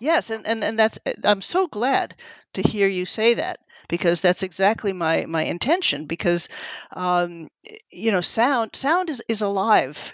Yes 0.00 0.30
and, 0.30 0.44
and 0.48 0.64
and 0.64 0.76
that's 0.76 0.98
uh, 1.06 1.12
i'm 1.22 1.40
so 1.40 1.68
glad 1.68 2.16
to 2.54 2.62
hear 2.62 2.88
you 2.88 3.04
say 3.04 3.34
that 3.34 3.58
because 3.88 4.20
that's 4.20 4.42
exactly 4.42 4.92
my 4.92 5.26
my 5.26 5.42
intention 5.42 6.06
because 6.06 6.48
um, 6.96 7.48
you 7.92 8.10
know 8.10 8.20
sound 8.20 8.74
sound 8.74 9.10
is 9.10 9.22
is 9.28 9.42
alive 9.42 10.12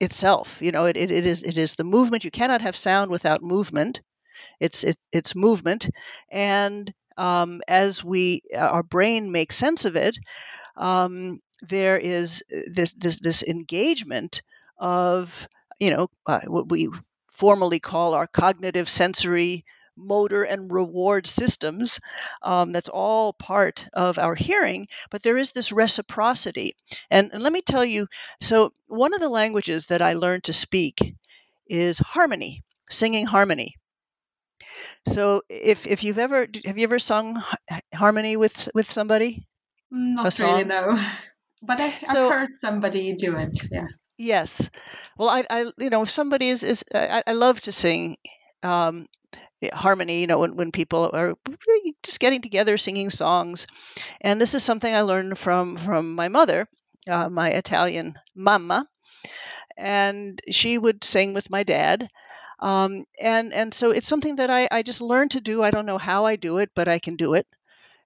itself. 0.00 0.60
You 0.60 0.72
know 0.72 0.86
it, 0.86 0.96
it, 0.96 1.10
it 1.10 1.26
is 1.26 1.42
it 1.42 1.56
is 1.56 1.74
the 1.74 1.84
movement. 1.84 2.24
You 2.24 2.30
cannot 2.30 2.60
have 2.62 2.76
sound 2.76 3.10
without 3.10 3.42
movement. 3.42 4.00
It's 4.58 4.84
it's 4.84 5.06
it's 5.12 5.34
movement. 5.34 5.88
And 6.30 6.92
um, 7.20 7.62
as 7.68 8.04
we 8.04 8.42
uh, 8.54 8.58
our 8.58 8.82
brain 8.84 9.32
makes 9.32 9.56
sense 9.56 9.84
of 9.84 9.96
it, 9.96 10.18
um, 10.76 11.40
there 11.62 11.98
is 11.98 12.42
uh, 12.54 12.60
this 12.72 12.92
this 12.94 13.18
this 13.20 13.42
engagement 13.42 14.42
of 14.78 15.48
you 15.78 15.90
know 15.90 16.08
uh, 16.26 16.40
what 16.46 16.68
we 16.70 16.88
formally 17.32 17.80
call 17.80 18.14
our 18.14 18.26
cognitive 18.26 18.88
sensory 18.88 19.64
motor 19.96 20.44
and 20.44 20.72
reward 20.72 21.26
systems. 21.26 22.00
Um, 22.42 22.72
that's 22.72 22.88
all 22.88 23.32
part 23.34 23.86
of 23.92 24.18
our 24.18 24.34
hearing, 24.34 24.88
but 25.10 25.22
there 25.22 25.36
is 25.36 25.52
this 25.52 25.72
reciprocity. 25.72 26.74
And, 27.10 27.30
and 27.32 27.42
let 27.42 27.52
me 27.52 27.62
tell 27.62 27.84
you 27.84 28.06
so, 28.40 28.72
one 28.86 29.14
of 29.14 29.20
the 29.20 29.28
languages 29.28 29.86
that 29.86 30.02
I 30.02 30.14
learned 30.14 30.44
to 30.44 30.52
speak 30.52 31.14
is 31.68 31.98
harmony, 31.98 32.62
singing 32.90 33.26
harmony. 33.26 33.76
So 35.06 35.42
if 35.48 35.86
if 35.86 36.04
you've 36.04 36.18
ever 36.18 36.46
have 36.64 36.78
you 36.78 36.84
ever 36.84 36.98
sung 36.98 37.42
harmony 37.94 38.36
with 38.36 38.68
with 38.74 38.90
somebody? 38.90 39.46
Not 39.90 40.38
really, 40.38 40.64
no. 40.64 41.00
But 41.62 41.80
I, 41.80 41.86
have 41.86 42.16
heard 42.16 42.52
somebody 42.52 43.12
do 43.14 43.36
it. 43.36 43.58
Yeah. 43.70 43.86
Yes. 44.18 44.70
Well, 45.18 45.28
I, 45.28 45.44
I 45.50 45.72
you 45.78 45.90
know, 45.90 46.02
if 46.02 46.10
somebody 46.10 46.48
is 46.48 46.62
is 46.62 46.84
I, 46.94 47.22
I 47.26 47.32
love 47.32 47.60
to 47.62 47.72
sing 47.72 48.16
um, 48.62 49.06
harmony. 49.72 50.20
You 50.20 50.26
know, 50.26 50.38
when 50.40 50.56
when 50.56 50.72
people 50.72 51.10
are 51.12 51.34
just 52.02 52.20
getting 52.20 52.42
together 52.42 52.76
singing 52.76 53.10
songs, 53.10 53.66
and 54.20 54.40
this 54.40 54.54
is 54.54 54.62
something 54.64 54.94
I 54.94 55.02
learned 55.02 55.38
from 55.38 55.76
from 55.76 56.14
my 56.14 56.28
mother, 56.28 56.68
uh, 57.08 57.28
my 57.28 57.50
Italian 57.50 58.18
mamma, 58.34 58.88
and 59.76 60.40
she 60.50 60.78
would 60.78 61.04
sing 61.04 61.32
with 61.32 61.50
my 61.50 61.62
dad 61.62 62.08
um, 62.60 63.04
and 63.20 63.52
and 63.52 63.72
so 63.74 63.90
it's 63.90 64.06
something 64.08 64.36
that 64.36 64.50
I, 64.50 64.68
I 64.70 64.82
just 64.82 65.00
learned 65.00 65.32
to 65.32 65.40
do. 65.40 65.62
I 65.62 65.70
don't 65.70 65.86
know 65.86 65.98
how 65.98 66.26
I 66.26 66.36
do 66.36 66.58
it, 66.58 66.70
but 66.74 66.88
I 66.88 66.98
can 66.98 67.16
do 67.16 67.34
it. 67.34 67.46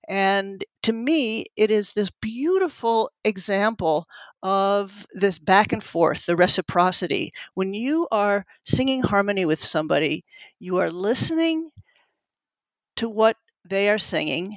And 0.09 0.65
to 0.83 0.93
me, 0.93 1.47
it 1.57 1.71
is 1.71 1.93
this 1.93 2.11
beautiful 2.23 3.11
example 3.25 4.07
of 4.43 5.07
this 5.15 5.39
back 5.39 5.73
and 5.73 5.83
forth, 5.83 6.27
the 6.27 6.37
reciprocity. 6.37 7.33
When 7.55 7.75
you 7.75 8.09
are 8.13 8.47
singing 8.65 9.03
harmony 9.03 9.45
with 9.47 9.65
somebody, 9.65 10.25
you 10.61 10.79
are 10.79 10.91
listening 10.91 11.71
to 12.97 13.09
what 13.09 13.37
they 13.65 13.89
are 13.89 13.99
singing, 13.99 14.57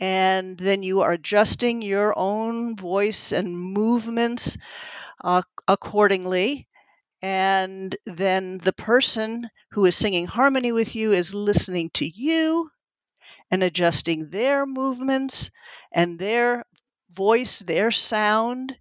and 0.00 0.58
then 0.58 0.82
you 0.82 1.02
are 1.02 1.12
adjusting 1.12 1.82
your 1.82 2.18
own 2.18 2.76
voice 2.76 3.32
and 3.32 3.58
movements 3.58 4.58
uh, 5.24 5.42
accordingly 5.68 6.68
and 7.22 7.96
then 8.06 8.58
the 8.58 8.72
person 8.72 9.48
who 9.72 9.84
is 9.86 9.96
singing 9.96 10.26
harmony 10.26 10.72
with 10.72 10.94
you 10.96 11.12
is 11.12 11.34
listening 11.34 11.90
to 11.94 12.06
you 12.06 12.70
and 13.50 13.62
adjusting 13.62 14.30
their 14.30 14.66
movements 14.66 15.50
and 15.92 16.18
their 16.18 16.64
voice, 17.10 17.60
their 17.60 17.90
sound. 17.90 18.76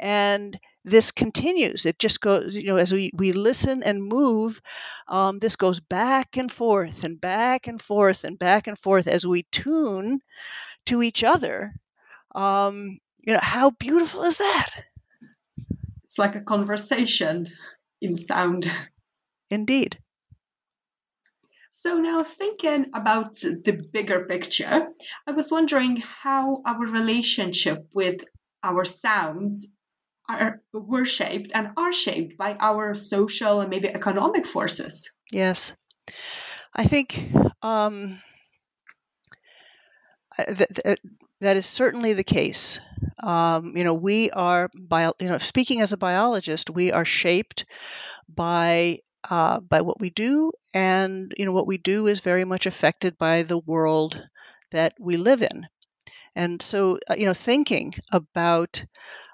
And 0.00 0.58
this 0.84 1.10
continues. 1.12 1.86
It 1.86 1.98
just 1.98 2.20
goes, 2.20 2.56
you 2.56 2.64
know, 2.64 2.76
as 2.76 2.92
we, 2.92 3.10
we 3.16 3.32
listen 3.32 3.82
and 3.82 4.02
move, 4.04 4.60
um, 5.08 5.38
this 5.40 5.56
goes 5.56 5.80
back 5.80 6.36
and 6.36 6.50
forth 6.52 7.04
and 7.04 7.20
back 7.20 7.66
and 7.68 7.80
forth 7.82 8.24
and 8.24 8.38
back 8.38 8.66
and 8.68 8.78
forth 8.78 9.06
as 9.08 9.26
we 9.26 9.44
tune 9.52 10.20
to 10.86 11.02
each 11.02 11.24
other 11.24 11.74
Um, 12.34 12.98
you 13.20 13.34
know, 13.34 13.40
how 13.42 13.70
beautiful 13.70 14.22
is 14.24 14.38
that? 14.38 14.70
It's 16.12 16.18
like 16.18 16.34
a 16.34 16.42
conversation 16.42 17.48
in 18.02 18.16
sound. 18.16 18.70
Indeed. 19.48 19.98
So, 21.70 21.96
now 21.96 22.22
thinking 22.22 22.90
about 22.92 23.36
the 23.40 23.82
bigger 23.94 24.26
picture, 24.26 24.88
I 25.26 25.30
was 25.30 25.50
wondering 25.50 26.02
how 26.22 26.60
our 26.66 26.80
relationship 26.80 27.86
with 27.94 28.26
our 28.62 28.84
sounds 28.84 29.68
are 30.28 30.60
were 30.74 31.06
shaped 31.06 31.50
and 31.54 31.70
are 31.78 31.94
shaped 31.94 32.36
by 32.36 32.58
our 32.60 32.94
social 32.94 33.62
and 33.62 33.70
maybe 33.70 33.88
economic 33.88 34.44
forces. 34.44 35.10
Yes. 35.32 35.72
I 36.74 36.84
think 36.84 37.26
um, 37.62 38.20
that 41.42 41.56
is 41.56 41.66
certainly 41.66 42.12
the 42.12 42.24
case. 42.24 42.78
Um, 43.22 43.76
you 43.76 43.82
know, 43.82 43.94
we 43.94 44.30
are 44.30 44.70
bio, 44.74 45.12
you 45.18 45.28
know, 45.28 45.38
speaking 45.38 45.80
as 45.80 45.92
a 45.92 45.96
biologist, 45.96 46.70
we 46.70 46.92
are 46.92 47.04
shaped 47.04 47.64
by 48.28 49.00
uh, 49.28 49.60
by 49.60 49.80
what 49.80 50.00
we 50.00 50.10
do, 50.10 50.52
and 50.72 51.32
you 51.36 51.44
know, 51.44 51.52
what 51.52 51.66
we 51.66 51.78
do 51.78 52.06
is 52.06 52.20
very 52.20 52.44
much 52.44 52.66
affected 52.66 53.18
by 53.18 53.42
the 53.42 53.58
world 53.58 54.22
that 54.70 54.94
we 55.00 55.16
live 55.16 55.42
in. 55.42 55.66
And 56.34 56.62
so, 56.62 56.98
uh, 57.10 57.14
you 57.18 57.26
know, 57.26 57.34
thinking 57.34 57.92
about 58.12 58.84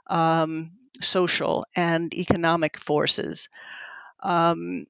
um, 0.09 0.73
social 1.01 1.67
and 1.77 2.13
economic 2.15 2.79
forces. 2.79 3.49
Um, 4.23 4.85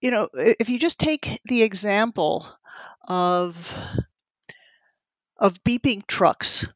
you 0.00 0.10
know, 0.10 0.28
if 0.34 0.68
you 0.68 0.78
just 0.78 0.98
take 1.00 1.40
the 1.46 1.62
example 1.62 2.46
of 3.08 3.76
of 5.38 5.62
beeping 5.64 6.06
trucks. 6.06 6.66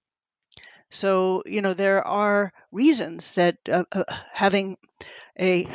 So, 0.91 1.43
you 1.47 1.61
know, 1.63 1.75
there 1.75 2.07
are 2.07 2.53
reasons 2.73 3.35
that 3.35 3.57
uh, 3.71 3.85
uh, 3.93 4.05
having 4.33 4.77
a 5.39 5.69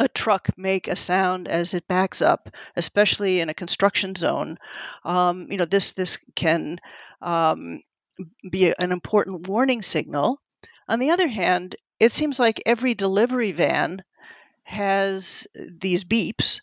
a 0.00 0.08
truck 0.08 0.48
make 0.56 0.88
a 0.88 0.96
sound 0.96 1.48
as 1.48 1.74
it 1.74 1.88
backs 1.88 2.22
up, 2.22 2.50
especially 2.76 3.40
in 3.40 3.48
a 3.48 3.54
construction 3.54 4.14
zone. 4.14 4.58
Um, 5.04 5.46
you 5.50 5.56
know, 5.56 5.64
this 5.64 5.92
this 5.92 6.18
can 6.36 6.78
um, 7.22 7.82
be 8.50 8.72
an 8.78 8.92
important 8.92 9.48
warning 9.48 9.82
signal. 9.82 10.40
On 10.88 10.98
the 10.98 11.10
other 11.10 11.28
hand, 11.28 11.76
it 12.00 12.12
seems 12.12 12.38
like 12.38 12.62
every 12.66 12.94
delivery 12.94 13.52
van 13.52 14.02
has 14.64 15.46
these 15.54 16.04
beeps 16.04 16.60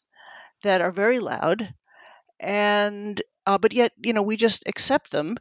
that 0.63 0.81
are 0.81 0.91
very 0.91 1.19
loud, 1.19 1.73
and 2.39 3.21
uh, 3.45 3.57
but 3.57 3.73
yet 3.73 3.93
you 4.03 4.13
know 4.13 4.21
we 4.23 4.35
just 4.37 4.63
accept 4.67 5.11
them 5.11 5.37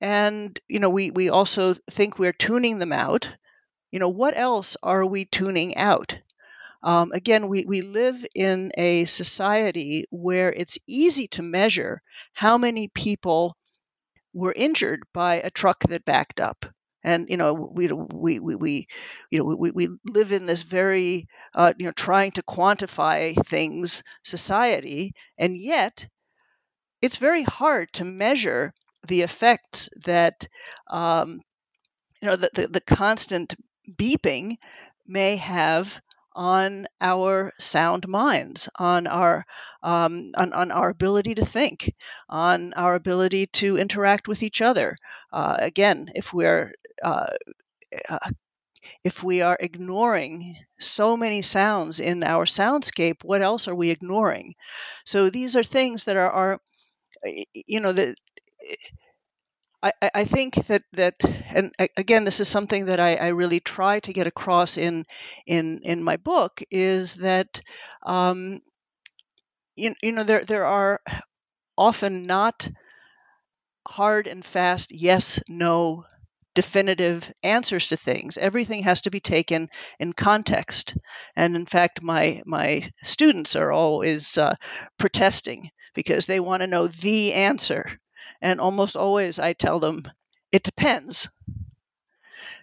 and 0.00 0.60
you 0.68 0.78
know 0.80 0.90
we 0.90 1.10
we 1.10 1.28
also 1.30 1.74
think 1.90 2.18
we're 2.18 2.32
tuning 2.32 2.78
them 2.78 2.92
out. 2.92 3.30
You 3.92 3.98
know 4.00 4.08
what 4.10 4.36
else 4.36 4.76
are 4.82 5.06
we 5.06 5.24
tuning 5.26 5.76
out? 5.76 6.18
Um, 6.82 7.12
again 7.12 7.48
we, 7.48 7.64
we 7.66 7.82
live 7.82 8.24
in 8.34 8.72
a 8.78 9.04
society 9.06 10.04
where 10.10 10.52
it's 10.52 10.78
easy 10.88 11.28
to 11.28 11.42
measure 11.42 12.02
how 12.34 12.58
many 12.58 12.88
people 12.88 13.56
were 14.32 14.52
injured 14.56 15.02
by 15.12 15.34
a 15.36 15.50
truck 15.50 15.80
that 15.88 16.04
backed 16.04 16.40
up. 16.40 16.64
And 17.02 17.26
you 17.28 17.36
know 17.36 17.52
we 17.54 17.88
we 17.88 18.38
we, 18.40 18.54
we 18.56 18.86
you 19.30 19.38
know 19.38 19.56
we, 19.56 19.70
we 19.72 19.88
live 20.04 20.32
in 20.32 20.46
this 20.46 20.62
very 20.62 21.28
uh, 21.54 21.72
you 21.78 21.86
know 21.86 21.92
trying 21.92 22.32
to 22.32 22.42
quantify 22.42 23.34
things 23.46 24.02
society 24.24 25.12
and 25.38 25.56
yet 25.56 26.08
it's 27.02 27.16
very 27.16 27.42
hard 27.42 27.92
to 27.94 28.04
measure 28.04 28.72
the 29.06 29.22
effects 29.22 29.88
that 30.04 30.48
um, 30.90 31.40
you 32.20 32.28
know 32.28 32.36
the, 32.36 32.50
the, 32.54 32.68
the 32.68 32.80
constant 32.80 33.54
beeping 33.96 34.56
may 35.06 35.36
have 35.36 36.00
on 36.34 36.86
our 37.00 37.52
sound 37.58 38.06
minds, 38.06 38.68
on 38.76 39.06
our 39.06 39.44
um, 39.82 40.32
on, 40.36 40.52
on, 40.52 40.70
our 40.70 40.90
ability 40.90 41.34
to 41.34 41.46
think, 41.46 41.94
on 42.28 42.74
our 42.74 42.94
ability 42.94 43.46
to 43.46 43.78
interact 43.78 44.28
with 44.28 44.42
each 44.42 44.60
other. 44.60 44.96
Uh, 45.32 45.56
again, 45.58 46.08
if 46.14 46.34
we're 46.34 46.72
uh, 47.02 47.26
uh, 48.10 48.30
if 49.04 49.22
we 49.22 49.42
are 49.42 49.56
ignoring 49.60 50.56
so 50.78 51.16
many 51.16 51.42
sounds 51.42 52.00
in 52.00 52.22
our 52.24 52.44
soundscape, 52.44 53.24
what 53.24 53.42
else 53.42 53.66
are 53.68 53.74
we 53.74 53.90
ignoring? 53.90 54.54
So 55.04 55.30
these 55.30 55.56
are 55.56 55.62
things 55.62 56.04
that 56.04 56.16
are, 56.16 56.30
are 56.30 56.60
you 57.24 57.80
know, 57.80 57.92
the 57.92 58.14
I, 59.82 59.92
I 60.14 60.24
think 60.24 60.54
that 60.66 60.82
that 60.94 61.14
and 61.48 61.72
again 61.96 62.24
this 62.24 62.40
is 62.40 62.48
something 62.48 62.86
that 62.86 62.98
I, 63.00 63.14
I 63.16 63.28
really 63.28 63.60
try 63.60 64.00
to 64.00 64.12
get 64.12 64.26
across 64.26 64.76
in 64.76 65.04
in 65.46 65.80
in 65.82 66.02
my 66.02 66.16
book 66.16 66.62
is 66.70 67.14
that 67.14 67.60
um, 68.04 68.60
you, 69.76 69.94
you 70.02 70.12
know 70.12 70.24
there 70.24 70.44
there 70.44 70.64
are 70.66 71.00
often 71.78 72.26
not 72.26 72.68
hard 73.88 74.26
and 74.26 74.44
fast 74.44 74.92
yes 74.92 75.40
no 75.48 76.04
definitive 76.56 77.32
answers 77.44 77.86
to 77.88 77.96
things. 77.96 78.36
Everything 78.38 78.82
has 78.82 79.02
to 79.02 79.10
be 79.10 79.20
taken 79.20 79.68
in 80.00 80.12
context. 80.14 80.96
And 81.36 81.54
in 81.54 81.66
fact 81.66 82.02
my 82.02 82.42
my 82.46 82.82
students 83.04 83.54
are 83.54 83.70
always 83.72 84.36
uh, 84.36 84.56
protesting 84.98 85.70
because 85.94 86.26
they 86.26 86.40
want 86.40 86.62
to 86.62 86.66
know 86.66 86.88
the 86.88 87.34
answer. 87.34 88.00
And 88.42 88.60
almost 88.60 88.96
always 88.96 89.38
I 89.38 89.52
tell 89.52 89.78
them, 89.78 90.02
it 90.52 90.64
depends. 90.64 91.28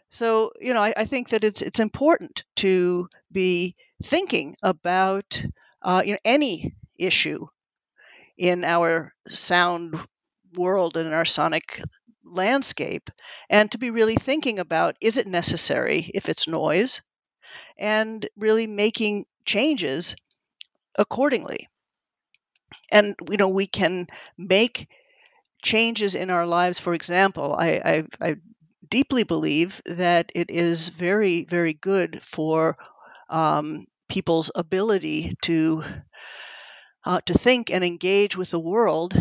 So, 0.10 0.52
you 0.62 0.74
know, 0.74 0.82
I, 0.84 0.94
I 0.98 1.06
think 1.06 1.30
that 1.30 1.44
it's 1.44 1.62
it's 1.62 1.80
important 1.80 2.44
to 2.58 3.10
be 3.32 3.76
thinking 4.02 4.56
about 4.64 5.44
uh, 5.82 6.04
you 6.06 6.14
know 6.14 6.20
any 6.24 6.76
issue 6.98 7.48
in 8.38 8.64
our 8.64 9.14
sound 9.30 9.96
world 10.56 10.98
and 10.98 11.08
in 11.08 11.14
our 11.14 11.26
sonic 11.26 11.82
landscape 12.34 13.10
and 13.50 13.72
to 13.72 13.78
be 13.78 13.90
really 13.92 14.16
thinking 14.16 14.60
about 14.60 14.98
is 15.02 15.18
it 15.18 15.28
necessary 15.28 16.12
if 16.14 16.30
it's 16.30 16.48
noise 16.48 17.02
and 17.78 18.28
really 18.38 18.68
making 18.68 19.26
changes 19.46 20.16
accordingly 20.98 21.68
and 22.92 23.16
you 23.30 23.38
know 23.38 23.48
we 23.50 23.68
can 23.68 24.08
make 24.38 24.88
changes 25.64 26.16
in 26.16 26.30
our 26.32 26.46
lives. 26.48 26.80
For 26.80 26.94
example, 26.94 27.56
I, 27.58 27.70
I, 27.86 28.04
I 28.22 28.36
deeply 28.90 29.24
believe 29.24 29.82
that 29.86 30.32
it 30.36 30.50
is 30.52 30.90
very, 30.90 31.46
very 31.46 31.74
good 31.74 32.22
for 32.24 32.76
um, 33.30 33.86
people's 34.10 34.52
ability 34.56 35.36
to 35.44 35.84
uh, 37.06 37.22
to 37.26 37.34
think 37.34 37.70
and 37.72 37.84
engage 37.84 38.36
with 38.38 38.52
the 38.52 38.60
world 38.60 39.14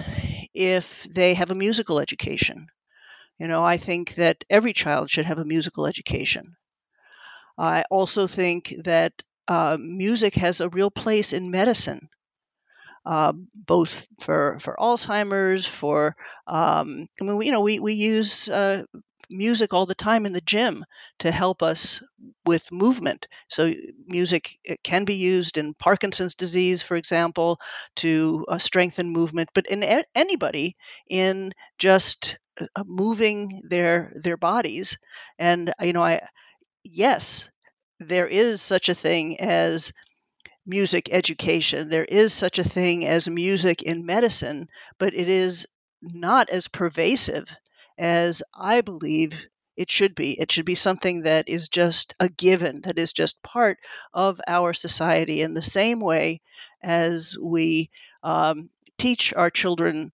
if 0.54 1.04
they 1.04 1.34
have 1.34 1.50
a 1.50 1.54
musical 1.54 2.00
education. 2.00 2.66
You 3.42 3.48
know, 3.48 3.62
I 3.66 3.76
think 3.76 4.14
that 4.14 4.44
every 4.48 4.72
child 4.72 5.10
should 5.10 5.26
have 5.26 5.38
a 5.38 5.44
musical 5.44 5.86
education. 5.86 6.56
I 7.56 7.84
also 7.90 8.26
think 8.26 8.74
that 8.84 9.22
uh, 9.48 9.78
music 9.80 10.34
has 10.34 10.60
a 10.60 10.68
real 10.68 10.90
place 10.90 11.32
in 11.32 11.50
medicine 11.50 12.10
uh, 13.04 13.32
both 13.54 14.06
for 14.20 14.58
for 14.60 14.76
Alzheimer's, 14.78 15.66
for 15.66 16.14
um, 16.46 17.06
I 17.20 17.24
mean, 17.24 17.36
we, 17.36 17.46
you 17.46 17.52
know, 17.52 17.60
we 17.60 17.80
we 17.80 17.94
use 17.94 18.48
uh, 18.48 18.84
music 19.30 19.72
all 19.72 19.86
the 19.86 19.94
time 19.94 20.26
in 20.26 20.32
the 20.32 20.40
gym 20.42 20.84
to 21.20 21.30
help 21.32 21.62
us 21.62 22.02
with 22.46 22.70
movement. 22.70 23.26
So 23.48 23.74
music 24.06 24.58
can 24.84 25.04
be 25.04 25.14
used 25.14 25.56
in 25.58 25.74
Parkinson's 25.74 26.34
disease, 26.34 26.82
for 26.82 26.96
example, 26.96 27.58
to 27.96 28.44
uh, 28.48 28.58
strengthen 28.58 29.08
movement, 29.10 29.50
but 29.54 29.66
in 29.66 29.82
a- 29.82 30.04
anybody 30.14 30.76
in 31.08 31.52
just 31.78 32.38
Uh, 32.60 32.66
uh, 32.76 32.84
moving 32.86 33.62
their 33.68 34.12
their 34.16 34.36
bodies. 34.36 34.98
And 35.38 35.70
uh, 35.70 35.84
you 35.84 35.92
know, 35.92 36.04
I 36.04 36.20
yes, 36.84 37.48
there 38.00 38.26
is 38.28 38.62
such 38.62 38.88
a 38.88 38.94
thing 38.94 39.40
as 39.40 39.92
music 40.66 41.08
education. 41.12 41.88
There 41.88 42.04
is 42.06 42.32
such 42.32 42.58
a 42.58 42.64
thing 42.64 43.06
as 43.06 43.28
music 43.28 43.82
in 43.82 44.04
medicine, 44.06 44.68
but 44.98 45.14
it 45.14 45.28
is 45.28 45.66
not 46.02 46.50
as 46.50 46.68
pervasive 46.68 47.56
as 47.98 48.42
I 48.54 48.80
believe 48.80 49.46
it 49.76 49.90
should 49.90 50.14
be. 50.14 50.38
It 50.40 50.50
should 50.52 50.64
be 50.66 50.74
something 50.74 51.22
that 51.22 51.48
is 51.48 51.68
just 51.68 52.14
a 52.20 52.28
given, 52.28 52.82
that 52.82 52.98
is 52.98 53.12
just 53.12 53.42
part 53.42 53.78
of 54.12 54.40
our 54.48 54.72
society 54.72 55.40
in 55.42 55.54
the 55.54 55.62
same 55.62 56.00
way 56.00 56.40
as 56.82 57.36
we 57.42 57.90
um, 58.22 58.70
teach 58.98 59.32
our 59.34 59.50
children 59.50 60.12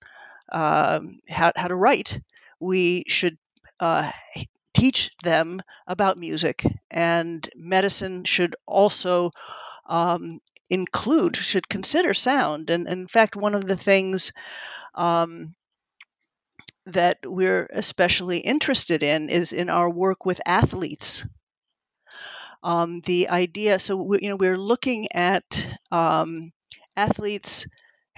um, 0.50 1.20
how, 1.28 1.52
how 1.56 1.68
to 1.68 1.74
write. 1.74 2.20
We 2.60 3.04
should 3.08 3.38
uh, 3.80 4.10
teach 4.74 5.10
them 5.22 5.62
about 5.86 6.18
music, 6.18 6.64
and 6.90 7.48
medicine 7.56 8.24
should 8.24 8.56
also 8.66 9.30
um, 9.88 10.40
include, 10.70 11.36
should 11.36 11.68
consider 11.68 12.14
sound. 12.14 12.70
And, 12.70 12.86
and, 12.86 13.02
in 13.02 13.08
fact, 13.08 13.36
one 13.36 13.54
of 13.54 13.66
the 13.66 13.76
things 13.76 14.32
um, 14.94 15.54
that 16.86 17.18
we're 17.24 17.68
especially 17.72 18.38
interested 18.38 19.02
in 19.02 19.28
is 19.28 19.52
in 19.52 19.70
our 19.70 19.90
work 19.90 20.24
with 20.24 20.40
athletes. 20.46 21.26
Um, 22.62 23.00
the 23.04 23.28
idea, 23.28 23.78
so 23.78 23.96
we, 23.96 24.18
you 24.22 24.30
know, 24.30 24.36
we're 24.36 24.58
looking 24.58 25.06
at 25.12 25.78
um, 25.92 26.52
athletes, 26.96 27.66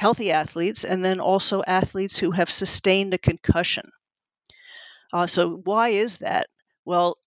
healthy 0.01 0.33
athletes, 0.33 0.83
and 0.83 1.05
then 1.05 1.21
also 1.21 1.63
athletes 1.67 2.19
who 2.19 2.31
have 2.31 2.49
sustained 2.49 3.13
a 3.13 3.19
concussion. 3.19 3.91
Uh, 5.13 5.27
so 5.27 5.61
why 5.65 5.91
is 5.91 6.17
that? 6.17 6.47
Well, 6.87 7.19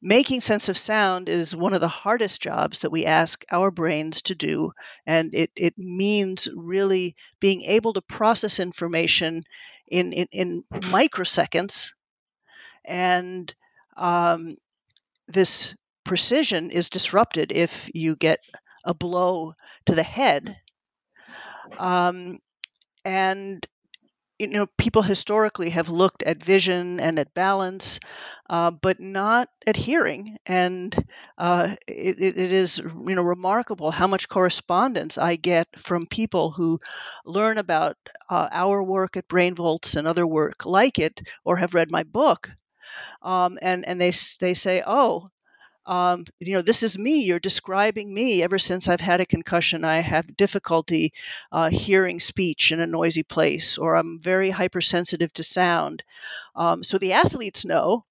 making 0.00 0.40
sense 0.40 0.68
of 0.68 0.76
sound 0.76 1.28
is 1.28 1.56
one 1.56 1.74
of 1.74 1.80
the 1.80 1.88
hardest 1.88 2.40
jobs 2.40 2.78
that 2.78 2.92
we 2.92 3.06
ask 3.06 3.44
our 3.50 3.72
brains 3.72 4.22
to 4.22 4.36
do. 4.36 4.70
And 5.04 5.34
it, 5.34 5.50
it 5.56 5.74
means 5.76 6.48
really 6.54 7.16
being 7.40 7.62
able 7.62 7.92
to 7.94 8.02
process 8.02 8.60
information 8.60 9.42
in, 9.88 10.12
in, 10.12 10.28
in 10.30 10.64
microseconds. 10.72 11.90
And 12.84 13.52
um, 13.96 14.56
this 15.26 15.74
precision 16.04 16.70
is 16.70 16.88
disrupted 16.88 17.50
if 17.50 17.90
you 17.94 18.14
get 18.14 18.38
a 18.84 18.94
blow 18.94 19.54
to 19.86 19.94
the 19.96 20.04
head. 20.04 20.56
Um, 21.78 22.38
and 23.04 23.66
you 24.38 24.48
know, 24.48 24.66
people 24.78 25.02
historically 25.02 25.70
have 25.70 25.88
looked 25.88 26.22
at 26.24 26.42
vision 26.42 27.00
and 27.00 27.18
at 27.18 27.32
balance, 27.34 28.00
uh, 28.50 28.70
but 28.70 29.00
not 29.00 29.48
at 29.66 29.76
hearing. 29.76 30.36
And 30.44 30.94
uh, 31.38 31.76
it, 31.88 32.20
it 32.20 32.52
is, 32.52 32.78
you 32.78 33.14
know, 33.14 33.22
remarkable 33.22 33.90
how 33.90 34.06
much 34.06 34.28
correspondence 34.28 35.16
I 35.16 35.36
get 35.36 35.68
from 35.78 36.06
people 36.06 36.50
who 36.50 36.80
learn 37.24 37.58
about 37.58 37.96
uh, 38.28 38.48
our 38.52 38.82
work 38.82 39.16
at 39.16 39.28
BrainVolts 39.28 39.96
and 39.96 40.06
other 40.06 40.26
work 40.26 40.66
like 40.66 40.98
it, 40.98 41.22
or 41.44 41.56
have 41.56 41.74
read 41.74 41.90
my 41.90 42.02
book, 42.02 42.50
um, 43.22 43.58
and 43.62 43.86
and 43.86 44.00
they 44.00 44.12
they 44.40 44.54
say, 44.54 44.82
oh, 44.86 45.30
um, 45.86 46.24
you 46.40 46.54
know, 46.54 46.62
this 46.62 46.82
is 46.82 46.98
me. 46.98 47.24
You're 47.24 47.38
describing 47.38 48.12
me. 48.12 48.42
Ever 48.42 48.58
since 48.58 48.88
I've 48.88 49.00
had 49.00 49.20
a 49.20 49.26
concussion, 49.26 49.84
I 49.84 50.00
have 50.00 50.36
difficulty 50.36 51.12
uh, 51.52 51.70
hearing 51.70 52.18
speech 52.18 52.72
in 52.72 52.80
a 52.80 52.86
noisy 52.86 53.22
place, 53.22 53.78
or 53.78 53.94
I'm 53.94 54.18
very 54.18 54.50
hypersensitive 54.50 55.32
to 55.34 55.42
sound. 55.44 56.02
Um, 56.56 56.82
so 56.82 56.98
the 56.98 57.12
athletes 57.12 57.64
know, 57.64 58.04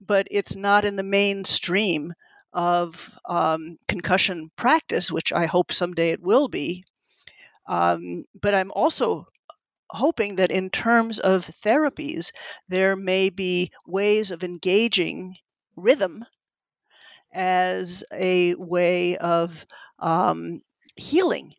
but 0.00 0.26
it's 0.30 0.56
not 0.56 0.84
in 0.84 0.96
the 0.96 1.04
mainstream 1.04 2.12
of 2.52 3.16
um, 3.28 3.78
concussion 3.86 4.50
practice, 4.56 5.12
which 5.12 5.32
I 5.32 5.46
hope 5.46 5.72
someday 5.72 6.10
it 6.10 6.20
will 6.20 6.48
be. 6.48 6.84
Um, 7.68 8.24
but 8.40 8.54
I'm 8.54 8.72
also 8.72 9.26
hoping 9.90 10.36
that 10.36 10.50
in 10.50 10.70
terms 10.70 11.20
of 11.20 11.46
therapies, 11.46 12.32
there 12.68 12.96
may 12.96 13.30
be 13.30 13.70
ways 13.86 14.32
of 14.32 14.42
engaging 14.42 15.36
rhythm 15.76 16.24
as 17.32 18.04
a 18.12 18.54
way 18.56 19.16
of 19.18 19.66
um, 19.98 20.60
healing 20.96 21.54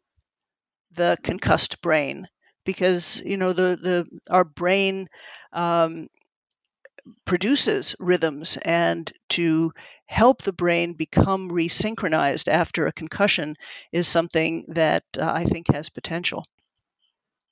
the 0.93 1.17
concussed 1.23 1.81
brain 1.81 2.27
because 2.65 3.21
you 3.25 3.37
know 3.37 3.53
the 3.53 3.77
the 3.81 4.05
our 4.29 4.43
brain 4.43 5.07
um, 5.53 6.07
produces 7.25 7.95
rhythms 7.99 8.57
and 8.63 9.11
to 9.29 9.71
help 10.05 10.41
the 10.41 10.53
brain 10.53 10.93
become 10.93 11.49
resynchronized 11.49 12.47
after 12.47 12.85
a 12.85 12.91
concussion 12.91 13.55
is 13.91 14.07
something 14.07 14.65
that 14.67 15.03
uh, 15.17 15.31
I 15.31 15.45
think 15.45 15.71
has 15.71 15.89
potential. 15.89 16.45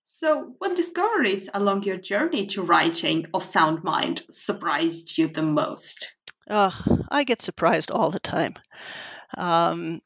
So, 0.03 0.55
what 0.57 0.75
discoveries 0.75 1.49
along 1.53 1.83
your 1.83 1.97
journey 1.97 2.45
to 2.47 2.61
writing 2.61 3.27
of 3.33 3.43
Sound 3.43 3.83
Mind 3.83 4.23
surprised 4.29 5.17
you 5.17 5.27
the 5.27 5.43
most? 5.43 6.15
Uh, 6.49 6.71
I 7.09 7.23
get 7.23 7.41
surprised 7.41 7.91
all 7.91 8.11
the 8.11 8.19
time. 8.19 8.55
Um, 9.37 10.01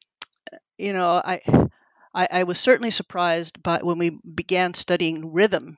you 0.78 0.94
know, 0.94 1.22
I, 1.24 1.42
I, 2.16 2.28
I 2.32 2.44
was 2.44 2.60
certainly 2.60 2.92
surprised 2.92 3.62
by 3.64 3.80
when 3.82 3.98
we 4.00 4.12
began 4.36 4.74
studying 4.74 5.34
rhythm. 5.34 5.78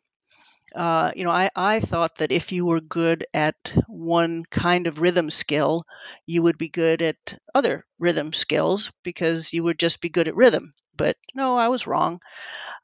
Uh, 0.76 1.12
you 1.16 1.24
know, 1.24 1.32
I, 1.32 1.50
I 1.56 1.80
thought 1.82 2.18
that 2.18 2.32
if 2.32 2.52
you 2.52 2.66
were 2.66 2.82
good 2.82 3.26
at 3.34 3.74
one 3.88 4.46
kind 4.52 4.88
of 4.88 5.00
rhythm 5.02 5.30
skill, 5.30 5.86
you 6.28 6.44
would 6.44 6.58
be 6.58 6.70
good 6.70 7.02
at 7.02 7.40
other 7.56 7.86
rhythm 8.00 8.34
skills 8.34 8.92
because 9.04 9.54
you 9.54 9.64
would 9.64 9.80
just 9.80 10.02
be 10.02 10.10
good 10.10 10.28
at 10.28 10.36
rhythm. 10.36 10.74
But 10.98 11.18
no, 11.36 11.58
I 11.58 11.70
was 11.70 11.88
wrong. 11.88 12.20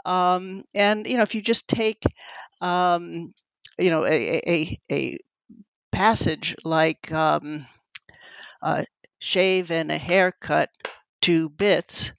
Um, 0.06 0.64
and 0.74 1.08
you 1.08 1.18
know, 1.18 1.24
if 1.24 1.36
you 1.36 1.42
just 1.42 1.68
take, 1.68 2.04
um, 2.62 3.34
you 3.80 3.90
know, 3.90 4.06
a, 4.06 4.42
a, 4.48 4.80
a 4.92 5.18
passage 5.92 6.56
like 6.64 7.12
um, 7.12 7.66
uh, 8.62 8.84
shave 9.20 9.72
and 9.72 9.92
a 9.92 9.98
haircut 9.98 10.70
two 11.22 11.50
bits, 11.50 12.12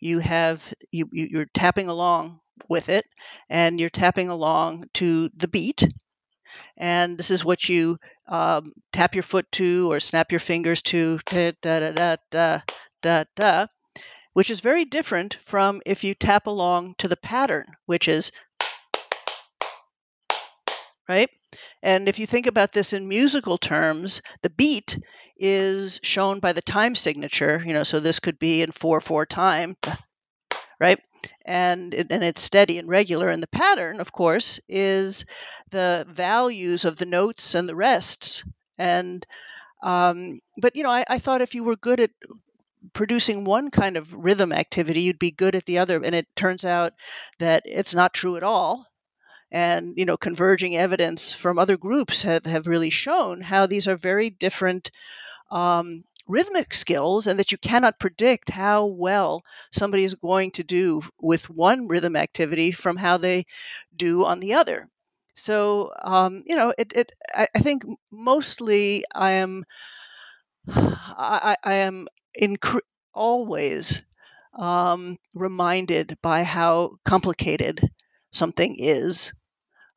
you 0.00 0.18
have 0.18 0.72
you, 0.92 1.08
you're 1.12 1.46
tapping 1.54 1.88
along 1.88 2.40
with 2.68 2.88
it, 2.88 3.04
and 3.48 3.80
you're 3.80 3.90
tapping 3.90 4.28
along 4.28 4.84
to 4.94 5.30
the 5.36 5.48
beat. 5.48 5.86
And 6.76 7.16
this 7.18 7.30
is 7.30 7.44
what 7.44 7.68
you 7.68 7.98
um, 8.28 8.72
tap 8.92 9.14
your 9.14 9.22
foot 9.22 9.50
to 9.52 9.90
or 9.92 10.00
snap 10.00 10.32
your 10.32 10.40
fingers 10.40 10.82
to, 10.82 11.20
da 11.26 11.52
da 11.62 11.78
da 11.92 12.16
da 12.30 12.60
da 13.02 13.24
da, 13.36 13.66
which 14.34 14.50
is 14.50 14.60
very 14.60 14.84
different 14.84 15.36
from 15.44 15.82
if 15.86 16.04
you 16.04 16.14
tap 16.14 16.46
along 16.46 16.94
to 16.98 17.08
the 17.08 17.16
pattern, 17.16 17.66
which 17.86 18.08
is 18.08 18.32
right? 21.08 21.30
And 21.82 22.08
if 22.08 22.18
you 22.18 22.26
think 22.26 22.46
about 22.46 22.72
this 22.72 22.92
in 22.92 23.08
musical 23.08 23.58
terms, 23.58 24.22
the 24.42 24.50
beat 24.50 24.98
is 25.36 26.00
shown 26.02 26.40
by 26.40 26.52
the 26.52 26.62
time 26.62 26.94
signature, 26.94 27.62
you 27.66 27.72
know, 27.72 27.82
so 27.82 28.00
this 28.00 28.20
could 28.20 28.38
be 28.38 28.62
in 28.62 28.72
4 28.72 29.00
4 29.00 29.26
time, 29.26 29.76
right? 30.80 30.98
And 31.44 31.94
and 31.94 32.24
it's 32.24 32.40
steady 32.42 32.78
and 32.78 32.88
regular 32.88 33.28
and 33.28 33.42
the 33.42 33.46
pattern, 33.48 34.00
of 34.00 34.12
course, 34.12 34.58
is 34.68 35.24
the 35.70 36.06
values 36.08 36.84
of 36.84 36.96
the 36.96 37.06
notes 37.06 37.54
and 37.54 37.68
the 37.68 37.76
rests. 37.76 38.44
And 38.78 39.26
um, 39.82 40.40
but 40.60 40.76
you 40.76 40.82
know, 40.84 40.90
I, 40.90 41.04
I 41.08 41.18
thought 41.18 41.42
if 41.42 41.54
you 41.54 41.64
were 41.64 41.76
good 41.76 42.00
at 42.00 42.10
producing 42.94 43.44
one 43.44 43.70
kind 43.70 43.96
of 43.96 44.14
rhythm 44.14 44.52
activity, 44.52 45.02
you'd 45.02 45.18
be 45.18 45.30
good 45.32 45.54
at 45.54 45.66
the 45.66 45.78
other. 45.78 46.02
And 46.02 46.14
it 46.14 46.26
turns 46.36 46.64
out 46.64 46.94
that 47.38 47.62
it's 47.66 47.94
not 47.94 48.14
true 48.14 48.36
at 48.36 48.42
all 48.44 48.86
and 49.52 49.94
you 49.96 50.04
know 50.04 50.16
converging 50.16 50.76
evidence 50.76 51.32
from 51.32 51.58
other 51.58 51.76
groups 51.76 52.22
have, 52.22 52.46
have 52.46 52.66
really 52.66 52.90
shown 52.90 53.40
how 53.40 53.66
these 53.66 53.88
are 53.88 53.96
very 53.96 54.30
different 54.30 54.90
um, 55.50 56.04
rhythmic 56.28 56.72
skills 56.72 57.26
and 57.26 57.38
that 57.38 57.50
you 57.50 57.58
cannot 57.58 57.98
predict 57.98 58.50
how 58.50 58.86
well 58.86 59.42
somebody 59.72 60.04
is 60.04 60.14
going 60.14 60.52
to 60.52 60.62
do 60.62 61.02
with 61.20 61.50
one 61.50 61.88
rhythm 61.88 62.14
activity 62.16 62.70
from 62.70 62.96
how 62.96 63.16
they 63.16 63.44
do 63.96 64.24
on 64.24 64.38
the 64.38 64.54
other. 64.54 64.88
So 65.34 65.92
um, 66.02 66.42
you 66.46 66.54
know 66.54 66.72
it, 66.78 66.92
it 66.94 67.12
I, 67.34 67.48
I, 67.54 67.60
think 67.60 67.84
mostly 68.12 69.04
i 69.14 69.30
am 69.32 69.64
i, 70.68 71.56
I 71.64 71.74
am 71.74 72.08
incre- 72.40 72.80
always 73.14 74.02
um, 74.54 75.16
reminded 75.34 76.18
by 76.22 76.42
how 76.44 76.98
complicated 77.04 77.80
something 78.32 78.76
is 78.78 79.32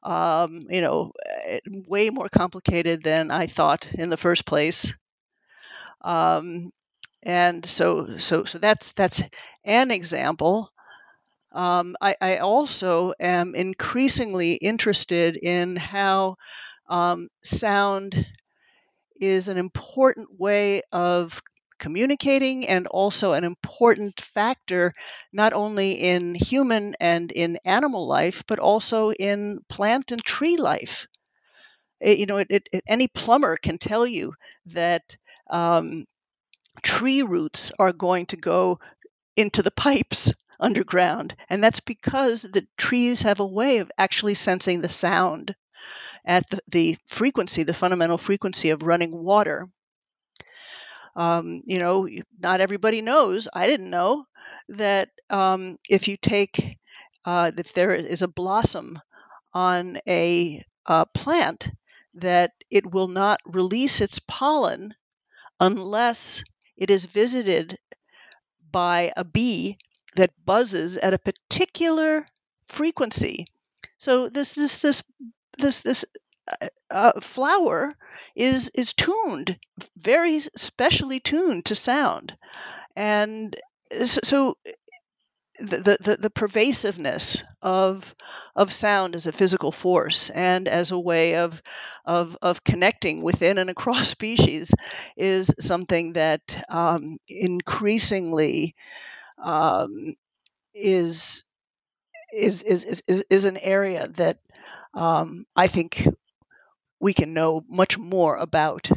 um, 0.04 0.68
you 0.70 0.82
know, 0.82 1.12
eh, 1.46 1.60
way 1.88 2.10
more 2.10 2.30
complicated 2.30 3.04
than 3.04 3.32
I 3.32 3.48
thought 3.48 3.88
in 3.94 4.10
the 4.10 4.18
first 4.18 4.46
place. 4.46 4.94
Um, 6.02 6.72
and 7.24 7.66
so, 7.66 8.18
so, 8.18 8.44
so 8.44 8.58
that's 8.58 8.92
that's 8.94 9.24
an 9.64 9.92
example. 9.92 10.70
Um, 11.54 11.96
I, 12.02 12.16
I, 12.20 12.38
also 12.38 13.14
am 13.20 13.54
increasingly 13.54 14.54
interested 14.54 15.38
in 15.38 15.76
how 15.76 16.36
um, 16.90 17.30
sound 17.44 18.26
is 19.22 19.48
an 19.48 19.58
important 19.58 20.40
way 20.40 20.82
of 20.92 21.40
communicating 21.84 22.68
and 22.68 22.88
also 22.88 23.34
an 23.34 23.44
important 23.44 24.22
factor 24.22 24.94
not 25.34 25.54
only 25.54 25.92
in 25.94 26.36
human 26.36 26.96
and 27.02 27.32
in 27.34 27.60
animal 27.66 28.08
life, 28.08 28.44
but 28.48 28.60
also 28.60 29.12
in 29.14 29.60
plant 29.70 30.12
and 30.14 30.24
tree 30.24 30.58
life. 30.58 31.08
It, 32.00 32.20
you 32.20 32.28
know, 32.28 32.38
it, 32.38 32.48
it, 32.50 32.84
any 32.88 33.08
plumber 33.08 33.58
can 33.58 33.80
tell 33.80 34.06
you 34.06 34.34
that 34.68 35.18
um, 35.50 36.06
tree 36.84 37.24
roots 37.24 37.72
are 37.80 37.94
going 37.94 38.28
to 38.28 38.38
go 38.38 38.80
into 39.38 39.64
the 39.64 39.72
pipes 39.72 40.34
underground, 40.60 41.36
and 41.50 41.64
that's 41.64 41.82
because 41.82 42.44
the 42.44 42.68
trees 42.78 43.24
have 43.24 43.40
a 43.42 43.48
way 43.48 43.80
of 43.80 43.92
actually 43.98 44.36
sensing 44.36 44.82
the 44.82 44.90
sound 44.90 45.56
at 46.26 46.50
the, 46.50 46.60
the 46.68 46.98
frequency, 47.08 47.64
the 47.64 47.74
fundamental 47.74 48.18
frequency 48.18 48.72
of 48.72 48.84
running 48.84 49.12
water. 49.24 49.70
Um, 51.16 51.62
you 51.66 51.80
know, 51.80 52.08
not 52.40 52.62
everybody 52.62 53.02
knows. 53.02 53.48
I 53.54 53.68
didn't 53.68 53.90
know 53.90 54.26
that 54.70 55.10
um, 55.30 55.78
if 55.90 56.08
you 56.08 56.18
take, 56.18 56.78
uh, 57.26 57.52
if 57.58 57.74
there 57.74 57.94
is 57.94 58.22
a 58.22 58.28
blossom 58.28 59.00
on 59.54 60.00
a 60.08 60.64
uh, 60.88 61.06
plant 61.06 61.70
that 62.16 62.52
it 62.72 62.92
will 62.92 63.08
not 63.08 63.40
release 63.46 64.02
its 64.02 64.20
pollen 64.28 64.96
unless 65.60 66.44
it 66.78 66.90
is 66.90 67.06
visited 67.06 67.78
by 68.72 69.12
a 69.16 69.24
bee 69.24 69.78
that 70.16 70.32
buzzes 70.46 70.98
at 70.98 71.14
a 71.14 71.20
particular 71.20 72.28
frequency. 72.66 73.46
So 73.98 74.28
this 74.30 74.56
this 74.56 74.82
this 74.82 75.04
this 75.58 75.82
this 75.84 76.06
uh, 76.62 76.68
uh, 76.90 77.22
flower 77.22 77.96
is 78.36 78.70
is 78.74 78.94
tuned 78.94 79.58
very 79.98 80.40
specially 80.56 81.20
tuned 81.20 81.66
to 81.66 81.76
sound, 81.76 82.36
and 82.96 83.56
so 84.04 84.58
the, 85.60 85.98
the, 86.02 86.18
the 86.20 86.30
pervasiveness 86.30 87.44
of 87.62 88.16
of 88.56 88.72
sound 88.74 89.16
as 89.16 89.28
a 89.28 89.32
physical 89.32 89.72
force 89.72 90.30
and 90.32 90.68
as 90.68 90.92
a 90.92 91.00
way 91.00 91.36
of 91.36 91.62
of 92.06 92.38
of 92.42 92.64
connecting 92.64 93.22
within 93.22 93.58
and 93.58 93.70
across 93.70 94.08
species 94.18 94.74
is 95.16 95.54
something 95.60 96.14
that 96.14 96.64
um, 96.70 97.18
increasingly 97.28 98.76
um, 99.44 100.16
is, 100.74 101.44
is 102.34 102.64
is 102.64 103.02
is 103.08 103.24
is 103.30 103.46
an 103.46 103.58
area 103.58 104.08
that 104.10 104.40
um, 104.96 105.46
I 105.56 105.68
think 105.68 106.08
we 107.04 107.14
can 107.14 107.34
know 107.34 107.62
much 107.68 107.98
more 107.98 108.38
about 108.38 108.90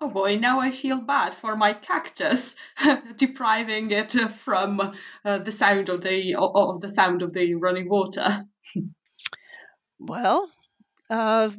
oh 0.00 0.08
boy, 0.08 0.36
now 0.36 0.60
I 0.60 0.70
feel 0.70 1.00
bad 1.00 1.34
for 1.34 1.56
my 1.56 1.72
cactus, 1.72 2.54
depriving 3.16 3.90
it 3.90 4.12
from 4.12 4.92
uh, 5.24 5.38
the 5.38 5.52
sound 5.52 5.88
of 5.88 6.02
the 6.02 6.34
of 6.36 6.80
the 6.80 6.88
sound 6.88 7.22
of 7.22 7.32
the 7.32 7.54
running 7.54 7.88
water. 7.88 8.44
well, 9.98 10.50
uh, 11.10 11.50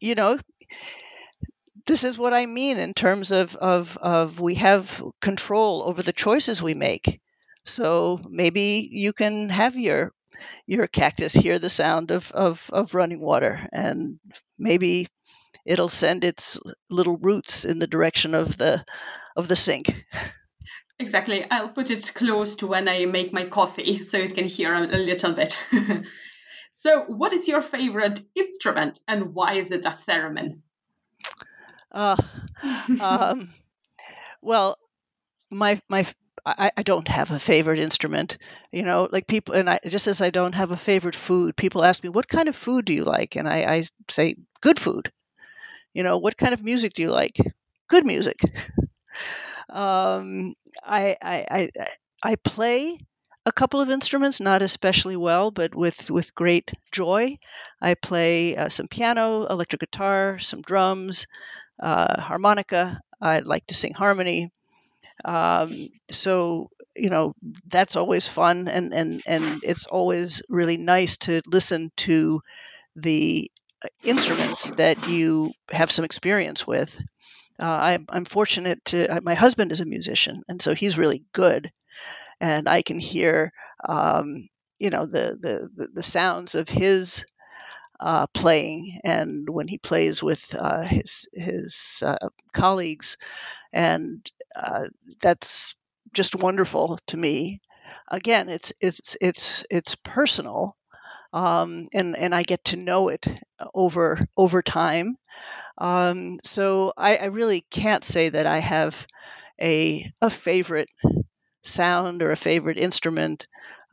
you 0.00 0.14
know, 0.14 0.38
this 1.86 2.04
is 2.04 2.16
what 2.16 2.32
I 2.32 2.46
mean 2.46 2.78
in 2.78 2.94
terms 2.94 3.32
of, 3.32 3.56
of 3.56 3.96
of 3.98 4.40
we 4.40 4.54
have 4.54 5.02
control 5.20 5.82
over 5.82 6.02
the 6.02 6.12
choices 6.12 6.62
we 6.62 6.74
make. 6.74 7.20
So 7.64 8.20
maybe 8.28 8.88
you 8.90 9.12
can 9.12 9.48
have 9.48 9.76
your 9.76 10.12
your 10.66 10.86
cactus 10.86 11.32
hear 11.32 11.58
the 11.58 11.70
sound 11.70 12.10
of, 12.10 12.30
of, 12.32 12.68
of 12.72 12.94
running 12.94 13.20
water 13.20 13.68
and 13.72 14.18
maybe 14.58 15.06
it'll 15.66 15.88
send 15.88 16.24
its 16.24 16.58
little 16.90 17.16
roots 17.18 17.64
in 17.64 17.78
the 17.78 17.86
direction 17.86 18.34
of 18.34 18.58
the 18.58 18.84
of 19.36 19.48
the 19.48 19.56
sink. 19.56 20.04
Exactly. 20.98 21.44
I'll 21.50 21.68
put 21.68 21.90
it 21.90 22.12
close 22.14 22.54
to 22.56 22.66
when 22.66 22.88
I 22.88 23.06
make 23.06 23.32
my 23.32 23.44
coffee 23.44 24.04
so 24.04 24.18
it 24.18 24.34
can 24.34 24.44
hear 24.44 24.74
a, 24.74 24.82
a 24.82 24.98
little 24.98 25.32
bit. 25.32 25.58
so, 26.72 27.04
what 27.04 27.32
is 27.32 27.48
your 27.48 27.62
favorite 27.62 28.20
instrument 28.34 29.00
and 29.08 29.34
why 29.34 29.54
is 29.54 29.72
it 29.72 29.84
a 29.84 29.90
theremin? 30.06 30.60
Uh, 31.90 32.16
um, 33.00 33.50
well, 34.40 34.76
my 35.50 35.80
my 35.88 36.06
I, 36.44 36.72
I, 36.76 36.82
don't 36.82 37.06
have 37.08 37.30
a 37.30 37.38
favorite 37.38 37.78
instrument. 37.78 38.36
You 38.72 38.82
know, 38.82 39.08
like 39.12 39.26
people, 39.28 39.54
and 39.54 39.70
I 39.70 39.78
just 39.86 40.08
as 40.08 40.20
I 40.20 40.30
don't 40.30 40.54
have 40.54 40.72
a 40.72 40.76
favorite 40.76 41.14
food, 41.14 41.56
people 41.56 41.84
ask 41.84 42.02
me, 42.02 42.08
"What 42.08 42.28
kind 42.28 42.48
of 42.48 42.56
food 42.56 42.84
do 42.84 42.92
you 42.92 43.04
like?" 43.04 43.36
And 43.36 43.48
I, 43.48 43.58
I 43.74 43.82
say, 44.10 44.36
"Good 44.60 44.78
food." 44.78 45.12
You 45.94 46.02
know, 46.02 46.18
what 46.18 46.36
kind 46.36 46.52
of 46.54 46.62
music 46.64 46.94
do 46.94 47.02
you 47.02 47.10
like? 47.10 47.36
Good 47.88 48.06
music. 48.06 48.40
um, 49.70 50.54
I, 50.84 51.16
I, 51.22 51.46
I, 51.50 51.70
I 52.22 52.36
play 52.36 52.98
a 53.44 53.52
couple 53.52 53.80
of 53.80 53.90
instruments, 53.90 54.40
not 54.40 54.62
especially 54.62 55.16
well, 55.16 55.50
but 55.50 55.74
with, 55.74 56.10
with 56.10 56.34
great 56.34 56.72
joy. 56.92 57.38
I 57.80 57.94
play 57.94 58.56
uh, 58.56 58.68
some 58.68 58.88
piano, 58.88 59.46
electric 59.46 59.80
guitar, 59.80 60.38
some 60.38 60.62
drums, 60.62 61.26
uh, 61.82 62.20
harmonica. 62.20 63.00
I 63.20 63.40
like 63.40 63.66
to 63.66 63.74
sing 63.74 63.94
harmony. 63.94 64.50
Um, 65.24 65.88
so 66.10 66.70
you 66.96 67.10
know 67.10 67.34
that's 67.66 67.96
always 67.96 68.28
fun, 68.28 68.68
and 68.68 68.92
and 68.94 69.22
and 69.26 69.60
it's 69.64 69.86
always 69.86 70.42
really 70.48 70.76
nice 70.76 71.16
to 71.18 71.42
listen 71.46 71.90
to 71.98 72.40
the 72.96 73.50
instruments 74.04 74.70
that 74.72 75.08
you 75.08 75.52
have 75.70 75.90
some 75.90 76.04
experience 76.04 76.66
with. 76.66 76.98
Uh, 77.60 77.66
I, 77.66 77.98
I'm 78.10 78.24
fortunate 78.24 78.84
to, 78.86 79.20
my 79.22 79.34
husband 79.34 79.72
is 79.72 79.80
a 79.80 79.86
musician, 79.86 80.42
and 80.48 80.60
so 80.62 80.74
he's 80.74 80.98
really 80.98 81.24
good. 81.32 81.70
And 82.40 82.68
I 82.68 82.82
can 82.82 82.98
hear, 82.98 83.52
um, 83.88 84.48
you 84.78 84.90
know, 84.90 85.06
the, 85.06 85.38
the, 85.76 85.88
the 85.94 86.02
sounds 86.02 86.54
of 86.54 86.68
his 86.68 87.24
uh, 88.00 88.26
playing 88.28 89.00
and 89.04 89.48
when 89.48 89.68
he 89.68 89.78
plays 89.78 90.22
with 90.22 90.54
uh, 90.58 90.82
his, 90.82 91.28
his 91.32 92.02
uh, 92.04 92.28
colleagues. 92.52 93.16
And 93.72 94.28
uh, 94.56 94.84
that's 95.20 95.74
just 96.12 96.34
wonderful 96.34 96.98
to 97.08 97.16
me. 97.16 97.60
Again, 98.08 98.48
it's, 98.48 98.72
it's, 98.80 99.16
it's, 99.20 99.64
it's 99.70 99.94
personal 99.94 100.76
um, 101.32 101.88
and 101.92 102.16
and 102.16 102.34
I 102.34 102.42
get 102.42 102.64
to 102.66 102.76
know 102.76 103.08
it 103.08 103.26
uh, 103.58 103.66
over 103.74 104.26
over 104.36 104.62
time. 104.62 105.16
Um, 105.78 106.38
so 106.44 106.92
I, 106.96 107.16
I, 107.16 107.24
really 107.26 107.62
can't 107.70 108.04
say 108.04 108.28
that 108.28 108.46
I 108.46 108.58
have 108.58 109.06
a 109.60 110.10
a 110.20 110.28
favorite 110.28 110.90
sound 111.62 112.22
or 112.22 112.30
a 112.30 112.36
favorite 112.36 112.78
instrument. 112.78 113.46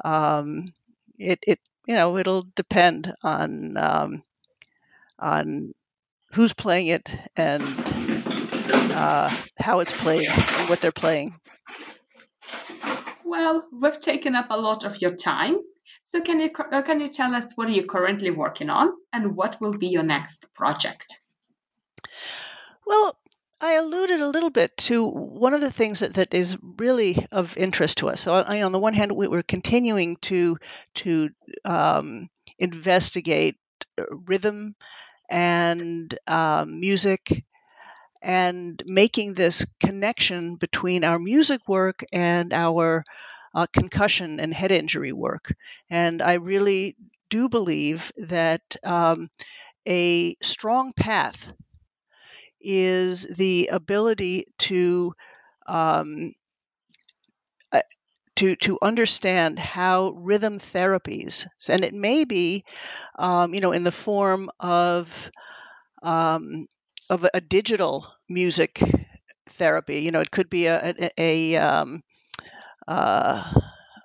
Um, 0.03 0.73
it 1.17 1.39
it 1.47 1.59
you 1.85 1.95
know 1.95 2.17
it'll 2.17 2.45
depend 2.55 3.13
on 3.23 3.77
um, 3.77 4.23
on 5.17 5.73
who's 6.33 6.53
playing 6.53 6.87
it 6.87 7.09
and 7.37 7.63
uh, 8.71 9.35
how 9.59 9.79
it's 9.79 9.93
played 9.93 10.27
and 10.27 10.69
what 10.69 10.81
they're 10.81 10.91
playing. 10.91 11.35
Well, 13.25 13.67
we've 13.71 13.99
taken 13.99 14.35
up 14.35 14.47
a 14.49 14.59
lot 14.59 14.83
of 14.83 15.01
your 15.01 15.15
time. 15.15 15.57
So 16.03 16.21
can 16.21 16.39
you 16.39 16.49
uh, 16.71 16.81
can 16.81 16.99
you 17.01 17.07
tell 17.07 17.35
us 17.35 17.53
what 17.55 17.67
are 17.67 17.71
you 17.71 17.85
currently 17.85 18.31
working 18.31 18.69
on 18.69 18.93
and 19.13 19.35
what 19.35 19.61
will 19.61 19.77
be 19.77 19.87
your 19.87 20.03
next 20.03 20.45
project? 20.55 21.21
Well, 22.85 23.15
I 23.61 23.73
alluded 23.73 24.21
a 24.21 24.27
little 24.27 24.49
bit 24.49 24.75
to 24.77 25.05
one 25.07 25.53
of 25.53 25.61
the 25.61 25.71
things 25.71 25.99
that, 25.99 26.15
that 26.15 26.33
is 26.33 26.57
really 26.77 27.27
of 27.31 27.57
interest 27.57 27.99
to 27.99 28.09
us. 28.09 28.21
So, 28.21 28.33
I, 28.33 28.61
on 28.63 28.71
the 28.71 28.79
one 28.79 28.93
hand, 28.93 29.11
we, 29.11 29.27
are 29.27 29.43
continuing 29.43 30.17
to 30.21 30.57
to 30.95 31.29
um, 31.65 32.29
investigate 32.57 33.57
uh, 33.99 34.05
rhythm 34.25 34.75
and 35.29 36.17
um, 36.27 36.79
music 36.79 37.43
and 38.21 38.81
making 38.85 39.33
this 39.33 39.65
connection 39.79 40.55
between 40.55 41.03
our 41.03 41.19
music 41.19 41.61
work 41.67 42.03
and 42.11 42.53
our 42.53 43.03
uh, 43.55 43.67
concussion 43.73 44.39
and 44.39 44.53
head 44.53 44.71
injury 44.71 45.13
work. 45.13 45.53
And 45.89 46.21
I 46.21 46.33
really 46.35 46.95
do 47.29 47.49
believe 47.49 48.11
that 48.17 48.61
um, 48.83 49.29
a 49.87 50.35
strong 50.41 50.93
path 50.93 51.51
is 52.61 53.23
the 53.37 53.69
ability 53.71 54.45
to 54.57 55.13
um, 55.67 56.33
uh, 57.71 57.81
to 58.37 58.55
to 58.57 58.79
understand 58.81 59.59
how 59.59 60.11
rhythm 60.17 60.59
therapies, 60.59 61.47
and 61.69 61.83
it 61.83 61.93
may 61.93 62.25
be, 62.25 62.63
um, 63.17 63.53
you 63.53 63.61
know, 63.61 63.71
in 63.73 63.83
the 63.83 63.91
form 63.91 64.49
of 64.59 65.31
um, 66.03 66.67
of 67.09 67.25
a 67.33 67.41
digital 67.41 68.07
music 68.29 68.81
therapy. 69.51 70.01
You 70.01 70.11
know, 70.11 70.21
it 70.21 70.31
could 70.31 70.49
be 70.49 70.67
a, 70.67 70.93
a, 70.99 71.11
a 71.17 71.57
um, 71.57 72.03
uh, 72.87 73.43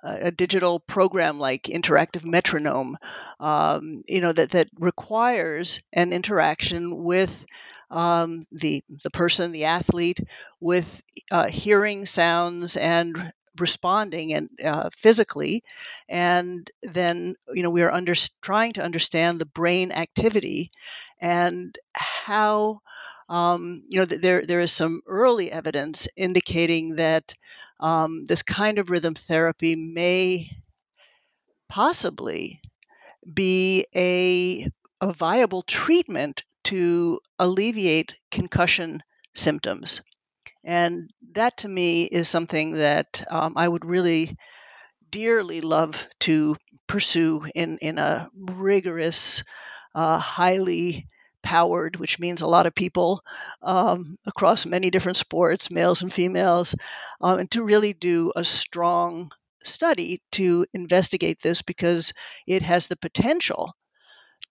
a 0.03 0.31
digital 0.31 0.79
program 0.79 1.39
like 1.39 1.63
interactive 1.63 2.23
metronome, 2.25 2.97
um, 3.39 4.03
you 4.07 4.21
know, 4.21 4.31
that, 4.31 4.51
that 4.51 4.69
requires 4.79 5.81
an 5.93 6.13
interaction 6.13 7.03
with 7.03 7.45
um, 7.89 8.41
the 8.51 8.83
the 9.03 9.09
person, 9.11 9.51
the 9.51 9.65
athlete, 9.65 10.19
with 10.59 11.01
uh, 11.31 11.47
hearing 11.47 12.05
sounds 12.05 12.77
and 12.77 13.31
responding 13.59 14.33
and 14.33 14.49
uh, 14.63 14.89
physically, 14.95 15.63
and 16.09 16.69
then 16.83 17.35
you 17.53 17.63
know 17.63 17.69
we 17.69 17.83
are 17.83 17.91
under, 17.91 18.13
trying 18.41 18.73
to 18.73 18.83
understand 18.83 19.39
the 19.39 19.45
brain 19.45 19.91
activity 19.91 20.71
and 21.19 21.77
how 21.93 22.81
um, 23.29 23.83
you 23.87 23.99
know 23.99 24.05
there 24.05 24.43
there 24.43 24.59
is 24.61 24.71
some 24.71 25.01
early 25.07 25.51
evidence 25.51 26.07
indicating 26.15 26.95
that 26.95 27.33
um, 27.79 28.25
this 28.25 28.43
kind 28.43 28.77
of 28.79 28.89
rhythm 28.89 29.15
therapy 29.15 29.75
may 29.75 30.49
possibly 31.69 32.61
be 33.33 33.85
a, 33.95 34.67
a 35.01 35.13
viable 35.13 35.61
treatment 35.63 36.43
to 36.63 37.19
alleviate 37.39 38.15
concussion 38.31 39.01
symptoms. 39.35 40.01
And 40.63 41.11
that 41.33 41.57
to 41.59 41.67
me 41.69 42.03
is 42.05 42.27
something 42.29 42.73
that 42.73 43.23
um, 43.29 43.53
I 43.57 43.67
would 43.67 43.85
really 43.85 44.37
dearly 45.11 45.61
love 45.61 46.07
to 46.21 46.57
pursue 46.87 47.45
in, 47.55 47.77
in 47.79 47.97
a 47.99 48.29
rigorous, 48.35 49.43
uh, 49.95 50.19
highly 50.19 51.07
powered, 51.45 51.95
which 51.95 52.19
means 52.19 52.41
a 52.41 52.47
lot 52.47 52.65
of 52.65 52.75
people 52.75 53.21
um, 53.61 54.17
across 54.25 54.65
many 54.65 54.89
different 54.89 55.15
sports, 55.15 55.71
males 55.71 56.01
and 56.01 56.11
females, 56.11 56.75
um, 57.21 57.39
and 57.39 57.51
to 57.51 57.63
really 57.63 57.93
do 57.93 58.33
a 58.35 58.43
strong 58.43 59.31
study 59.63 60.21
to 60.31 60.65
investigate 60.73 61.39
this 61.41 61.61
because 61.61 62.11
it 62.47 62.61
has 62.61 62.87
the 62.87 62.97
potential 62.97 63.73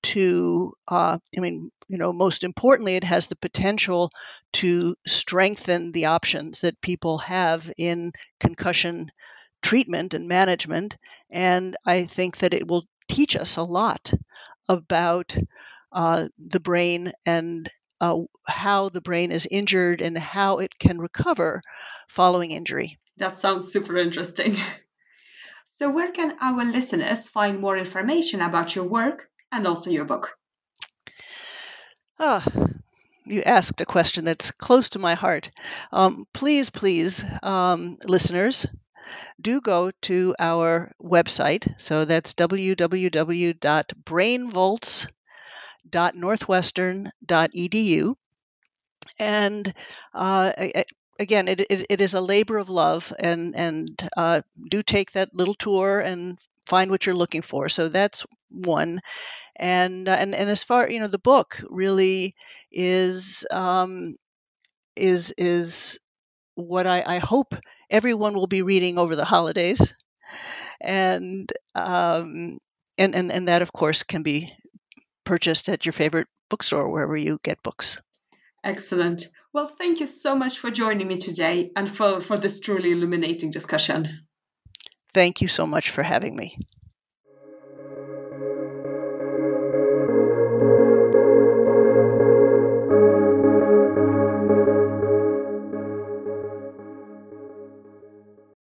to, 0.02 0.72
uh, 0.88 1.18
I 1.36 1.40
mean, 1.40 1.70
you 1.88 1.98
know, 1.98 2.12
most 2.12 2.44
importantly, 2.44 2.96
it 2.96 3.04
has 3.04 3.26
the 3.26 3.36
potential 3.36 4.10
to 4.54 4.94
strengthen 5.06 5.92
the 5.92 6.06
options 6.06 6.60
that 6.60 6.80
people 6.80 7.18
have 7.18 7.72
in 7.76 8.12
concussion 8.38 9.10
treatment 9.62 10.14
and 10.14 10.28
management. 10.28 10.96
And 11.30 11.76
I 11.86 12.04
think 12.04 12.38
that 12.38 12.54
it 12.54 12.68
will 12.68 12.84
teach 13.08 13.34
us 13.34 13.56
a 13.56 13.62
lot 13.62 14.12
about 14.68 15.36
uh, 15.94 16.28
the 16.38 16.60
brain 16.60 17.12
and 17.24 17.68
uh, 18.00 18.18
how 18.48 18.88
the 18.88 19.00
brain 19.00 19.32
is 19.32 19.48
injured 19.50 20.02
and 20.02 20.18
how 20.18 20.58
it 20.58 20.78
can 20.78 20.98
recover 20.98 21.62
following 22.08 22.50
injury. 22.50 22.98
That 23.16 23.38
sounds 23.38 23.72
super 23.72 23.96
interesting. 23.96 24.56
So, 25.76 25.90
where 25.90 26.12
can 26.12 26.36
our 26.40 26.64
listeners 26.64 27.28
find 27.28 27.58
more 27.58 27.76
information 27.76 28.40
about 28.40 28.76
your 28.76 28.84
work 28.84 29.28
and 29.50 29.66
also 29.66 29.90
your 29.90 30.04
book? 30.04 30.38
Ah, 32.20 32.46
you 33.26 33.42
asked 33.42 33.80
a 33.80 33.84
question 33.84 34.24
that's 34.24 34.52
close 34.52 34.90
to 34.90 35.00
my 35.00 35.14
heart. 35.14 35.50
Um, 35.90 36.26
please, 36.32 36.70
please, 36.70 37.24
um, 37.42 37.98
listeners, 38.04 38.66
do 39.40 39.60
go 39.60 39.90
to 40.02 40.36
our 40.38 40.92
website. 41.02 41.74
So 41.80 42.04
that's 42.04 42.34
www.brainvolts.northwestern.edu. 45.90 48.16
And 49.18 49.72
uh, 50.14 50.52
again, 51.18 51.48
it, 51.48 51.60
it, 51.60 51.86
it 51.88 52.00
is 52.00 52.14
a 52.14 52.20
labor 52.20 52.58
of 52.58 52.68
love, 52.68 53.12
and 53.18 53.54
and 53.54 53.88
uh, 54.16 54.40
do 54.70 54.82
take 54.82 55.12
that 55.12 55.34
little 55.34 55.54
tour 55.54 56.00
and 56.00 56.38
find 56.66 56.90
what 56.90 57.06
you're 57.06 57.14
looking 57.14 57.42
for. 57.42 57.68
So 57.68 57.88
that's 57.88 58.24
one, 58.50 59.00
and 59.56 60.08
uh, 60.08 60.16
and 60.18 60.34
and 60.34 60.50
as 60.50 60.64
far 60.64 60.90
you 60.90 61.00
know, 61.00 61.06
the 61.08 61.18
book 61.18 61.62
really 61.70 62.34
is 62.72 63.46
um, 63.52 64.14
is 64.96 65.32
is 65.38 65.98
what 66.56 66.86
I, 66.86 67.04
I 67.06 67.18
hope 67.18 67.54
everyone 67.90 68.34
will 68.34 68.48
be 68.48 68.62
reading 68.62 68.98
over 68.98 69.16
the 69.16 69.26
holidays, 69.26 69.94
and 70.80 71.50
um, 71.74 72.58
and 72.98 73.14
and 73.14 73.32
and 73.32 73.48
that 73.48 73.62
of 73.62 73.72
course 73.72 74.02
can 74.02 74.22
be 74.22 74.52
purchased 75.24 75.68
at 75.68 75.84
your 75.84 75.92
favorite 75.92 76.28
bookstore 76.50 76.90
wherever 76.90 77.16
you 77.16 77.38
get 77.42 77.62
books. 77.62 78.00
Excellent. 78.62 79.28
Well, 79.52 79.68
thank 79.68 80.00
you 80.00 80.06
so 80.06 80.34
much 80.34 80.58
for 80.58 80.70
joining 80.70 81.06
me 81.06 81.16
today 81.16 81.70
and 81.76 81.90
for, 81.90 82.20
for 82.20 82.36
this 82.36 82.60
truly 82.60 82.92
illuminating 82.92 83.50
discussion. 83.50 84.26
Thank 85.12 85.40
you 85.40 85.48
so 85.48 85.66
much 85.66 85.90
for 85.90 86.02
having 86.02 86.34
me. 86.34 86.56